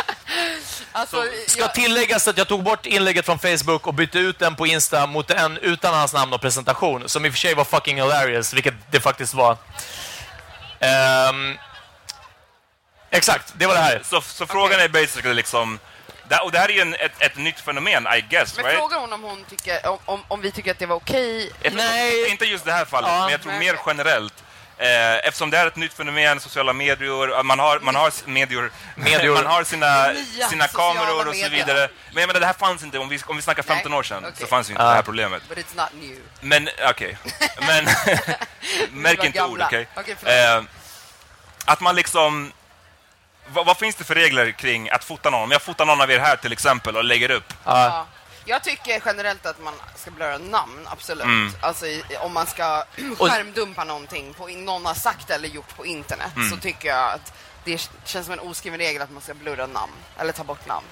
Alltså, 0.96 1.24
Ska 1.46 1.61
jag, 1.61 1.74
tilläggas 1.74 2.28
att 2.28 2.38
jag 2.38 2.48
tog 2.48 2.62
bort 2.62 2.87
inlägget 2.87 3.26
från 3.26 3.38
Facebook 3.38 3.87
och 3.87 3.94
bytte 3.94 4.18
ut 4.18 4.38
den 4.38 4.57
på 4.57 4.66
Insta 4.66 5.07
mot 5.07 5.30
en 5.30 5.59
utan 5.59 5.94
hans 5.94 6.12
namn 6.12 6.33
och 6.33 6.40
presentation, 6.40 7.09
som 7.09 7.26
i 7.26 7.28
och 7.28 7.33
för 7.33 7.38
sig 7.38 7.54
var 7.54 7.64
fucking 7.64 7.96
hilarious, 7.96 8.52
vilket 8.54 8.74
det 8.90 9.00
faktiskt 9.00 9.35
var. 9.35 9.57
Ehm, 10.80 11.59
exakt, 13.11 13.52
det 13.57 13.66
var 13.66 13.74
det 13.74 13.80
här. 13.80 14.00
Så, 14.04 14.20
så 14.20 14.46
frågan 14.46 14.80
är 14.80 14.88
basically 14.88 15.35
liksom... 15.35 15.78
Det, 16.28 16.38
och 16.38 16.52
det 16.52 16.59
här 16.59 16.68
är 16.68 16.72
ju 16.72 16.80
en, 16.80 16.94
ett, 16.94 17.12
ett 17.22 17.37
nytt 17.37 17.61
fenomen, 17.61 18.07
I 18.16 18.20
guess, 18.20 18.57
men 18.57 18.64
right? 18.64 18.78
frågar 18.78 18.98
hon 19.00 19.12
om, 19.12 19.22
hon 19.22 19.44
tycker, 19.44 19.87
om, 19.87 19.98
om, 20.04 20.24
om 20.28 20.40
vi 20.40 20.50
tycker 20.50 20.70
att 20.70 20.78
det 20.78 20.87
var 20.87 20.96
okej? 20.96 21.50
Tror- 21.62 21.72
Nej. 21.76 22.30
Inte 22.30 22.44
just 22.44 22.64
det 22.64 22.72
här 22.72 22.85
fallet, 22.85 23.11
Ja, 23.11 23.20
men 23.22 23.30
jag 23.30 23.42
tror 23.42 23.52
nej, 23.52 23.61
mer 23.61 23.78
generellt. 23.87 24.43
Eh, 24.79 25.15
eftersom 25.29 25.51
det 25.51 25.59
är 25.59 25.67
ett 25.67 25.77
nytt 25.77 25.93
fenomen, 25.95 26.41
sociala 26.41 26.73
medier, 26.73 27.43
man 27.43 27.59
har, 27.59 27.79
man 27.81 27.95
har, 27.95 28.13
medier, 28.29 28.71
Medier. 28.97 29.31
man 29.35 29.47
har 29.47 29.65
sina, 29.65 30.07
Nya 30.09 30.49
sina 30.49 30.67
kameror 30.69 31.29
och 31.29 31.35
så 31.37 31.49
vidare. 31.49 31.89
Men 32.13 32.21
jag 32.21 32.27
menar, 32.27 32.41
det 32.41 32.47
här 32.47 32.53
fanns 32.53 32.83
inte, 32.83 32.99
om 32.99 33.09
vi, 33.09 33.21
om 33.27 33.37
vi 33.37 33.43
snackar 33.43 33.63
15 33.63 33.93
år 33.95 34.03
sedan, 34.03 34.19
okej. 34.25 34.33
så 34.41 34.47
fanns 34.47 34.71
inte 34.71 34.83
Ja. 34.83 34.89
det 34.89 34.95
här 34.95 35.03
problemet. 35.03 35.43
But 35.49 35.59
it's 35.59 35.77
not 35.77 35.89
new. 36.03 36.19
Men, 36.41 36.69
okej. 36.91 37.19
Men, 37.67 37.85
märk 38.93 39.25
inte 39.25 39.43
ord, 39.43 39.49
gamla. 39.51 39.67
okej? 39.67 39.89
Okej, 39.97 40.17
förlåt. 40.21 40.65
eh, 40.67 40.71
att 41.65 41.81
man 41.81 41.95
liksom... 41.95 42.53
Vad, 43.47 43.67
vad 43.67 43.77
finns 43.79 43.97
det 43.97 44.05
för 44.05 44.15
regler 44.15 44.51
kring 44.51 44.91
att 44.91 45.05
fota 45.05 45.31
någon? 45.31 45.43
Om 45.43 45.51
jag 45.51 45.63
fotar 45.63 45.85
någon 45.87 46.01
av 46.01 46.11
er 46.11 46.19
här 46.19 46.37
till 46.37 46.53
exempel 46.53 46.97
och 46.97 47.05
lägger 47.05 47.31
upp. 47.31 47.53
Ja. 47.65 48.07
Jag 48.44 48.62
tycker 48.64 49.02
generellt 49.07 49.46
att 49.46 49.61
man 49.61 49.74
ska 49.96 50.11
blurra 50.11 50.38
namn, 50.38 50.88
absolut. 50.90 51.24
Mm. 51.24 51.52
Alltså 51.61 51.87
i, 51.87 52.02
om 52.20 52.33
man 52.35 52.46
ska 52.46 52.85
skärmdumpa 53.18 53.85
någonting 53.85 54.35
på 54.35 54.50
in- 54.50 54.64
någon 54.64 54.87
har 54.87 54.94
sagt 54.94 55.30
eller 55.30 55.48
gjort 55.48 55.76
på 55.76 55.87
internet 55.87 56.33
Mm. 56.37 56.50
så 56.50 56.57
tycker 56.57 56.88
jag 56.88 57.12
att 57.12 57.33
det 57.64 57.90
känns 58.04 58.26
som 58.26 58.33
en 58.33 58.40
oskriven 58.40 58.78
regel 58.80 59.02
att 59.02 59.11
man 59.11 59.22
ska 59.22 59.35
blurra 59.35 59.66
namn 59.66 59.92
eller 60.18 60.33
ta 60.33 60.44
bort 60.44 60.66
namn. 60.66 60.87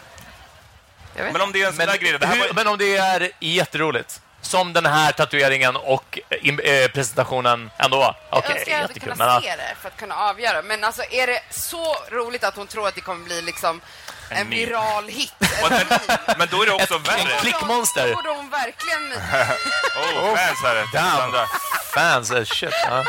Jag 1.17 1.25
vet 1.25 1.33
Men 1.33 1.43
om 1.43 1.53
det 1.53 1.63
är 1.63 1.67
en 1.67 1.73
sån 1.73 1.77
Men, 1.79 1.87
där 1.87 1.97
grej, 1.97 2.19
det 2.19 2.27
här 2.27 2.35
hur, 2.37 2.47
var, 2.47 2.55
men 2.55 2.67
om 2.67 2.79
det 2.79 2.97
är 2.97 3.31
jätteroligt, 3.41 4.21
som 4.41 4.73
den 4.73 4.87
här 4.87 5.13
tatueringen 5.13 5.77
och 5.77 6.19
eh, 6.31 6.89
presentationen 6.89 7.71
ändå 7.79 7.97
var. 7.99 8.17
Jag 8.31 8.51
önskar 8.51 8.73
jag 8.73 8.79
hade 8.79 9.01
kunnat 9.01 9.19
Men, 9.19 9.43
se 9.43 9.57
det 9.57 9.75
för 9.81 9.89
att 9.89 9.97
kunna 9.97 10.17
avgöra. 10.17 10.63
Men 10.63 10.85
alltså, 10.85 11.03
är 11.11 11.27
det 11.27 11.41
så 11.51 11.97
roligt 12.11 12.45
att 12.45 12.57
hon 12.57 12.67
tror 12.67 12.89
att 12.89 12.95
det 12.95 13.01
kommer 13.01 13.25
bli 13.25 13.43
liksom 13.43 13.81
en, 14.33 14.39
En 14.41 14.51
viral 14.51 15.09
hit? 15.09 15.35
En 15.41 16.39
men, 16.39 16.49
då 16.51 16.63
är 16.63 16.67
det 16.67 16.73
också 16.73 16.95
Ett 16.97 17.09
värre. 17.09 17.39
klickmonster. 17.41 18.09
Då 18.09 18.15
borde 18.15 18.29
hon 18.31 18.51
verkligen... 18.51 19.13
Oh, 19.97 20.37
fans 20.37 20.59
här. 20.63 20.75
Damn. 20.75 21.11
Cassandra. 21.11 21.47
Fans, 21.95 22.31
eh, 22.31 22.45
shit. 22.45 22.75
Ja. 22.89 23.05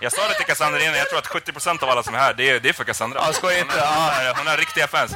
Jag 0.00 0.12
sa 0.12 0.28
det 0.28 0.34
till 0.34 0.46
Cassandra 0.46 0.82
innan, 0.82 0.94
jag 0.98 1.08
tror 1.08 1.18
att 1.18 1.26
70% 1.26 1.82
av 1.82 1.90
alla 1.90 2.02
som 2.02 2.14
är 2.14 2.18
här, 2.18 2.34
det 2.34 2.50
är, 2.50 2.60
det 2.60 2.68
är 2.68 2.72
för 2.72 2.84
Cassandra. 2.84 3.20
Ja, 3.26 3.32
skoja 3.32 3.58
inte. 3.58 3.74
Hon, 3.74 4.08
är, 4.08 4.24
Ja. 4.24 4.34
hon, 4.36 4.46
har 4.46 4.56
riktiga 4.56 4.86
fans. 4.88 5.12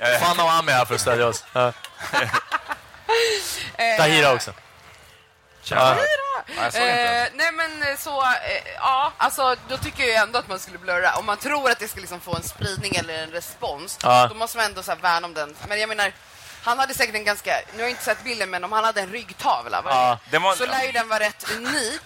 Eh, 0.00 0.20
Fanna 0.20 0.44
och 0.44 0.52
Ami 0.52 0.72
är 0.72 0.76
här 0.76 0.84
för 0.84 0.94
att 0.94 1.00
stödja 1.00 1.26
oss. 1.26 1.44
Eh, 1.54 1.70
Tahira 3.98 4.32
också. 4.32 4.52
Tjena. 5.62 5.96
Inte. 6.64 6.78
Eh, 6.80 7.28
nej 7.34 7.52
men 7.52 7.82
eh, 7.82 7.98
så, 7.98 8.22
eh, 8.22 8.72
ja, 8.76 9.12
alltså 9.16 9.56
då 9.68 9.76
tycker 9.76 10.04
jag 10.04 10.22
ändå 10.22 10.38
att 10.38 10.48
man 10.48 10.58
skulle 10.58 10.78
blurra. 10.78 11.14
Om 11.16 11.26
man 11.26 11.36
tror 11.36 11.70
att 11.70 11.78
det 11.78 11.88
ska 11.88 12.00
liksom 12.00 12.20
få 12.20 12.36
en 12.36 12.42
spridning 12.42 12.96
eller 12.96 13.22
en 13.22 13.30
respons, 13.30 13.98
Ja. 14.02 14.26
då 14.28 14.34
måste 14.34 14.56
man 14.56 14.66
ändå 14.66 14.82
så 14.82 14.90
här 14.90 14.98
värna 14.98 15.26
om 15.26 15.34
den. 15.34 15.56
Men 15.68 15.80
jag 15.80 15.88
menar, 15.88 16.12
han 16.64 16.78
hade 16.78 16.94
säkert 16.94 17.14
en 17.14 17.24
ganska, 17.24 17.50
nu 17.72 17.76
har 17.76 17.82
jag 17.82 17.90
inte 17.90 18.04
sett 18.04 18.24
bilden, 18.24 18.50
men 18.50 18.64
om 18.64 18.72
han 18.72 18.84
hade 18.84 19.00
en 19.00 19.10
ryggtavla? 19.12 19.82
Ja. 19.84 20.18
Den 20.30 20.42
var- 20.42 20.54
så 20.54 20.66
lär 20.66 20.82
ju 20.84 20.92
den 20.92 21.08
vara 21.08 21.20
rätt 21.20 21.50
unik. 21.56 22.00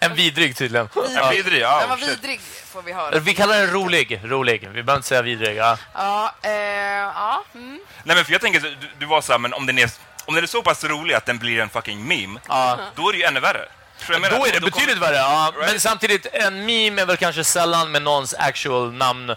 En 0.00 0.14
vidrig 0.14 0.56
tydligen. 0.56 0.88
En 1.16 1.30
vidrig, 1.30 1.62
ja. 1.62 1.80
den 1.80 1.88
var 1.88 1.96
shit. 1.96 2.08
vidrig, 2.08 2.40
får 2.40 2.82
vi 2.82 2.92
höra. 2.92 3.18
Vi 3.18 3.34
kallar 3.34 3.58
den 3.58 3.70
rolig. 3.70 4.20
Rolig. 4.24 4.60
Vi 4.60 4.82
behöver 4.82 4.96
inte 4.96 5.08
säga 5.08 5.22
vidrig. 5.22 5.56
Ja. 5.56 5.78
Ja, 5.94 6.34
eh, 6.42 6.50
ja. 6.52 7.44
Mm. 7.54 7.80
Nej 8.04 8.16
men 8.16 8.24
för 8.24 8.32
jag 8.32 8.40
tänker, 8.40 8.60
du, 8.60 8.76
du 8.98 9.06
var 9.06 9.20
så 9.20 9.32
här, 9.32 9.38
men 9.38 9.54
om 9.54 9.66
den, 9.66 9.78
är, 9.78 9.90
om 10.26 10.34
den 10.34 10.44
är 10.44 10.48
så 10.48 10.62
pass 10.62 10.84
rolig 10.84 11.14
att 11.14 11.26
den 11.26 11.38
blir 11.38 11.60
en 11.60 11.68
fucking 11.68 12.04
meme, 12.08 12.40
Ja. 12.48 12.78
då 12.94 13.08
är 13.08 13.12
det 13.12 13.18
ju 13.18 13.24
ännu 13.24 13.40
värre. 13.40 13.68
Menar? 14.08 14.30
Då 14.30 14.36
är 14.46 14.52
det 14.52 14.58
kommer- 14.60 14.70
betydligt 14.70 14.98
värre. 14.98 15.16
Ja. 15.16 15.52
Right. 15.56 15.70
Men 15.70 15.80
samtidigt, 15.80 16.26
en 16.32 16.66
meme 16.66 17.02
är 17.02 17.06
väl 17.06 17.16
kanske 17.16 17.44
sällan 17.44 17.90
med 17.92 18.02
någons 18.02 18.34
actual 18.34 18.92
namn. 18.92 19.34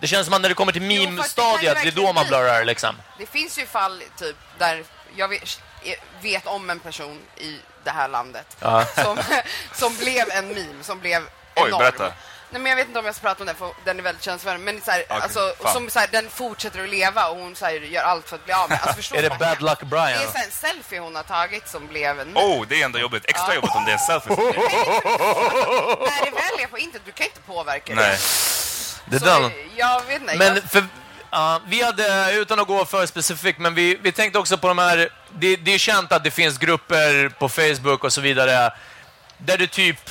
Det 0.00 0.06
känns 0.06 0.24
som 0.26 0.34
att 0.34 0.40
när 0.40 0.48
det 0.48 0.54
kommer 0.54 0.72
till 0.72 0.82
fast 0.82 0.88
det 1.36 1.42
meme-stadiet, 1.42 1.78
det 1.82 1.88
är 1.88 1.92
då 1.92 2.12
man 2.12 2.26
blurrar 2.26 2.64
liksom. 2.64 2.96
Det 3.18 3.26
finns 3.26 3.58
ju 3.58 3.66
fall 3.66 4.02
typ 4.18 4.36
där 4.58 4.84
jag 5.16 5.28
vet, 5.28 5.60
vet 6.22 6.46
om 6.46 6.70
en 6.70 6.80
person 6.80 7.20
i 7.36 7.58
det 7.84 7.90
här 7.90 8.08
landet 8.08 8.56
Ja. 8.60 8.84
som, 8.94 9.18
som 9.72 9.96
blev 9.96 10.30
en 10.30 10.48
meme, 10.48 10.82
som 10.84 11.00
blev 11.00 11.22
Oj, 11.56 11.68
enorm. 11.68 11.78
berätta. 11.78 12.12
Nej, 12.50 12.62
men 12.62 12.70
jag 12.70 12.76
vet 12.76 12.86
inte 12.86 12.98
om 12.98 13.06
jag 13.06 13.14
ska 13.14 13.28
prata 13.28 13.42
om 13.42 13.46
den, 13.46 13.56
för 13.56 13.70
den 13.84 13.98
är 13.98 14.02
väldigt 14.02 14.24
känslomässig. 14.24 14.64
Men 14.64 14.80
så 14.80 14.90
här, 14.90 15.04
Okej, 15.08 15.22
alltså, 15.22 15.54
som, 15.72 15.90
så 15.90 15.98
här, 15.98 16.08
den 16.12 16.30
fortsätter 16.30 16.82
att 16.82 16.88
leva 16.88 17.28
och 17.28 17.36
hon 17.36 17.56
så 17.56 17.64
här, 17.64 17.72
gör 17.72 18.02
allt 18.02 18.28
för 18.28 18.36
att 18.36 18.44
bli 18.44 18.54
av 18.54 18.68
med. 18.68 18.78
Alltså, 18.82 19.14
Är 19.16 19.22
du 19.22 19.28
det 19.28 19.38
Bad 19.38 19.62
Luck 19.62 19.80
Det 19.80 19.86
Brian? 19.86 20.08
är 20.08 20.26
så 20.26 20.38
här 20.38 20.44
en 20.44 20.50
selfie 20.50 21.00
hon 21.00 21.16
har 21.16 21.22
tagit 21.22 21.68
som 21.68 21.86
blev 21.86 22.20
en. 22.20 22.36
Oh, 22.36 22.66
det 22.68 22.80
är 22.80 22.84
ändå 22.84 22.98
jobbigt. 22.98 23.24
Extra 23.28 23.54
jobbigt 23.54 23.74
om 23.74 23.84
det 23.84 23.92
är 23.92 23.98
selfies. 23.98 24.38
När 24.38 26.24
det 26.24 26.30
väl 26.30 26.64
är 26.64 26.66
på 26.66 26.78
internet, 26.78 27.02
du 27.06 27.12
kan 27.12 27.26
inte 27.26 27.40
påverka 27.40 27.94
Nej. 27.94 28.18
Det 29.04 29.20
Så, 29.20 29.50
jag 29.76 30.02
vet 30.04 30.20
inte. 30.20 30.36
Men 30.36 30.54
jag, 30.54 30.62
för, 30.64 30.86
ja, 31.30 31.60
vi 31.66 31.82
hade, 31.82 32.32
utan 32.32 32.60
att 32.60 32.66
gå 32.66 32.84
för 32.84 33.06
specifikt, 33.06 33.58
men 33.58 33.74
vi, 33.74 33.98
vi 34.02 34.12
tänkte 34.12 34.38
också 34.38 34.58
på 34.58 34.68
de 34.68 34.78
här... 34.78 35.08
Det, 35.30 35.56
det 35.56 35.74
är 35.74 35.78
känt 35.78 36.12
att 36.12 36.24
det 36.24 36.30
finns 36.30 36.58
grupper 36.58 37.28
på 37.28 37.48
Facebook 37.48 38.04
och 38.04 38.12
så 38.12 38.20
vidare 38.20 38.72
där 39.38 39.58
det 39.58 39.66
typ, 39.66 40.10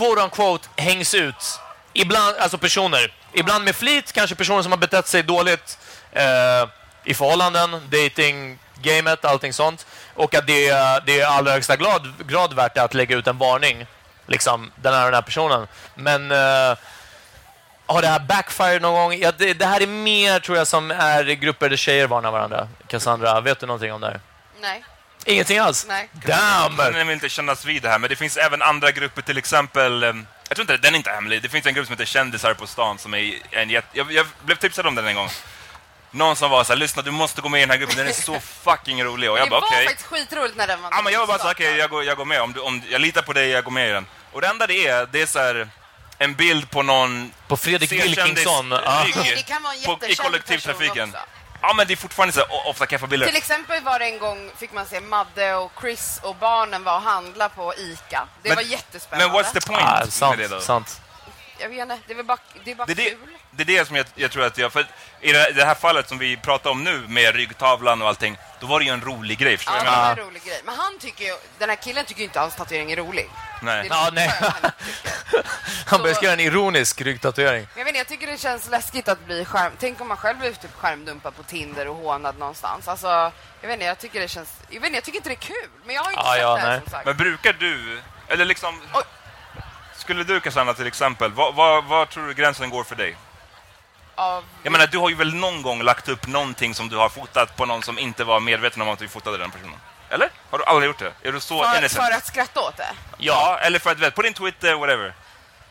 quote 0.00 0.22
on 0.22 0.30
quote, 0.30 0.68
hängs 0.76 1.14
ut. 1.14 1.60
Ibland, 1.92 2.36
alltså 2.36 2.58
personer. 2.58 3.14
Ibland 3.32 3.64
med 3.64 3.76
flit, 3.76 4.12
kanske 4.12 4.36
personer 4.36 4.62
som 4.62 4.72
har 4.72 4.78
betett 4.78 5.06
sig 5.06 5.22
dåligt 5.22 5.78
eh, 6.12 6.68
i 7.04 7.14
förhållanden, 7.14 7.70
dating, 7.90 8.58
gamet, 8.82 9.24
allting 9.24 9.52
sånt. 9.52 9.86
Och 10.14 10.34
att 10.34 10.46
det, 10.46 10.68
är- 10.68 11.00
det 11.06 11.12
är 11.12 11.18
i 11.18 11.22
allra 11.22 11.52
högsta 11.52 11.76
grad, 11.76 12.12
grad 12.26 12.52
värt 12.54 12.78
att 12.78 12.94
lägga 12.94 13.16
ut 13.16 13.26
en 13.26 13.38
varning. 13.38 13.86
Liksom, 14.26 14.72
den 14.76 14.94
här 14.94 15.04
den 15.04 15.14
här 15.14 15.22
personen. 15.22 15.66
Men 15.94 16.30
eh, 16.30 16.76
har 17.86 18.02
det 18.02 18.08
här 18.08 18.20
backfired 18.20 18.82
någon 18.82 18.94
gång? 18.94 19.18
Ja, 19.20 19.32
det, 19.36 19.54
det 19.54 19.66
här 19.66 19.80
är 19.80 19.86
mer, 19.86 20.40
tror 20.40 20.58
jag, 20.58 20.66
som 20.66 20.90
är 20.90 21.24
grupper 21.24 21.68
där 21.68 21.76
tjejer 21.76 22.06
varnar 22.06 22.30
varandra. 22.30 22.68
Cassandra, 22.86 23.40
vet 23.40 23.60
du 23.60 23.66
någonting 23.66 23.92
om 23.92 24.00
det 24.00 24.06
här? 24.06 24.20
nej. 24.60 24.84
Ingenting 25.26 25.58
alls? 25.58 25.86
Nej. 25.88 26.08
Damn! 26.12 26.76
Den 26.76 27.06
vill 27.06 27.14
inte 27.14 27.28
kännas 27.28 27.64
vid 27.64 27.82
det 27.82 27.88
här, 27.88 27.98
men 27.98 28.10
det 28.10 28.16
finns 28.16 28.36
även 28.36 28.62
andra 28.62 28.90
grupper, 28.90 29.22
till 29.22 29.38
exempel... 29.38 30.02
eh, 30.02 30.12
Jag 30.48 30.56
tror 30.56 30.60
inte 30.60 30.76
den 30.76 30.94
är 30.94 30.98
inte 30.98 31.10
hemlig. 31.10 31.42
Det 31.42 31.48
finns 31.48 31.66
en 31.66 31.74
grupp 31.74 31.86
som 31.86 31.92
heter 31.92 32.04
Kändisar 32.04 32.54
på 32.54 32.66
stan 32.66 32.98
som 32.98 33.14
är 33.14 33.34
en 33.50 33.70
jätte... 33.70 33.88
Jag, 33.92 34.12
jag 34.12 34.26
blev 34.44 34.56
tipsad 34.56 34.86
om 34.86 34.94
den 34.94 35.06
en 35.06 35.14
gång. 35.14 35.28
Någon 36.10 36.36
som 36.36 36.50
var 36.50 36.64
så 36.64 36.72
här, 36.72 36.78
lyssna 36.78 37.02
du 37.02 37.10
måste 37.10 37.40
gå 37.40 37.48
med 37.48 37.58
i 37.58 37.62
den 37.62 37.70
här 37.70 37.76
gruppen, 37.76 37.96
den 37.96 38.06
är 38.08 38.12
så 38.12 38.40
fucking 38.64 39.04
rolig. 39.04 39.30
Och 39.30 39.38
jag 39.38 39.46
det 39.46 39.50
bara 39.50 39.60
var 39.60 39.68
okej. 39.68 39.86
faktiskt 39.86 40.08
skitroligt 40.08 40.56
när 40.56 40.66
den 40.66 40.82
var 40.82 40.90
Ja, 40.92 41.02
men 41.02 41.12
jag 41.12 41.20
var 41.20 41.26
bara 41.26 41.38
så 41.38 41.50
okej, 41.50 41.66
startad. 41.66 41.78
jag, 41.80 41.90
går, 41.90 42.04
jag 42.04 42.16
går 42.16 42.24
med. 42.24 42.40
Om, 42.42 42.52
du, 42.52 42.60
om 42.60 42.82
jag 42.90 43.00
litar 43.00 43.22
på 43.22 43.32
dig, 43.32 43.48
jag 43.48 43.64
går 43.64 43.70
med 43.70 43.88
i 43.88 43.92
den. 43.92 44.06
Och 44.32 44.40
det 44.40 44.46
enda 44.46 44.66
det 44.66 44.86
är, 44.86 45.08
det 45.12 45.22
är 45.22 45.26
så 45.26 45.38
här 45.38 45.68
en 46.18 46.34
bild 46.34 46.70
på 46.70 46.82
någon 46.82 47.32
På 47.48 47.56
Fredrik 47.56 47.92
Wilkinsson. 47.92 48.70
Ja. 48.70 49.06
Det 49.36 49.42
kan 49.42 49.62
vara 49.62 49.74
en 49.74 49.84
på, 49.84 49.92
i 49.92 49.94
jättekänd 50.08 50.26
kollektivtrafiken. 50.26 51.10
person 51.12 51.26
Ja, 51.62 51.72
men 51.76 51.86
det 51.86 51.94
är 51.94 51.96
fortfarande 51.96 52.32
så 52.32 52.42
ofta 52.66 52.86
kaffabilder. 52.86 53.26
Till 53.26 53.36
exempel 53.36 53.82
var 53.82 53.98
det 53.98 54.04
en 54.04 54.18
gång, 54.18 54.50
fick 54.56 54.72
man 54.72 54.86
se 54.86 55.00
Madde 55.00 55.54
och 55.54 55.72
Chris 55.80 56.20
och 56.22 56.36
barnen 56.36 56.84
var 56.84 56.94
och 56.96 57.02
handla 57.02 57.48
på 57.48 57.74
ICA. 57.74 58.28
Det 58.42 58.48
Men- 58.48 58.56
var 58.56 58.62
jättespännande. 58.62 59.34
Men 59.34 59.44
what's 59.44 59.52
the 59.52 59.60
point 59.60 59.82
Ah, 59.82 59.96
med 59.98 60.06
det 60.06 60.10
sant, 60.10 60.40
då? 60.50 60.60
sant. 60.60 61.00
Jag 61.58 61.68
vet 61.68 61.78
inte, 61.82 61.98
det 62.06 62.12
är 62.18 62.22
bara, 62.22 62.38
det 62.64 62.70
är 62.70 62.74
bara 62.74 62.86
det, 62.86 62.94
kul. 62.94 63.18
Det 63.50 63.62
är 63.62 63.66
det 63.66 63.86
som 63.86 63.96
jag, 63.96 64.06
jag 64.14 64.30
tror 64.30 64.44
att 64.44 64.58
jag... 64.58 64.72
För 64.72 64.86
i 65.20 65.32
det, 65.32 65.64
här 65.64 65.74
fallet 65.74 66.08
som 66.08 66.18
vi 66.18 66.36
pratar 66.36 66.70
om 66.70 66.84
nu 66.84 67.04
med 67.08 67.34
ryggtavlan 67.34 68.02
och 68.02 68.08
allting, 68.08 68.36
då 68.60 68.66
var 68.66 68.78
det 68.78 68.84
ju 68.84 68.92
en 68.92 69.00
rolig 69.00 69.38
grej. 69.38 69.58
Ja, 69.66 69.78
det 69.78 69.90
var 69.90 70.10
en 70.10 70.16
rolig 70.16 70.42
grej. 70.44 70.60
Men 70.64 70.74
han 70.74 70.98
tycker 70.98 71.24
ju, 71.24 71.36
den 71.58 71.68
här 71.68 71.76
killen 71.76 72.04
tycker 72.04 72.20
ju 72.20 72.24
inte 72.24 72.40
alls 72.40 72.56
tatuering 72.56 72.92
är 72.92 72.96
rolig. 72.96 73.30
Nej. 73.62 73.86
Ja, 73.90 74.04
lite 74.04 74.14
nej. 74.14 74.28
han. 74.40 74.70
Han 75.86 76.02
började 76.02 76.24
göra 76.24 76.32
en 76.32 76.40
ironisk 76.40 77.00
ryggtatuering. 77.00 77.66
Jag 77.76 77.84
vet 77.84 77.88
inte, 77.88 77.98
jag 77.98 78.08
tycker 78.08 78.26
det 78.26 78.40
känns 78.40 78.70
läskigt 78.70 79.08
att 79.08 79.24
bli 79.26 79.44
skärm... 79.44 79.72
Tänk 79.78 80.00
om 80.00 80.08
man 80.08 80.16
själv 80.16 80.38
blir 80.38 80.52
typ 80.52 80.74
skärmdumpad 80.76 81.36
på 81.36 81.42
Tinder 81.42 81.88
och 81.88 81.96
hånad 81.96 82.38
någonstans. 82.38 82.88
Alltså, 82.88 83.06
jag 83.60 83.68
vet 83.68 83.72
inte, 83.72 83.84
jag 83.84 83.98
tycker 83.98 84.20
det 84.20 84.28
känns... 84.28 84.48
Jag 84.68 84.80
vet 84.80 84.86
inte, 84.86 84.96
jag 84.96 85.04
tycker 85.04 85.16
inte 85.18 85.28
det 85.28 85.34
är 85.34 85.36
kul. 85.36 85.68
Men 85.84 85.94
jag 85.94 86.02
har 86.02 86.10
inte 86.10 86.22
Ja, 86.24 86.32
sett 86.32 86.42
ja, 86.42 86.54
det 86.54 86.60
här 86.60 86.68
nej. 86.68 86.80
som 86.80 86.90
sagt. 86.90 87.06
Men 87.06 87.16
brukar 87.16 87.52
du, 87.52 88.00
eller 88.28 88.44
liksom... 88.44 88.80
Oj. 88.94 89.02
Skulle 89.96 90.24
du, 90.24 90.40
Cassandra, 90.40 90.74
till 90.74 90.86
exempel, 90.86 91.32
vad, 91.32 91.54
vad, 91.54 91.84
vad 91.84 92.10
tror 92.10 92.26
du 92.28 92.34
gränsen 92.34 92.70
går 92.70 92.84
för 92.84 92.96
dig? 92.96 93.16
Av... 94.20 94.44
Jag 94.62 94.72
menar, 94.72 94.86
du 94.86 94.98
har 94.98 95.08
ju 95.08 95.14
väl 95.14 95.34
någon 95.34 95.62
gång 95.62 95.82
lagt 95.82 96.08
upp 96.08 96.26
någonting 96.26 96.74
som 96.74 96.88
du 96.88 96.96
har 96.96 97.08
fotat 97.08 97.56
på 97.56 97.66
någon 97.66 97.82
som 97.82 97.98
inte 97.98 98.24
var 98.24 98.40
medveten 98.40 98.82
om 98.82 98.88
att 98.88 98.98
du 98.98 99.08
fotade 99.08 99.38
den 99.38 99.50
personen? 99.50 99.76
Eller? 100.10 100.28
Har 100.50 100.58
du 100.58 100.64
aldrig 100.64 100.86
gjort 100.86 100.98
det? 100.98 101.28
Är 101.28 101.32
du 101.32 101.40
så 101.40 101.64
För, 101.64 101.78
innocent? 101.78 102.06
för 102.06 102.12
att 102.16 102.26
skratta 102.26 102.60
åt 102.60 102.76
det? 102.76 102.88
Ja, 103.18 103.58
eller 103.62 103.78
för 103.78 103.90
att, 103.90 103.98
vet, 103.98 104.14
på 104.14 104.22
din 104.22 104.34
Twitter, 104.34 104.74
whatever. 104.74 105.14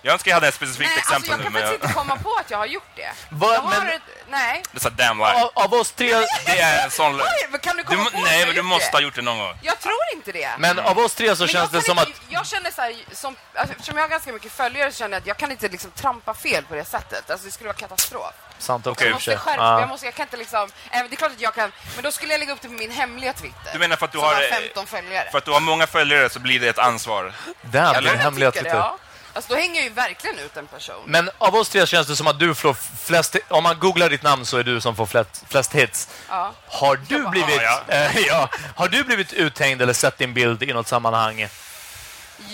Jag 0.01 0.13
önskar 0.13 0.31
jag 0.31 0.35
hade 0.35 0.47
ett 0.47 0.53
specifikt 0.55 0.89
Nej, 0.95 0.97
alltså 0.97 1.13
exempel 1.13 1.29
jag 1.29 1.39
kan 1.43 1.53
nu, 1.53 1.59
men 1.59 1.61
faktiskt 1.69 1.83
inte 1.83 1.93
komma 1.99 2.15
på 2.23 2.35
att 2.39 2.51
jag 2.51 2.57
har 2.57 2.65
gjort 2.65 2.91
det. 2.95 3.11
Vad- 3.29 3.55
jag 3.55 3.59
har 3.61 3.69
men- 3.79 3.87
ett, 3.87 4.01
nej. 4.29 4.63
Det 4.71 4.85
är 4.85 4.89
damn 4.89 5.17
lie. 5.17 5.25
Av, 5.43 5.51
av 5.53 5.73
oss 5.73 5.91
tre... 5.91 6.07
Det 6.45 6.59
är 6.59 6.83
en 6.83 6.91
sån 6.91 7.17
lögn. 7.17 7.29
Oj, 7.41 7.47
men 7.51 7.59
kan 7.59 7.75
du 7.77 7.83
Du, 7.83 7.87
komma 7.87 8.03
må- 8.03 8.09
på 8.09 8.17
att 8.17 8.23
nej, 8.23 8.45
men 8.45 8.55
du 8.55 8.61
måste 8.61 8.85
det? 8.91 8.97
ha 8.97 9.01
gjort 9.01 9.15
det 9.15 9.21
någon 9.21 9.37
gång. 9.39 9.57
Jag 9.61 9.79
tror 9.79 9.95
inte 10.15 10.31
det. 10.31 10.49
Men 10.57 10.79
av 10.79 10.99
oss 10.99 11.13
tre 11.13 11.35
så 11.35 11.43
Men 11.43 11.47
känns 11.53 11.71
det 11.71 11.81
som 11.81 11.97
att... 11.97 12.07
inte, 12.07 12.19
Jag 12.29 12.45
känner 12.47 12.71
så 12.71 12.81
här, 12.81 12.95
som, 13.11 13.35
alltså, 13.55 13.73
eftersom 13.73 13.95
jag 13.97 14.03
har 14.03 14.09
ganska 14.09 14.33
mycket 14.33 14.51
följare 14.51 14.91
så 14.91 14.97
känner 14.97 15.13
jag 15.15 15.21
att 15.21 15.27
jag 15.27 15.37
kan 15.37 15.51
inte 15.51 15.67
liksom 15.67 15.91
trampa 15.91 16.33
fel 16.33 16.63
på 16.65 16.75
det 16.75 16.85
sättet. 16.85 17.29
Alltså 17.29 17.45
det 17.45 17.51
skulle 17.51 17.67
vara 17.67 17.77
katastrof. 17.77 18.33
Sant 18.59 18.87
också 18.87 19.05
Jag 19.05 19.13
måste 19.13 19.37
skärpa 19.37 19.63
Ja. 19.63 19.79
jag, 19.79 19.89
måste, 19.89 20.05
jag 20.05 20.15
kan 20.15 20.23
inte 20.23 20.37
liksom... 20.37 20.69
även- 20.91 21.09
Det 21.09 21.15
är 21.15 21.17
klart 21.17 21.31
att 21.31 21.41
jag 21.41 21.55
kan, 21.55 21.71
men 21.95 22.03
då 22.03 22.11
skulle 22.11 22.33
jag 22.33 22.39
lägga 22.39 22.53
upp 22.53 22.61
det 22.61 22.67
på 22.67 22.73
min 22.73 22.91
hemliga 22.91 23.33
Twitter. 23.33 23.73
Du 23.73 23.79
menar 23.79 23.95
för 23.95 24.05
att 24.05 24.11
du 24.11 24.17
har, 24.17 24.33
har 24.33 24.41
eh, 24.43 24.47
15 24.49 24.85
följare. 24.87 25.27
För 25.31 25.37
att 25.37 25.45
du 25.45 25.51
har 25.51 25.59
många 25.59 25.87
följare 25.87 26.29
så 26.29 26.39
blir 26.39 26.59
det 26.59 26.67
ett 26.67 26.79
ansvar. 26.79 27.33
Damn, 27.61 28.03
din 28.03 28.17
hemliga 28.19 28.51
Tycker 28.51 28.63
det, 28.63 28.69
Twitter. 28.69 28.77
ja. 28.77 28.97
Alltså 29.33 29.53
då 29.53 29.59
hänger 29.59 29.75
jag 29.75 29.83
ju 29.83 29.89
verkligen 29.89 30.39
ut 30.39 30.57
en 30.57 30.67
person. 30.67 31.03
Men 31.05 31.29
av 31.37 31.55
oss 31.55 31.69
tre 31.69 31.87
känns 31.87 32.07
det 32.07 32.15
som 32.15 32.27
att 32.27 32.39
du 32.39 32.55
får 32.55 32.73
flest... 33.03 33.35
Om 33.47 33.63
man 33.63 33.79
googlar 33.79 34.09
ditt 34.09 34.23
namn 34.23 34.45
så 34.45 34.57
är 34.57 34.63
du 34.63 34.81
som 34.81 34.95
får 34.95 35.05
flest, 35.05 35.43
flest 35.49 35.73
hits. 35.75 36.07
Ja. 36.29 36.53
Har 36.67 36.95
du 37.07 37.27
blivit... 37.29 37.61
Ja, 37.61 37.81
eh, 37.87 38.17
ja. 38.27 38.49
Har 38.75 38.87
du 38.87 39.03
blivit 39.03 39.33
uthängd 39.33 39.81
eller 39.81 39.93
sett 39.93 40.17
din 40.17 40.33
bild 40.33 40.63
i 40.63 40.73
något 40.73 40.87
sammanhang? 40.87 41.47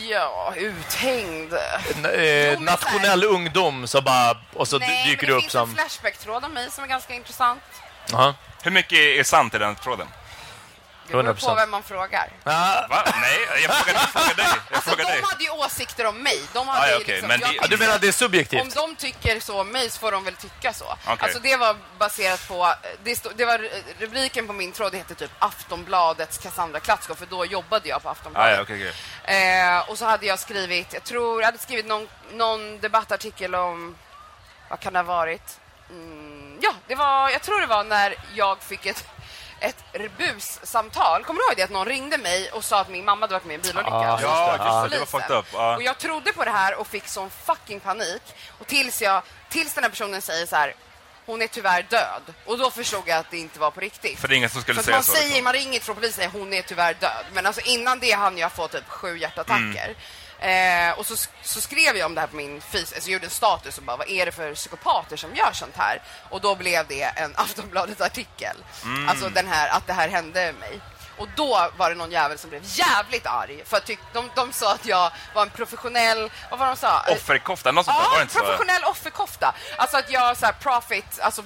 Ja, 0.09 0.53
uthängd. 0.57 1.53
N- 1.95 2.05
eh, 2.05 2.59
nationell 2.59 3.23
ungdom 3.23 3.87
så 3.87 4.01
bara... 4.01 4.37
Och 4.53 4.67
så 4.67 4.77
Nej, 4.79 5.07
dyker 5.07 5.21
du 5.27 5.33
det 5.33 5.37
upp 5.37 5.41
finns 5.41 5.51
som... 5.51 5.69
en 5.69 5.75
Flashback-tråd 5.75 6.45
om 6.45 6.53
mig 6.53 6.71
som 6.71 6.83
är 6.83 6.87
ganska 6.87 7.13
intressant. 7.13 7.61
Aha. 8.13 8.33
Hur 8.63 8.71
mycket 8.71 8.99
är 8.99 9.23
sant 9.23 9.53
i 9.53 9.57
den 9.57 9.75
tråden? 9.75 10.07
Det 11.07 11.13
beror 11.13 11.33
100%. 11.33 11.45
på 11.49 11.55
vem 11.55 11.69
man 11.71 11.83
frågar. 11.83 12.29
Ah, 12.43 12.87
Va? 12.89 13.03
Nej, 13.21 13.39
jag 13.63 13.75
frågar, 13.77 13.99
jag 13.99 14.09
frågar 14.09 14.35
dig. 14.35 14.45
Jag 14.45 14.75
Alltså, 14.75 14.89
frågar 14.89 15.05
de 15.05 15.11
dig. 15.11 15.21
hade 15.23 15.43
ju 15.43 15.49
åsikter 15.49 16.05
om 16.05 16.23
mig. 16.23 16.41
De 16.53 16.67
hade 16.67 16.93
Ah, 16.95 16.97
okej, 16.97 17.07
liksom, 17.07 17.27
men 17.27 17.39
ja, 17.61 17.67
du 17.69 17.77
menar 17.77 17.99
det 17.99 18.07
är 18.07 18.11
subjektivt? 18.11 18.61
Om 18.61 18.69
de 18.69 18.95
tycker 18.95 19.39
så 19.39 19.61
om 19.61 19.71
mig 19.71 19.89
så 19.89 19.99
får 19.99 20.11
de 20.11 20.23
väl 20.23 20.35
tycka 20.35 20.73
så. 20.73 20.85
Okej. 20.85 21.17
Alltså 21.19 21.39
det 21.39 21.55
var 21.57 21.75
baserat 21.99 22.47
på, 22.47 22.73
det, 23.03 23.15
stod, 23.15 23.35
det 23.35 23.45
var 23.45 23.69
rubriken 23.99 24.47
på 24.47 24.53
min 24.53 24.71
tråd 24.71 24.91
det 24.91 24.97
hette 24.97 25.15
typ 25.15 25.31
Aftonbladets 25.39 26.37
Cassandra 26.37 26.79
Klatsko 26.79 27.15
för 27.15 27.25
då 27.25 27.45
jobbade 27.45 27.89
jag 27.89 28.03
på 28.03 28.09
Ah, 28.09 28.11
Aftonbladet. 28.11 28.59
okej, 28.61 28.91
okej. 29.23 29.67
eh, 29.69 29.89
och 29.89 29.97
så 29.97 30.05
hade 30.05 30.25
jag 30.25 30.39
skrivit, 30.39 30.93
jag 30.93 31.03
tror 31.03 31.41
jag 31.41 31.45
hade 31.47 31.57
skrivit 31.57 31.85
någon, 31.85 32.07
någon 32.31 32.79
debattartikel 32.79 33.55
om, 33.55 33.95
vad 34.69 34.79
kan 34.79 34.93
det 34.93 34.99
ha 34.99 35.03
varit? 35.03 35.59
Mm, 35.89 36.57
ja, 36.61 36.73
det 36.87 36.95
var, 36.95 37.29
jag 37.29 37.41
tror 37.41 37.61
det 37.61 37.67
var 37.67 37.83
när 37.83 38.15
jag 38.35 38.63
fick 38.63 38.85
ett 38.85 39.07
ett 39.59 39.83
bussamtal. 40.17 41.23
Kommer 41.23 41.39
du 41.39 41.45
ihåg 41.45 41.57
det? 41.57 41.63
Att 41.63 41.69
någon 41.69 41.85
ringde 41.85 42.17
mig 42.17 42.51
och 42.51 42.63
sa 42.63 42.79
att 42.81 42.89
min 42.89 43.05
mamma 43.05 43.21
hade 43.21 43.33
varit 43.33 43.45
med 43.45 43.53
i 43.53 43.55
en 43.55 43.61
bilolycka. 43.61 43.95
Ah, 43.95 44.19
Ja, 44.21 44.51
just 44.51 44.83
det. 44.83 44.89
till 44.89 44.91
Det 44.91 44.99
var 44.99 45.19
fucked 45.19 45.37
up. 45.37 45.45
Ja. 45.53 45.75
Och 45.75 45.83
jag 45.83 45.97
trodde 45.97 46.33
på 46.33 46.45
det 46.45 46.51
här 46.51 46.75
och 46.75 46.87
fick 46.87 47.07
sån 47.07 47.29
fucking 47.29 47.79
panik. 47.79 48.21
Och 48.59 48.67
tills, 48.67 49.01
jag, 49.01 49.21
tills 49.49 49.73
den 49.73 49.83
här 49.83 49.91
personen 49.91 50.21
säger 50.21 50.45
så 50.45 50.55
här, 50.55 50.75
hon 51.25 51.41
är 51.41 51.47
tyvärr 51.47 51.85
död. 51.89 52.33
Och 52.45 52.57
då 52.57 52.71
förstod 52.71 53.03
jag 53.05 53.17
att 53.17 53.31
det 53.31 53.37
inte 53.37 53.59
var 53.59 53.71
på 53.71 53.79
riktigt. 53.79 54.19
För 54.19 54.27
det 54.27 54.33
är 54.33 54.37
ingen 54.37 54.49
som 54.49 54.61
skulle 54.61 54.83
säga 54.83 54.97
man 54.97 55.03
så. 55.03 55.11
säger, 55.11 55.27
liksom. 55.27 55.43
man 55.43 55.53
ringer 55.53 55.79
från 55.79 55.95
polisen 55.95 56.25
och 56.25 56.31
säger 56.31 56.39
hon 56.43 56.53
är 56.53 56.61
tyvärr 56.61 56.93
död. 56.93 57.25
Men 57.33 57.45
alltså 57.45 57.61
innan 57.61 57.99
det 57.99 58.11
hann 58.11 58.37
jag 58.37 58.51
få 58.51 58.67
typ 58.67 58.87
sju 58.87 59.17
hjärtattacker. 59.17 59.95
Eh, 60.39 60.91
och 60.99 61.05
så, 61.05 61.15
så 61.43 61.61
skrev 61.61 61.97
jag 61.97 62.05
om 62.05 62.15
det 62.15 62.21
här 62.21 62.27
på 62.27 62.35
min 62.35 62.61
face, 62.61 62.77
alltså 62.77 62.95
jag 62.99 63.09
gjorde 63.09 63.25
en 63.25 63.31
status 63.31 63.77
och 63.77 63.83
bara 63.83 63.97
vad 63.97 64.09
är 64.09 64.25
det 64.25 64.31
för 64.31 64.53
psykopater 64.55 65.17
som 65.17 65.35
gör 65.35 65.51
sånt 65.53 65.75
här? 65.77 66.01
Och 66.29 66.41
då 66.41 66.55
blev 66.55 66.87
det 66.87 67.03
en 67.03 67.33
Aftonbladet-artikel. 67.37 68.55
Alltså 69.09 69.29
den 69.29 69.47
här, 69.47 69.69
att 69.69 69.87
det 69.87 69.93
här 69.93 70.09
hände 70.09 70.53
mig. 70.59 70.79
Och 71.17 71.27
då 71.35 71.69
var 71.77 71.89
det 71.89 71.95
någon 71.95 72.11
jävel 72.11 72.37
som 72.37 72.49
blev 72.49 72.61
jävligt 72.65 73.25
arg. 73.27 73.63
För 73.65 73.79
tyck, 73.79 73.99
de, 74.13 74.29
de 74.35 74.53
sa 74.53 74.73
att 74.73 74.85
jag 74.85 75.11
var 75.35 75.41
en 75.41 75.49
professionell, 75.49 76.31
vad 76.49 76.59
var 76.59 76.67
de 76.67 76.75
sa? 76.75 77.01
Offerkofta, 77.09 77.71
något 77.71 77.85
sånt 77.85 77.97
där. 77.97 78.03
Var 78.03 78.11
det 78.11 78.15
Ja, 78.17 78.21
inte 78.21 78.33
så? 78.33 78.39
professionell 78.39 78.83
offerkofta. 78.83 79.55
Alltså 79.77 79.97
att 79.97 80.09
jag 80.09 80.37
så 80.37 80.45
här 80.45 80.53
profit, 80.53 81.19
alltså 81.19 81.43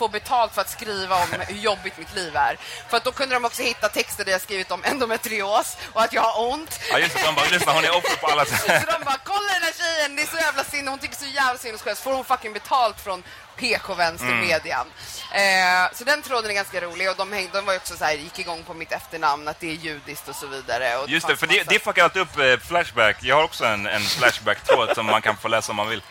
får 0.00 0.08
betalt 0.08 0.54
för 0.54 0.60
att 0.60 0.70
skriva 0.70 1.14
om 1.22 1.28
hur 1.48 1.56
jobbigt 1.56 1.98
mitt 1.98 2.14
liv 2.14 2.36
är. 2.36 2.56
För 2.88 2.96
att 2.96 3.04
då 3.04 3.12
kunde 3.12 3.34
de 3.34 3.44
också 3.44 3.62
hitta 3.62 3.88
texter 3.88 4.24
där 4.24 4.32
jag 4.32 4.40
skrivit 4.40 4.70
om 4.70 4.84
endometrios 4.84 5.76
och 5.92 6.02
att 6.02 6.12
jag 6.12 6.22
har 6.22 6.52
ont. 6.52 6.80
Ja, 6.90 6.98
just 6.98 7.14
det. 7.14 7.22
De 7.24 7.34
bara, 7.34 7.48
lyssna, 7.48 7.72
hon 7.72 7.84
är 7.84 7.96
offer 7.96 8.16
på 8.16 8.26
alla 8.26 8.44
sätt. 8.50 8.60
Så 8.60 8.92
de 8.92 9.04
bara, 9.04 9.20
kolla 9.24 9.52
den 9.52 9.62
här 9.62 9.74
tjejen, 9.80 10.16
det 10.16 10.22
är 10.22 10.26
så 10.26 10.36
jävla 10.36 10.64
sinne, 10.64 10.90
hon 10.90 10.98
tycker 10.98 11.16
så 11.16 11.26
jävla 11.26 11.58
sinnessjukt. 11.58 12.00
får 12.00 12.12
hon 12.12 12.24
fucking 12.24 12.52
betalt 12.52 13.00
från 13.00 13.22
PK-vänstermedian. 13.56 14.86
Mm. 15.32 15.84
Eh, 15.84 15.90
så 15.94 16.04
den 16.04 16.22
tråden 16.22 16.50
är 16.50 16.54
ganska 16.54 16.80
rolig 16.80 17.10
och 17.10 17.16
de, 17.16 17.32
hängde, 17.32 17.50
de 17.52 17.66
var 17.66 17.76
också 17.76 17.96
så 17.96 18.04
här, 18.04 18.12
gick 18.12 18.38
igång 18.38 18.62
på 18.62 18.74
mitt 18.74 18.92
efternamn, 18.92 19.48
att 19.48 19.60
det 19.60 19.70
är 19.70 19.74
judiskt 19.74 20.28
och 20.28 20.36
så 20.36 20.46
vidare. 20.46 20.96
Och 20.96 21.08
Just 21.08 21.26
det, 21.26 21.36
för 21.36 21.46
det, 21.46 21.68
det 21.68 21.78
fuckar 21.78 22.04
alltid 22.04 22.22
upp 22.22 22.38
eh, 22.38 22.56
Flashback. 22.68 23.16
Jag 23.20 23.36
har 23.36 23.44
också 23.44 23.64
en, 23.64 23.86
en 23.86 24.02
Flashback-tråd 24.02 24.94
som 24.94 25.06
man 25.06 25.22
kan 25.22 25.36
få 25.36 25.48
läsa 25.48 25.72
om 25.72 25.76
man 25.76 25.88
vill. 25.88 26.02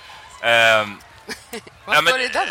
Ehm, 0.44 0.98
Vad 1.86 1.98
ja, 1.98 2.02
står 2.02 2.18
det 2.18 2.24
i 2.24 2.28
den? 2.28 2.44
eh, 2.44 2.50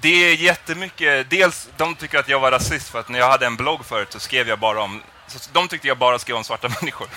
det 0.00 0.08
är 0.30 0.34
jättemycket. 0.34 1.30
Dels, 1.30 1.68
de 1.76 1.94
tycker 1.94 2.18
att 2.18 2.28
jag 2.28 2.40
var 2.40 2.50
rasist 2.50 2.88
för 2.88 3.00
att 3.00 3.08
när 3.08 3.18
jag 3.18 3.28
hade 3.30 3.46
en 3.46 3.56
blogg 3.56 3.84
förut 3.84 4.08
så 4.12 4.20
skrev 4.20 4.48
jag 4.48 4.58
bara 4.58 4.80
om 4.82 5.02
så 5.26 5.38
de 5.52 5.68
tyckte 5.68 5.88
jag 5.88 5.98
bara 5.98 6.18
skrev 6.18 6.36
om 6.36 6.44
svarta 6.44 6.68
människor. 6.80 7.08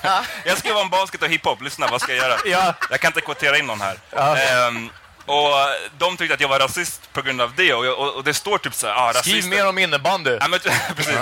Jag 0.45 0.57
skrev 0.57 0.77
om 0.77 0.89
basket 0.89 1.21
och 1.21 1.29
hiphop. 1.29 1.61
Lyssna, 1.61 1.87
vad 1.87 2.01
ska 2.01 2.13
jag 2.15 2.29
göra? 2.29 2.39
Ja. 2.45 2.73
Jag 2.89 2.99
kan 2.99 3.09
inte 3.09 3.21
kvotera 3.21 3.57
in 3.57 3.65
någon 3.65 3.81
här. 3.81 3.97
Ja. 4.09 4.37
Ehm, 4.37 4.89
och 5.25 5.51
de 5.97 6.17
tyckte 6.17 6.33
att 6.33 6.39
jag 6.41 6.47
var 6.47 6.59
rasist 6.59 7.13
på 7.13 7.21
grund 7.21 7.41
av 7.41 7.53
det. 7.55 7.73
Och, 7.73 7.85
jag, 7.85 8.15
och, 8.15 8.23
det 8.23 8.33
står 8.33 8.57
typ 8.57 8.73
så 8.73 8.87
här, 8.87 8.95
ah, 9.09 9.13
Skriv 9.13 9.47
mer 9.47 9.67
om 9.67 9.77
innebandy. 9.77 10.37
Ja, 10.41 10.47
men, 10.47 10.59
precis. 10.95 11.15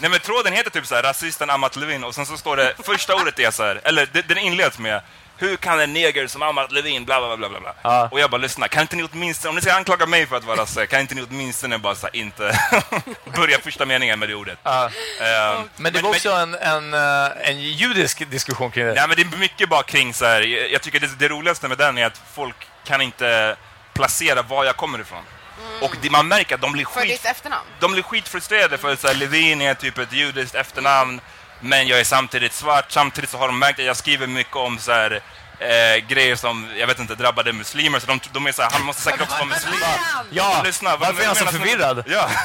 Nej, 0.00 0.10
men 0.10 0.20
tråden 0.20 0.52
heter 0.52 0.70
typ 0.70 0.86
så 0.86 0.94
här, 0.94 1.02
rasisten 1.02 1.50
Amat 1.50 1.76
Levin 1.76 2.04
och 2.04 2.14
sen 2.14 2.26
så 2.26 2.36
står 2.36 2.56
det, 2.56 2.74
första 2.84 3.14
ordet 3.14 3.38
är 3.38 3.50
så 3.50 3.62
här, 3.64 3.80
eller 3.84 4.08
det- 4.12 4.28
den 4.28 4.38
inleds 4.38 4.78
med 4.78 5.00
hur 5.38 5.56
kan 5.56 5.80
en 5.80 5.92
neger 5.92 6.26
som 6.26 6.42
Amat 6.42 6.72
Levin, 6.72 7.04
bla 7.04 7.20
bla 7.20 7.36
bla 7.36 7.48
bla 7.48 7.60
bla. 7.60 7.74
Ja. 7.82 8.08
Och 8.12 8.20
jag 8.20 8.30
bara 8.30 8.38
lyssna, 8.40 8.68
kan 8.68 8.80
inte 8.82 8.96
ni 8.96 9.08
åtminstone, 9.12 9.48
om 9.48 9.54
ni 9.54 9.60
ska 9.62 9.72
anklaga 9.72 10.06
mig 10.06 10.26
för 10.26 10.36
att 10.36 10.44
vara 10.44 10.62
rasist, 10.62 10.88
kan 10.90 11.00
inte 11.00 11.14
ni 11.14 11.22
åtminstone 11.30 11.78
bara 11.78 11.94
så 11.94 12.06
här, 12.06 12.16
inte 12.16 12.58
börja 13.36 13.58
första 13.58 13.86
meningen 13.86 14.18
med 14.18 14.28
det 14.28 14.34
ordet. 14.34 14.58
Ja. 14.62 14.90
Ehm, 15.20 15.68
Men 15.76 15.92
det 15.92 16.02
var 16.02 16.10
också 16.10 16.30
en, 16.30 16.54
en, 16.54 16.94
eh, 16.94 17.30
en 17.50 17.60
judisk 17.60 18.30
diskussion 18.30 18.70
kring 18.70 18.86
det. 18.86 18.94
Nej, 18.94 19.08
men 19.08 19.16
det 19.16 19.22
är 19.22 19.38
mycket 19.38 19.68
bara 19.68 19.82
kring 19.82 20.14
så 20.14 20.24
här. 20.24 20.40
Jag 20.40 20.70
jag 20.78 20.82
tycker 20.82 21.00
det, 21.00 21.18
det 21.18 21.28
roligaste 21.28 21.68
med 21.68 21.78
den 21.78 21.98
är 21.98 22.06
att 22.06 22.20
folk 22.34 22.56
kan 22.86 23.00
inte 23.00 23.56
placera 23.94 24.42
var 24.42 24.64
jag 24.64 24.76
kommer 24.76 24.98
ifrån. 24.98 25.22
Och 25.80 25.96
det, 26.02 26.10
man 26.10 26.28
märker 26.28 26.54
att 26.54 26.60
de 26.60 26.72
blir 26.72 26.84
För 26.84 27.00
skit 27.00 27.10
ditt 27.10 27.24
efternamn? 27.24 27.66
de 27.80 27.92
blir 27.92 28.02
skitfrustrerade 28.02 28.78
för 28.78 28.92
att 28.92 29.00
så 29.00 29.08
här, 29.08 29.14
Levin 29.14 29.62
är 29.62 29.74
typ 29.74 29.98
ett 29.98 30.12
judiskt 30.12 30.54
efternamn, 30.54 31.20
men 31.60 31.86
jag 31.86 32.00
är 32.00 32.04
samtidigt 32.04 32.52
svart. 32.52 32.92
Samtidigt 32.92 33.30
så 33.30 33.38
har 33.38 33.46
de 33.46 33.58
märkt 33.58 33.78
att 33.78 33.84
jag 33.84 33.96
skriver 33.96 34.26
mycket 34.26 34.56
om 34.56 34.78
så 34.78 34.92
här, 34.92 35.22
eh, 35.58 35.96
grejer 36.08 36.36
som, 36.36 36.68
jag 36.76 36.86
vet 36.86 36.98
inte, 36.98 37.14
drabbade 37.14 37.52
muslimer. 37.52 37.98
Så 37.98 38.06
de, 38.06 38.20
de 38.32 38.46
är 38.46 38.52
så 38.52 38.62
här, 38.62 38.70
han 38.70 38.82
måste 38.82 39.02
säkert 39.02 39.20
också 39.20 39.36
vara 39.36 39.44
muslim. 39.44 39.80
Ja, 40.30 40.62
Lyssna, 40.64 40.96
varför 40.96 41.22
är 41.22 41.26
han 41.26 41.36
så 41.36 41.46
förvirrad? 41.46 42.04
Ja, 42.06 42.30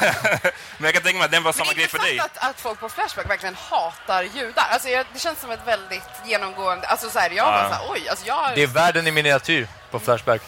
men 0.78 0.84
jag 0.84 0.94
kan 0.94 1.02
tänka 1.02 1.18
mig 1.18 1.24
att 1.24 1.30
den 1.30 1.42
var 1.42 1.52
samma 1.52 1.72
grej 1.72 1.88
för 1.88 1.98
dig. 1.98 2.18
att, 2.18 2.38
att 2.38 2.60
folk 2.60 2.80
på 2.80 2.88
Flashback 2.88 3.30
verkligen 3.30 3.56
hatar 3.70 4.22
judar. 4.22 4.66
Alltså 4.70 4.88
jag, 4.88 5.06
det 5.12 5.18
känns 5.18 5.40
som 5.40 5.50
ett 5.50 5.66
väldigt 5.66 6.02
genomgående... 6.24 6.86
Alltså 6.86 7.10
så 7.10 7.18
här, 7.18 7.30
jag 7.30 7.46
bara 7.46 7.68
så 7.68 7.74
här, 7.74 7.92
oj, 7.92 8.08
alltså 8.08 8.26
jag... 8.26 8.52
Det 8.54 8.62
är 8.62 8.66
världen 8.66 9.06
i 9.06 9.10
miniatyr 9.10 9.68
på 9.90 10.00
Flashback. 10.00 10.42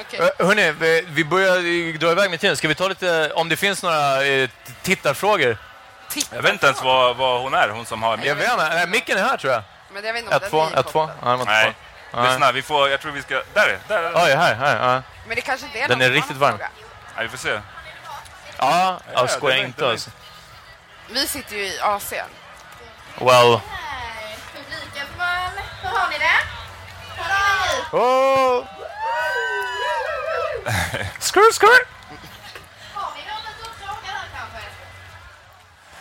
okej. 0.00 0.20
Uh, 0.20 0.46
hörni, 0.46 1.02
vi, 1.08 1.24
börjar 1.24 1.56
eh, 1.56 1.98
dra 1.98 2.12
iväg 2.12 2.30
med 2.30 2.40
tiden. 2.40 2.56
Ska 2.56 2.68
vi 2.68 2.74
ta 2.74 2.88
lite, 2.88 3.32
om 3.34 3.48
det 3.48 3.56
finns 3.56 3.82
några 3.82 4.24
eh, 4.24 4.50
tittarfrågor? 4.82 5.58
Jag 6.32 6.42
vet 6.42 6.52
inte 6.52 6.66
ens 6.66 6.82
vad, 6.82 7.16
vad 7.16 7.40
hon 7.42 7.54
är, 7.54 7.68
hon 7.68 7.86
som 7.86 8.02
har... 8.02 8.18
Jag 8.22 8.34
vet 8.34 8.52
inte, 8.52 8.86
micken 8.86 9.18
är 9.18 9.22
här 9.22 9.36
tror 9.36 9.52
jag. 9.52 9.62
Men 9.92 10.04
jag 10.04 10.12
vet 10.12 10.24
inte 10.24 10.36
om 10.36 10.42
1-2, 10.42 10.70
den 10.70 10.78
är 10.78 10.82
1-2. 10.82 11.10
Ja, 11.22 11.28
den 11.28 11.38
var 11.38 11.46
Nej. 11.46 11.74
Nej. 12.12 12.30
lyssna, 12.30 12.52
vi 12.52 12.62
får, 12.62 12.88
jag 12.90 13.00
tror 13.00 13.12
vi 13.12 13.22
ska... 13.22 13.34
Där 13.54 13.68
är 13.68 13.78
där 13.88 14.02
den. 14.02 14.12
Oj, 14.16 14.30
här, 14.34 14.54
här. 14.54 14.94
Ja, 14.94 15.02
Men 15.26 15.36
det 15.36 15.42
kanske 15.42 15.66
inte 15.66 15.78
är 15.78 15.88
Den 15.88 16.00
är 16.00 16.10
riktigt 16.10 16.36
varm. 16.36 16.50
fråga. 16.50 16.68
Ja, 17.16 17.22
vi 17.22 17.28
får 17.28 17.38
se. 17.38 17.60
ja 18.58 19.00
jag 19.12 19.30
skojar 19.30 19.56
inte 19.56 19.88
alltså. 19.90 20.10
Vi 21.10 21.26
sitter 21.26 21.56
ju 21.56 21.64
i 21.66 21.80
Asien. 21.80 22.26
Well. 23.18 23.60
Publiken 24.54 25.06
har 25.82 26.08
ni 26.10 26.18
det? 26.18 26.40
Oh. 27.96 28.64
Skur, 31.18 31.52
skur! 31.52 31.68
Har 32.94 33.12
ni 33.16 33.20
någon 33.20 33.36
att 33.46 33.78
fråga 33.78 34.12
här 34.12 34.26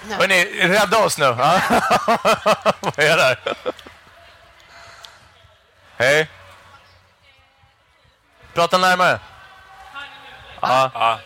Hörni, 0.09 0.45
rädda 0.67 0.97
oss 0.97 1.17
nu. 1.17 1.25
Ja. 1.25 1.35
Vad 2.79 2.99
är 2.99 3.17
det 3.17 3.23
här? 3.23 3.37
Hej. 5.97 6.29
Prata 8.53 8.77
närmare. 8.77 9.19
Ja. 10.61 10.91
Ja, 10.93 11.19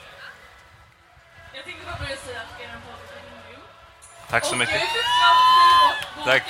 Jag 1.53 1.63
tänkte 1.65 1.85
bara 1.85 1.95
börja 1.97 2.17
säga 2.25 2.39
att 2.39 2.61
er 2.61 2.67
podd 2.85 2.99
är 3.17 3.49
grym. 3.51 3.59
tack 4.29 4.45
så 4.45 4.55
mycket. 4.55 4.81
Tack. 6.25 6.43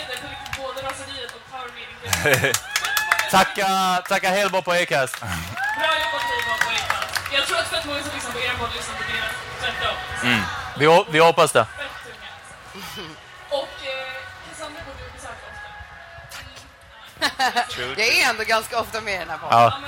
meeting. 2.24 2.54
Tacka, 3.32 4.02
tacka 4.10 4.30
Hellbo 4.30 4.62
på 4.62 4.72
Acast. 4.72 5.20
Bra 5.20 5.28
jobbat 5.30 6.24
var 6.48 6.58
på 6.58 6.70
Acast. 6.72 7.34
Jag 7.34 7.46
tror 7.46 7.58
att 7.60 7.68
fett 7.68 7.86
många 7.86 8.00
som 8.04 8.12
lyssnar 8.16 8.32
på 8.32 8.40
er 8.40 8.54
podd 8.60 8.70
lyssnar 8.76 8.96
på 8.96 9.04
deras 9.12 9.34
tvärtom. 9.60 10.44
Vi, 10.78 10.86
ho- 10.88 11.06
vi 11.10 11.20
hoppas 11.20 11.52
det. 11.52 11.66
Och 13.50 13.58
eh, 13.58 14.18
Cassandra 14.50 14.82
borde 14.86 15.04
du 15.04 15.12
besöka 15.12 15.46
ofta. 15.52 15.70
Tack. 17.50 17.78
jag 17.98 18.00
är 18.00 18.30
ändå 18.30 18.44
ganska 18.44 18.80
ofta 18.80 19.02
med 19.02 19.14
i 19.14 19.18
den 19.18 19.30
här 19.30 19.38
podden. 19.38 19.60
Ja. 19.60 19.80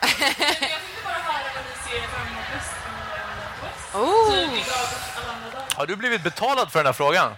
jag 0.00 0.08
tänkte 0.10 1.02
bara 1.04 1.12
höra 1.12 1.48
vad 1.54 1.64
ni 1.64 1.90
ser 1.90 2.08
fram 2.08 2.26
emot 2.26 2.46
mest 2.54 2.72
från 3.92 4.54
West. 4.56 5.76
Har 5.76 5.86
du 5.86 5.96
blivit 5.96 6.22
betalad 6.22 6.72
för 6.72 6.78
den 6.78 6.86
här 6.86 6.92
frågan? 6.92 7.34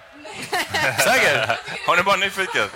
Säkert? 0.51 1.03
Säker? 1.05 1.61
Har 1.87 1.97
ni 1.97 2.03
bara 2.03 2.16
nyfiken? 2.16 2.68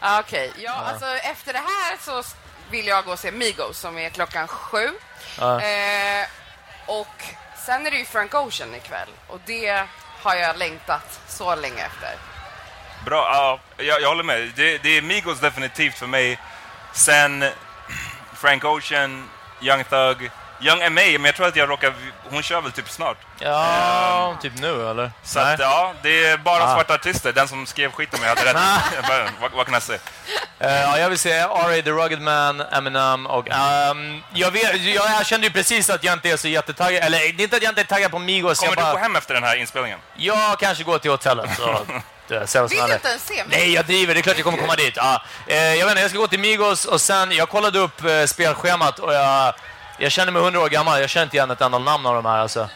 Ah, 0.00 0.20
okej. 0.20 0.48
Okay. 0.48 0.64
Ja, 0.64 0.72
ja. 0.76 0.90
Alltså, 0.90 1.06
efter 1.06 1.52
det 1.52 1.58
här 1.58 1.96
så 2.00 2.22
vill 2.70 2.86
jag 2.86 3.04
gå 3.04 3.12
och 3.12 3.18
se 3.18 3.32
Migos 3.32 3.78
som 3.78 3.98
är 3.98 4.10
klockan 4.10 4.48
sju. 4.48 4.90
Ja. 5.38 5.60
Eh, 5.60 6.26
och 6.88 7.24
sen 7.66 7.86
är 7.86 7.90
det 7.90 7.96
ju 7.96 8.04
Frank 8.04 8.34
Ocean 8.34 8.74
ikväll 8.74 9.08
och 9.26 9.40
det 9.46 9.86
har 10.22 10.34
jag 10.34 10.58
längtat 10.58 11.20
så 11.28 11.54
länge 11.54 11.86
efter. 11.86 12.14
Bra, 13.04 13.30
ja, 13.32 13.60
jag, 13.84 14.00
jag 14.00 14.08
håller 14.08 14.24
med. 14.24 14.52
Det, 14.56 14.78
det 14.78 14.96
är 14.96 15.02
Migos 15.02 15.40
definitivt 15.40 15.94
för 15.94 16.06
mig. 16.06 16.38
Sen 16.92 17.44
Frank 18.34 18.64
Ocean, 18.64 19.28
Young 19.60 19.84
Thug, 19.84 20.30
Young 20.60 20.82
M.A. 20.82 21.00
Men 21.12 21.24
jag 21.24 21.34
tror 21.34 21.46
att 21.46 21.56
jag 21.56 21.70
råkar... 21.70 21.94
Hon 22.30 22.42
kör 22.42 22.60
väl 22.60 22.72
typ 22.72 22.90
snart. 22.90 23.16
Ja, 23.38 24.36
typ 24.42 24.52
nu 24.60 24.90
eller? 24.90 25.12
Så 25.22 25.40
att, 25.40 25.58
ja, 25.58 25.92
det 26.02 26.26
är 26.26 26.36
bara 26.36 26.64
Ah. 26.64 26.74
svarta 26.74 26.94
artister. 26.94 27.32
Den 27.32 27.48
som 27.48 27.66
skrev 27.66 27.92
skiten 27.92 28.20
med 28.20 28.28
hade 28.28 28.44
rätt. 28.44 28.56
Bara, 29.08 29.50
vad, 29.56 29.64
kan 29.66 29.72
jag 29.74 29.82
säga? 29.82 29.98
Eh, 30.58 30.80
ja, 30.80 30.98
jag 30.98 31.08
vill 31.08 31.18
säga 31.18 31.44
R.A. 31.44 31.82
The 31.84 31.90
Rugged 31.90 32.20
Man, 32.20 32.60
Eminem 32.60 33.26
och... 33.26 33.48
ehm, 33.50 34.22
jag, 34.34 34.50
vet, 34.50 34.80
jag, 34.84 35.26
kände 35.26 35.46
ju 35.46 35.52
precis 35.52 35.90
att 35.90 36.04
jag 36.04 36.12
inte 36.12 36.30
är 36.30 36.36
så 36.36 36.48
jättetaggad. 36.48 37.04
Eller 37.04 37.18
det 37.18 37.24
är 37.24 37.40
inte 37.42 37.56
att 37.56 37.62
jag 37.62 37.70
inte 37.70 37.80
är 37.80 37.84
taggad 37.84 38.10
på 38.10 38.18
Migos. 38.18 38.58
Kommer 38.58 38.72
jag 38.72 38.76
bara, 38.76 38.86
du 38.90 38.92
gå 38.96 39.02
hem 39.02 39.16
efter 39.16 39.34
den 39.34 39.42
här 39.44 39.56
inspelningen? 39.56 39.98
Jag 40.16 40.58
kanske 40.58 40.84
går 40.84 40.98
till 40.98 41.10
hotellet. 41.10 41.50
Så, 41.56 41.64
som 42.46 42.66
Vill 42.68 42.78
du 42.86 42.94
inte 42.94 43.08
ens 43.08 43.26
se 43.26 43.34
mig? 43.34 43.46
Nej, 43.50 43.72
jag 43.72 43.84
driver. 43.86 44.14
Det 44.14 44.20
är 44.20 44.22
klart 44.22 44.36
jag 44.36 44.44
kommer 44.44 44.58
komma 44.58 44.76
dit. 44.76 44.92
Ja. 44.96 45.22
Eh, 45.46 45.56
jag 45.74 45.86
vet 45.86 45.90
inte, 45.90 46.00
jag 46.00 46.10
ska 46.10 46.18
gå 46.18 46.26
till 46.28 46.38
Migos 46.40 46.84
och 46.84 47.00
sen... 47.00 47.32
Jag 47.32 47.48
kollade 47.48 47.78
upp 47.78 48.04
eh, 48.04 48.24
spelschemat 48.24 48.98
och 48.98 49.14
jag... 49.14 49.54
Jag 49.98 50.12
känner 50.12 50.32
mig 50.32 50.42
hundra 50.42 50.60
år 50.60 50.68
gammal. 50.68 51.00
Jag 51.00 51.10
känner 51.10 51.24
inte 51.24 51.36
igen 51.36 51.50
ett 51.50 51.60
enda 51.60 51.78
namn 51.78 52.06
av 52.06 52.14
de 52.14 52.24
här 52.24 52.38
alltså. 52.38 52.68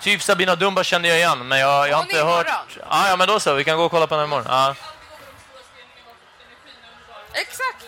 Typ 0.00 0.22
Sabina 0.22 0.54
Dumba 0.56 0.84
kände 0.84 1.08
jag 1.08 1.16
igen, 1.16 1.48
men 1.48 1.58
jag, 1.58 1.88
jag 1.88 1.96
har 1.96 2.02
inte 2.02 2.22
hört... 2.22 2.46
Ah, 2.88 3.08
ja, 3.08 3.16
men 3.16 3.28
då 3.28 3.40
så. 3.40 3.54
Vi 3.54 3.64
kan 3.64 3.76
gå 3.76 3.84
och 3.84 3.90
kolla 3.90 4.06
på 4.06 4.14
den 4.16 4.24
imorgon. 4.24 4.46
Ja. 4.48 4.74
Exakt! 7.32 7.84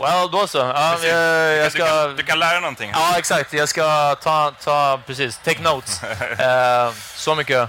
Well, 0.00 0.30
då 0.30 0.46
så. 0.46 0.58
Ja, 0.58 0.98
jag, 1.02 1.56
jag 1.56 1.66
Du, 1.66 1.70
ska... 1.70 1.86
kan, 1.86 2.16
du 2.16 2.22
kan 2.22 2.38
lära 2.38 2.60
någonting. 2.60 2.90
Ja, 2.94 3.18
exakt. 3.18 3.52
Jag 3.52 3.68
ska 3.68 4.14
ta, 4.14 4.52
ta 4.64 5.00
precis, 5.06 5.38
take 5.44 5.62
notes. 5.62 6.00
Eh, 6.38 6.92
så 7.14 7.34
mycket 7.34 7.68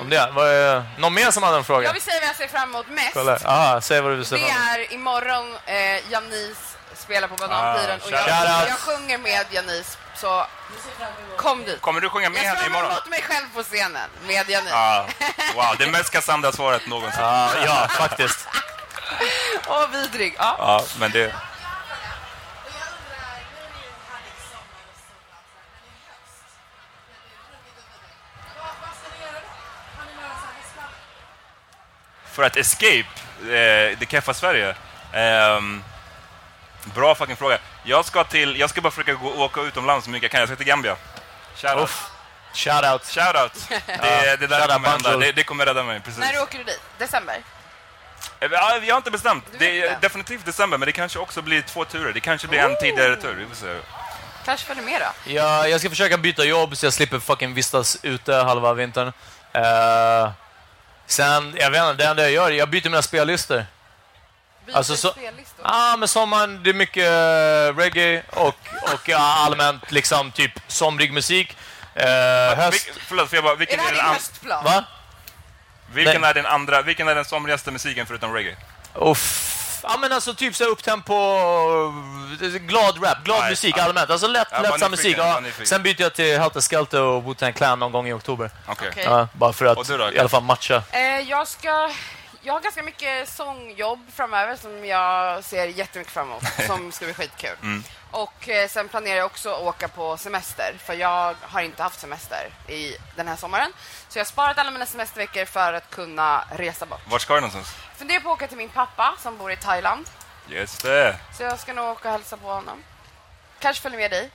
om 0.00 0.10
det. 0.10 0.30
Vad 0.32 0.48
är, 0.48 0.84
någon 0.98 1.14
mer 1.14 1.30
som 1.30 1.42
hade 1.42 1.56
en 1.56 1.64
fråga? 1.64 1.86
Jag 1.86 1.92
vill 1.92 2.02
säga 2.02 2.20
vad 2.20 2.28
jag 2.28 2.36
ser 2.36 2.48
fram 2.48 2.70
emot 2.70 2.88
mest. 2.88 3.10
Kolla. 3.14 3.38
Aha, 3.44 3.80
säg 3.80 4.00
vad 4.00 4.12
du 4.12 4.16
vill 4.16 4.24
säga. 4.26 4.46
Det 4.46 4.80
är 4.80 4.92
imorgon 4.92 5.56
eh, 5.66 6.10
Janis 6.12 6.71
spelar 7.12 7.28
på 7.28 7.36
Bananpiren 7.36 8.00
Ah, 8.02 8.06
och 8.06 8.12
jag, 8.12 8.68
jag 8.68 8.78
sjunger 8.78 9.18
med 9.18 9.46
Janis. 9.50 9.98
Så 10.16 10.46
kom 11.36 11.64
dit. 11.64 11.80
Kommer 11.80 12.00
du 12.00 12.08
sjunga 12.08 12.30
med 12.30 12.44
Jag 12.44 12.54
henne 12.54 12.66
imorgon? 12.66 12.90
emot 12.90 13.08
mig 13.08 13.22
själv 13.22 13.46
på 13.54 13.62
scenen 13.62 14.10
med 14.26 14.50
Janis. 14.50 14.70
Ja. 14.70 15.06
Wow, 15.54 15.76
det 15.78 15.86
mest 15.86 16.10
Cassandra-svaret 16.10 16.86
någonsin. 16.86 17.20
Ja, 17.22 17.50
ja, 17.64 17.88
faktiskt. 17.88 18.48
Åh, 19.66 19.88
vidrig. 19.90 20.34
Ja. 20.38 20.54
Ja, 20.58 20.84
men 20.98 21.10
det... 21.10 21.34
För 32.32 32.42
att 32.42 32.56
escape 32.56 33.06
eh, 33.40 33.98
det 33.98 34.10
keffa 34.10 34.34
Sverige? 34.34 34.74
Ehm, 35.12 35.84
bra 36.84 37.14
fucking 37.14 37.36
fråga. 37.36 37.58
Jag 37.84 38.04
ska 38.04 38.24
till, 38.24 38.60
jag 38.60 38.70
ska 38.70 38.80
bara 38.80 38.90
försöka 38.90 39.12
gå, 39.14 39.28
åka 39.44 39.60
utomlands 39.60 40.04
så 40.04 40.10
mycket 40.10 40.22
jag 40.22 40.30
kan. 40.30 40.40
Jag 40.40 40.48
ska 40.48 40.56
till 40.56 40.66
Gambia. 40.66 40.96
Shoutout. 41.56 41.84
Uff. 41.84 42.06
Shout 42.54 42.84
out. 42.84 43.04
Shoutout. 43.06 43.68
Det, 43.86 44.36
det 44.40 44.46
där 44.46 44.60
Shout 44.60 44.70
out 44.70 44.72
kommer 44.72 44.88
hända. 44.88 45.16
Det, 45.16 45.32
det 45.32 45.44
kommer 45.44 45.66
rädda 45.66 45.82
mig. 45.82 46.00
Precis. 46.00 46.20
När 46.20 46.42
åker 46.42 46.58
du 46.58 46.64
dit? 46.64 46.80
December? 46.98 47.34
Eh, 48.40 48.48
Ja, 48.52 48.76
jag 48.82 48.94
har 48.94 48.98
inte 48.98 49.10
bestämt. 49.10 49.44
Det 49.58 49.80
är 49.80 49.96
definitivt 50.00 50.44
december, 50.44 50.78
men 50.78 50.86
det 50.86 50.92
kanske 50.92 51.18
också 51.18 51.42
blir 51.42 51.62
två 51.62 51.84
turer. 51.84 52.12
Det 52.12 52.20
kanske 52.20 52.48
blir 52.48 52.58
en 52.58 52.76
tidigare 52.80 53.16
tur. 53.16 53.34
Vi 53.34 53.46
får 53.46 53.54
se. 53.54 53.76
Kanske 54.44 54.66
följer 54.66 54.84
med 54.84 55.00
då? 55.00 55.32
Ja, 55.32 55.68
jag 55.68 55.80
ska 55.80 55.90
försöka 55.90 56.18
byta 56.18 56.44
jobb 56.44 56.76
så 56.76 56.86
jag 56.86 56.92
slipper 56.92 57.18
fucking 57.18 57.54
vistas 57.54 57.98
ute 58.02 58.34
halva 58.34 58.72
vintern. 58.74 59.12
Eh, 59.52 60.30
sen, 61.06 61.54
jag 61.58 61.70
vet 61.70 61.80
inte, 61.82 61.92
det 62.04 62.10
enda 62.10 62.22
jag 62.22 62.30
gör, 62.32 62.50
jag 62.50 62.68
byter 62.70 62.84
mina 62.90 63.02
spellistor. 63.02 63.66
Byter 64.72 64.78
Alltså, 64.78 64.96
så-? 64.96 65.14
Ja, 65.62 65.96
men 65.98 66.08
sommaren, 66.08 66.62
det 66.62 66.70
är 66.70 66.74
mycket 66.74 67.06
eh, 67.06 67.76
reggae 67.80 68.22
och, 68.30 68.46
och 68.94 69.08
ja, 69.08 69.18
allmänt 69.18 69.90
liksom 69.92 70.30
typ 70.32 70.52
somrig 70.68 71.12
musik. 71.12 71.56
Eh, 71.94 72.06
höst... 72.56 72.88
Vil, 72.88 72.94
förlåt, 73.08 73.28
för 73.28 73.36
jag 73.36 73.44
bara, 73.44 73.52
Är 73.52 73.56
vilken 73.56 73.78
det 73.78 73.82
är, 73.84 73.86
den 73.86 73.94
din 73.94 74.04
an, 74.04 74.14
höstplan? 74.14 74.64
Va? 74.64 74.84
vilken 75.92 76.20
Nej. 76.20 76.30
är 76.30 76.34
den 76.34 76.46
andra, 76.46 76.82
vilken 76.82 77.08
är 77.08 77.14
den 77.14 77.24
somrigaste 77.24 77.70
musiken 77.70 78.06
förutom 78.06 78.32
reggae? 78.32 78.56
Uff. 78.94 79.58
Ja 79.82 79.96
men 80.00 80.12
alltså 80.12 80.34
typ 80.34 80.56
så 80.56 80.64
upptempo, 80.64 81.14
eh, 82.42 82.48
glad 82.48 83.04
rap, 83.04 83.24
glad 83.24 83.40
Nej, 83.40 83.50
musik 83.50 83.74
ja. 83.78 83.82
allmänt. 83.82 84.10
Alltså 84.10 84.26
lätt, 84.26 84.52
var 84.52 84.62
lättsam 84.62 84.90
musik. 84.90 85.16
Ja. 85.18 85.40
Sen 85.64 85.82
byter 85.82 86.00
jag 86.02 86.14
till 86.14 86.38
Helter 86.38 86.60
Skelter 86.60 87.00
och 87.00 87.22
Wu-Tang 87.22 87.52
Clan 87.52 87.78
någon 87.78 87.92
gång 87.92 88.08
i 88.08 88.12
oktober. 88.12 88.50
Okej. 88.66 88.88
Okej. 88.92 89.04
Ja, 89.04 89.28
bara 89.32 89.52
för 89.52 89.64
att 89.64 89.78
Och 89.78 89.86
du 89.86 89.98
då, 89.98 90.12
i 90.12 90.18
alla 90.18 90.28
fall 90.28 90.42
matcha. 90.42 90.82
Eh, 90.90 91.00
jag 91.20 91.48
ska... 91.48 91.90
Jag 92.44 92.52
har 92.52 92.60
ganska 92.60 92.82
mycket 92.82 93.28
sångjobb 93.28 94.00
framöver 94.12 94.56
som 94.56 94.84
jag 94.84 95.44
ser 95.44 95.66
jättemycket 95.66 96.12
fram 96.12 96.28
emot, 96.28 96.42
som 96.66 96.92
ska 96.92 97.04
bli 97.04 97.14
skitkul. 97.14 97.56
Mm. 97.62 97.84
Och 98.10 98.48
eh, 98.48 98.68
sen 98.68 98.88
planerar 98.88 99.16
jag 99.16 99.26
också 99.26 99.50
att 99.50 99.62
åka 99.62 99.88
på 99.88 100.16
semester, 100.16 100.74
för 100.78 100.94
jag 100.94 101.34
har 101.40 101.60
inte 101.62 101.82
haft 101.82 102.00
semester 102.00 102.48
i 102.68 102.96
den 103.16 103.28
här 103.28 103.36
sommaren. 103.36 103.72
Så 104.08 104.18
jag 104.18 104.24
har 104.24 104.28
sparat 104.28 104.58
alla 104.58 104.70
mina 104.70 104.86
semesterveckor 104.86 105.44
för 105.44 105.72
att 105.72 105.90
kunna 105.90 106.44
resa 106.50 106.86
bort. 106.86 107.00
Vart 107.10 107.22
ska 107.22 107.34
du 107.34 107.40
någonstans? 107.40 107.74
Funderar 107.96 108.20
på 108.20 108.28
att 108.28 108.34
åka 108.34 108.46
till 108.46 108.56
min 108.56 108.68
pappa 108.68 109.14
som 109.18 109.38
bor 109.38 109.52
i 109.52 109.56
Thailand. 109.56 110.10
Just 110.48 110.82
det. 110.82 111.16
Så 111.36 111.42
jag 111.42 111.58
ska 111.58 111.72
nog 111.72 111.84
åka 111.84 112.08
och 112.08 112.12
hälsa 112.12 112.36
på 112.36 112.48
honom. 112.48 112.82
Kanske 113.58 113.82
följer 113.82 113.98
med 113.98 114.10
dig. 114.10 114.30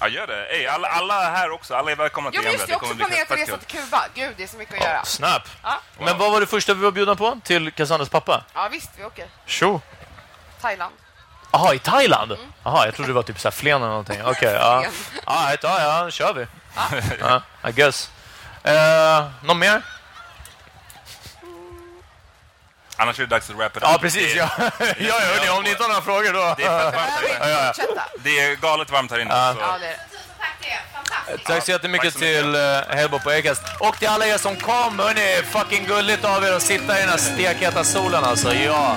Ja, 0.00 0.08
gör 0.08 0.26
det. 0.26 0.46
Ey, 0.46 0.66
alla, 0.66 0.88
alla 0.88 1.30
här 1.30 1.50
också. 1.50 1.74
Alla 1.74 1.90
är 1.90 1.96
välkomna 1.96 2.30
till 2.30 2.40
Gambia. 2.40 2.60
jag 2.68 2.78
har 2.78 2.82
också 2.82 2.94
planerat 2.94 3.30
att 3.30 3.38
resa 3.38 3.56
till 3.56 3.80
Kuba. 3.80 4.04
Gud, 4.14 4.34
det 4.36 4.42
är 4.42 4.46
så 4.46 4.56
mycket 4.56 4.74
att 4.74 4.80
göra. 4.80 5.04
Snap. 5.04 5.42
Ja, 5.62 5.80
Men 5.98 6.18
vad 6.18 6.32
var 6.32 6.40
det 6.40 6.46
första 6.46 6.74
vi 6.74 6.82
var 6.82 6.90
bjudna 6.90 7.16
på? 7.16 7.40
Till 7.44 7.72
Cassandras 7.72 8.08
pappa? 8.08 8.44
ja 8.54 8.68
visst, 8.72 8.90
vi 8.96 9.04
åker. 9.04 9.26
Sure. 9.46 9.80
Thailand. 10.60 10.94
Jaha, 11.52 11.74
i 11.74 11.78
Thailand? 11.78 12.32
Mm. 12.32 12.46
Jag 12.64 12.94
trodde 12.94 13.10
det 13.10 13.14
var 13.14 13.22
typ 13.22 13.40
så 13.40 13.48
här 13.48 13.52
Flen 13.52 13.76
eller 13.76 13.88
någonting. 13.88 14.24
Okej, 14.24 14.52
ja. 14.52 14.80
Flen. 15.10 15.22
Ja, 15.26 15.52
ja, 15.62 15.80
ja, 15.80 16.04
då 16.04 16.10
kör 16.10 16.34
vi. 16.34 16.46
Ja, 17.20 17.42
I 17.68 17.72
guess. 17.72 18.10
Uh, 18.68 19.30
någon 19.42 19.58
mer? 19.58 19.82
Annars 23.00 23.18
är 23.18 23.22
det 23.22 23.28
dags 23.28 23.50
att 23.50 23.56
wrap 23.56 23.76
it 23.76 23.82
Ja, 23.86 23.94
up. 23.94 24.00
precis. 24.00 24.32
Det, 24.32 24.38
Ja, 24.38 24.48
ja, 24.78 24.94
ja 24.98 25.14
hörni, 25.20 25.48
om 25.50 25.62
ni 25.64 25.70
inte 25.70 25.82
har 25.82 25.88
några 25.88 26.02
frågor 26.02 26.32
då... 26.32 26.54
det 26.58 26.64
är 26.64 26.84
varmt. 26.92 28.00
Det 28.24 28.40
är 28.40 28.56
galet 28.56 28.90
varmt 28.90 29.10
här 29.10 29.18
inne. 29.18 29.34
Ja. 29.34 29.54
Så. 29.54 29.60
Ja, 29.60 29.78
det 29.80 29.86
är 29.86 29.90
det. 29.90 29.96
Tack 31.46 31.64
så 31.64 31.70
jättemycket 31.70 32.12
Tack 32.14 32.22
så 32.22 32.26
mycket. 32.26 32.42
till 32.42 32.54
uh, 32.56 32.96
Hellbo 32.96 33.18
på 33.18 33.30
Acast. 33.30 33.62
Och 33.78 33.98
till 33.98 34.08
alla 34.08 34.26
er 34.26 34.38
som 34.38 34.56
kom, 34.56 34.98
hörni, 34.98 35.42
fucking 35.50 35.86
gulligt 35.86 36.24
av 36.24 36.44
er 36.44 36.52
att 36.52 36.62
sitta 36.62 36.98
i 36.98 37.00
den 37.00 37.08
här 37.08 37.16
stekheta 37.16 37.84
solen 37.84 38.24
alltså. 38.24 38.54
Ja. 38.54 38.96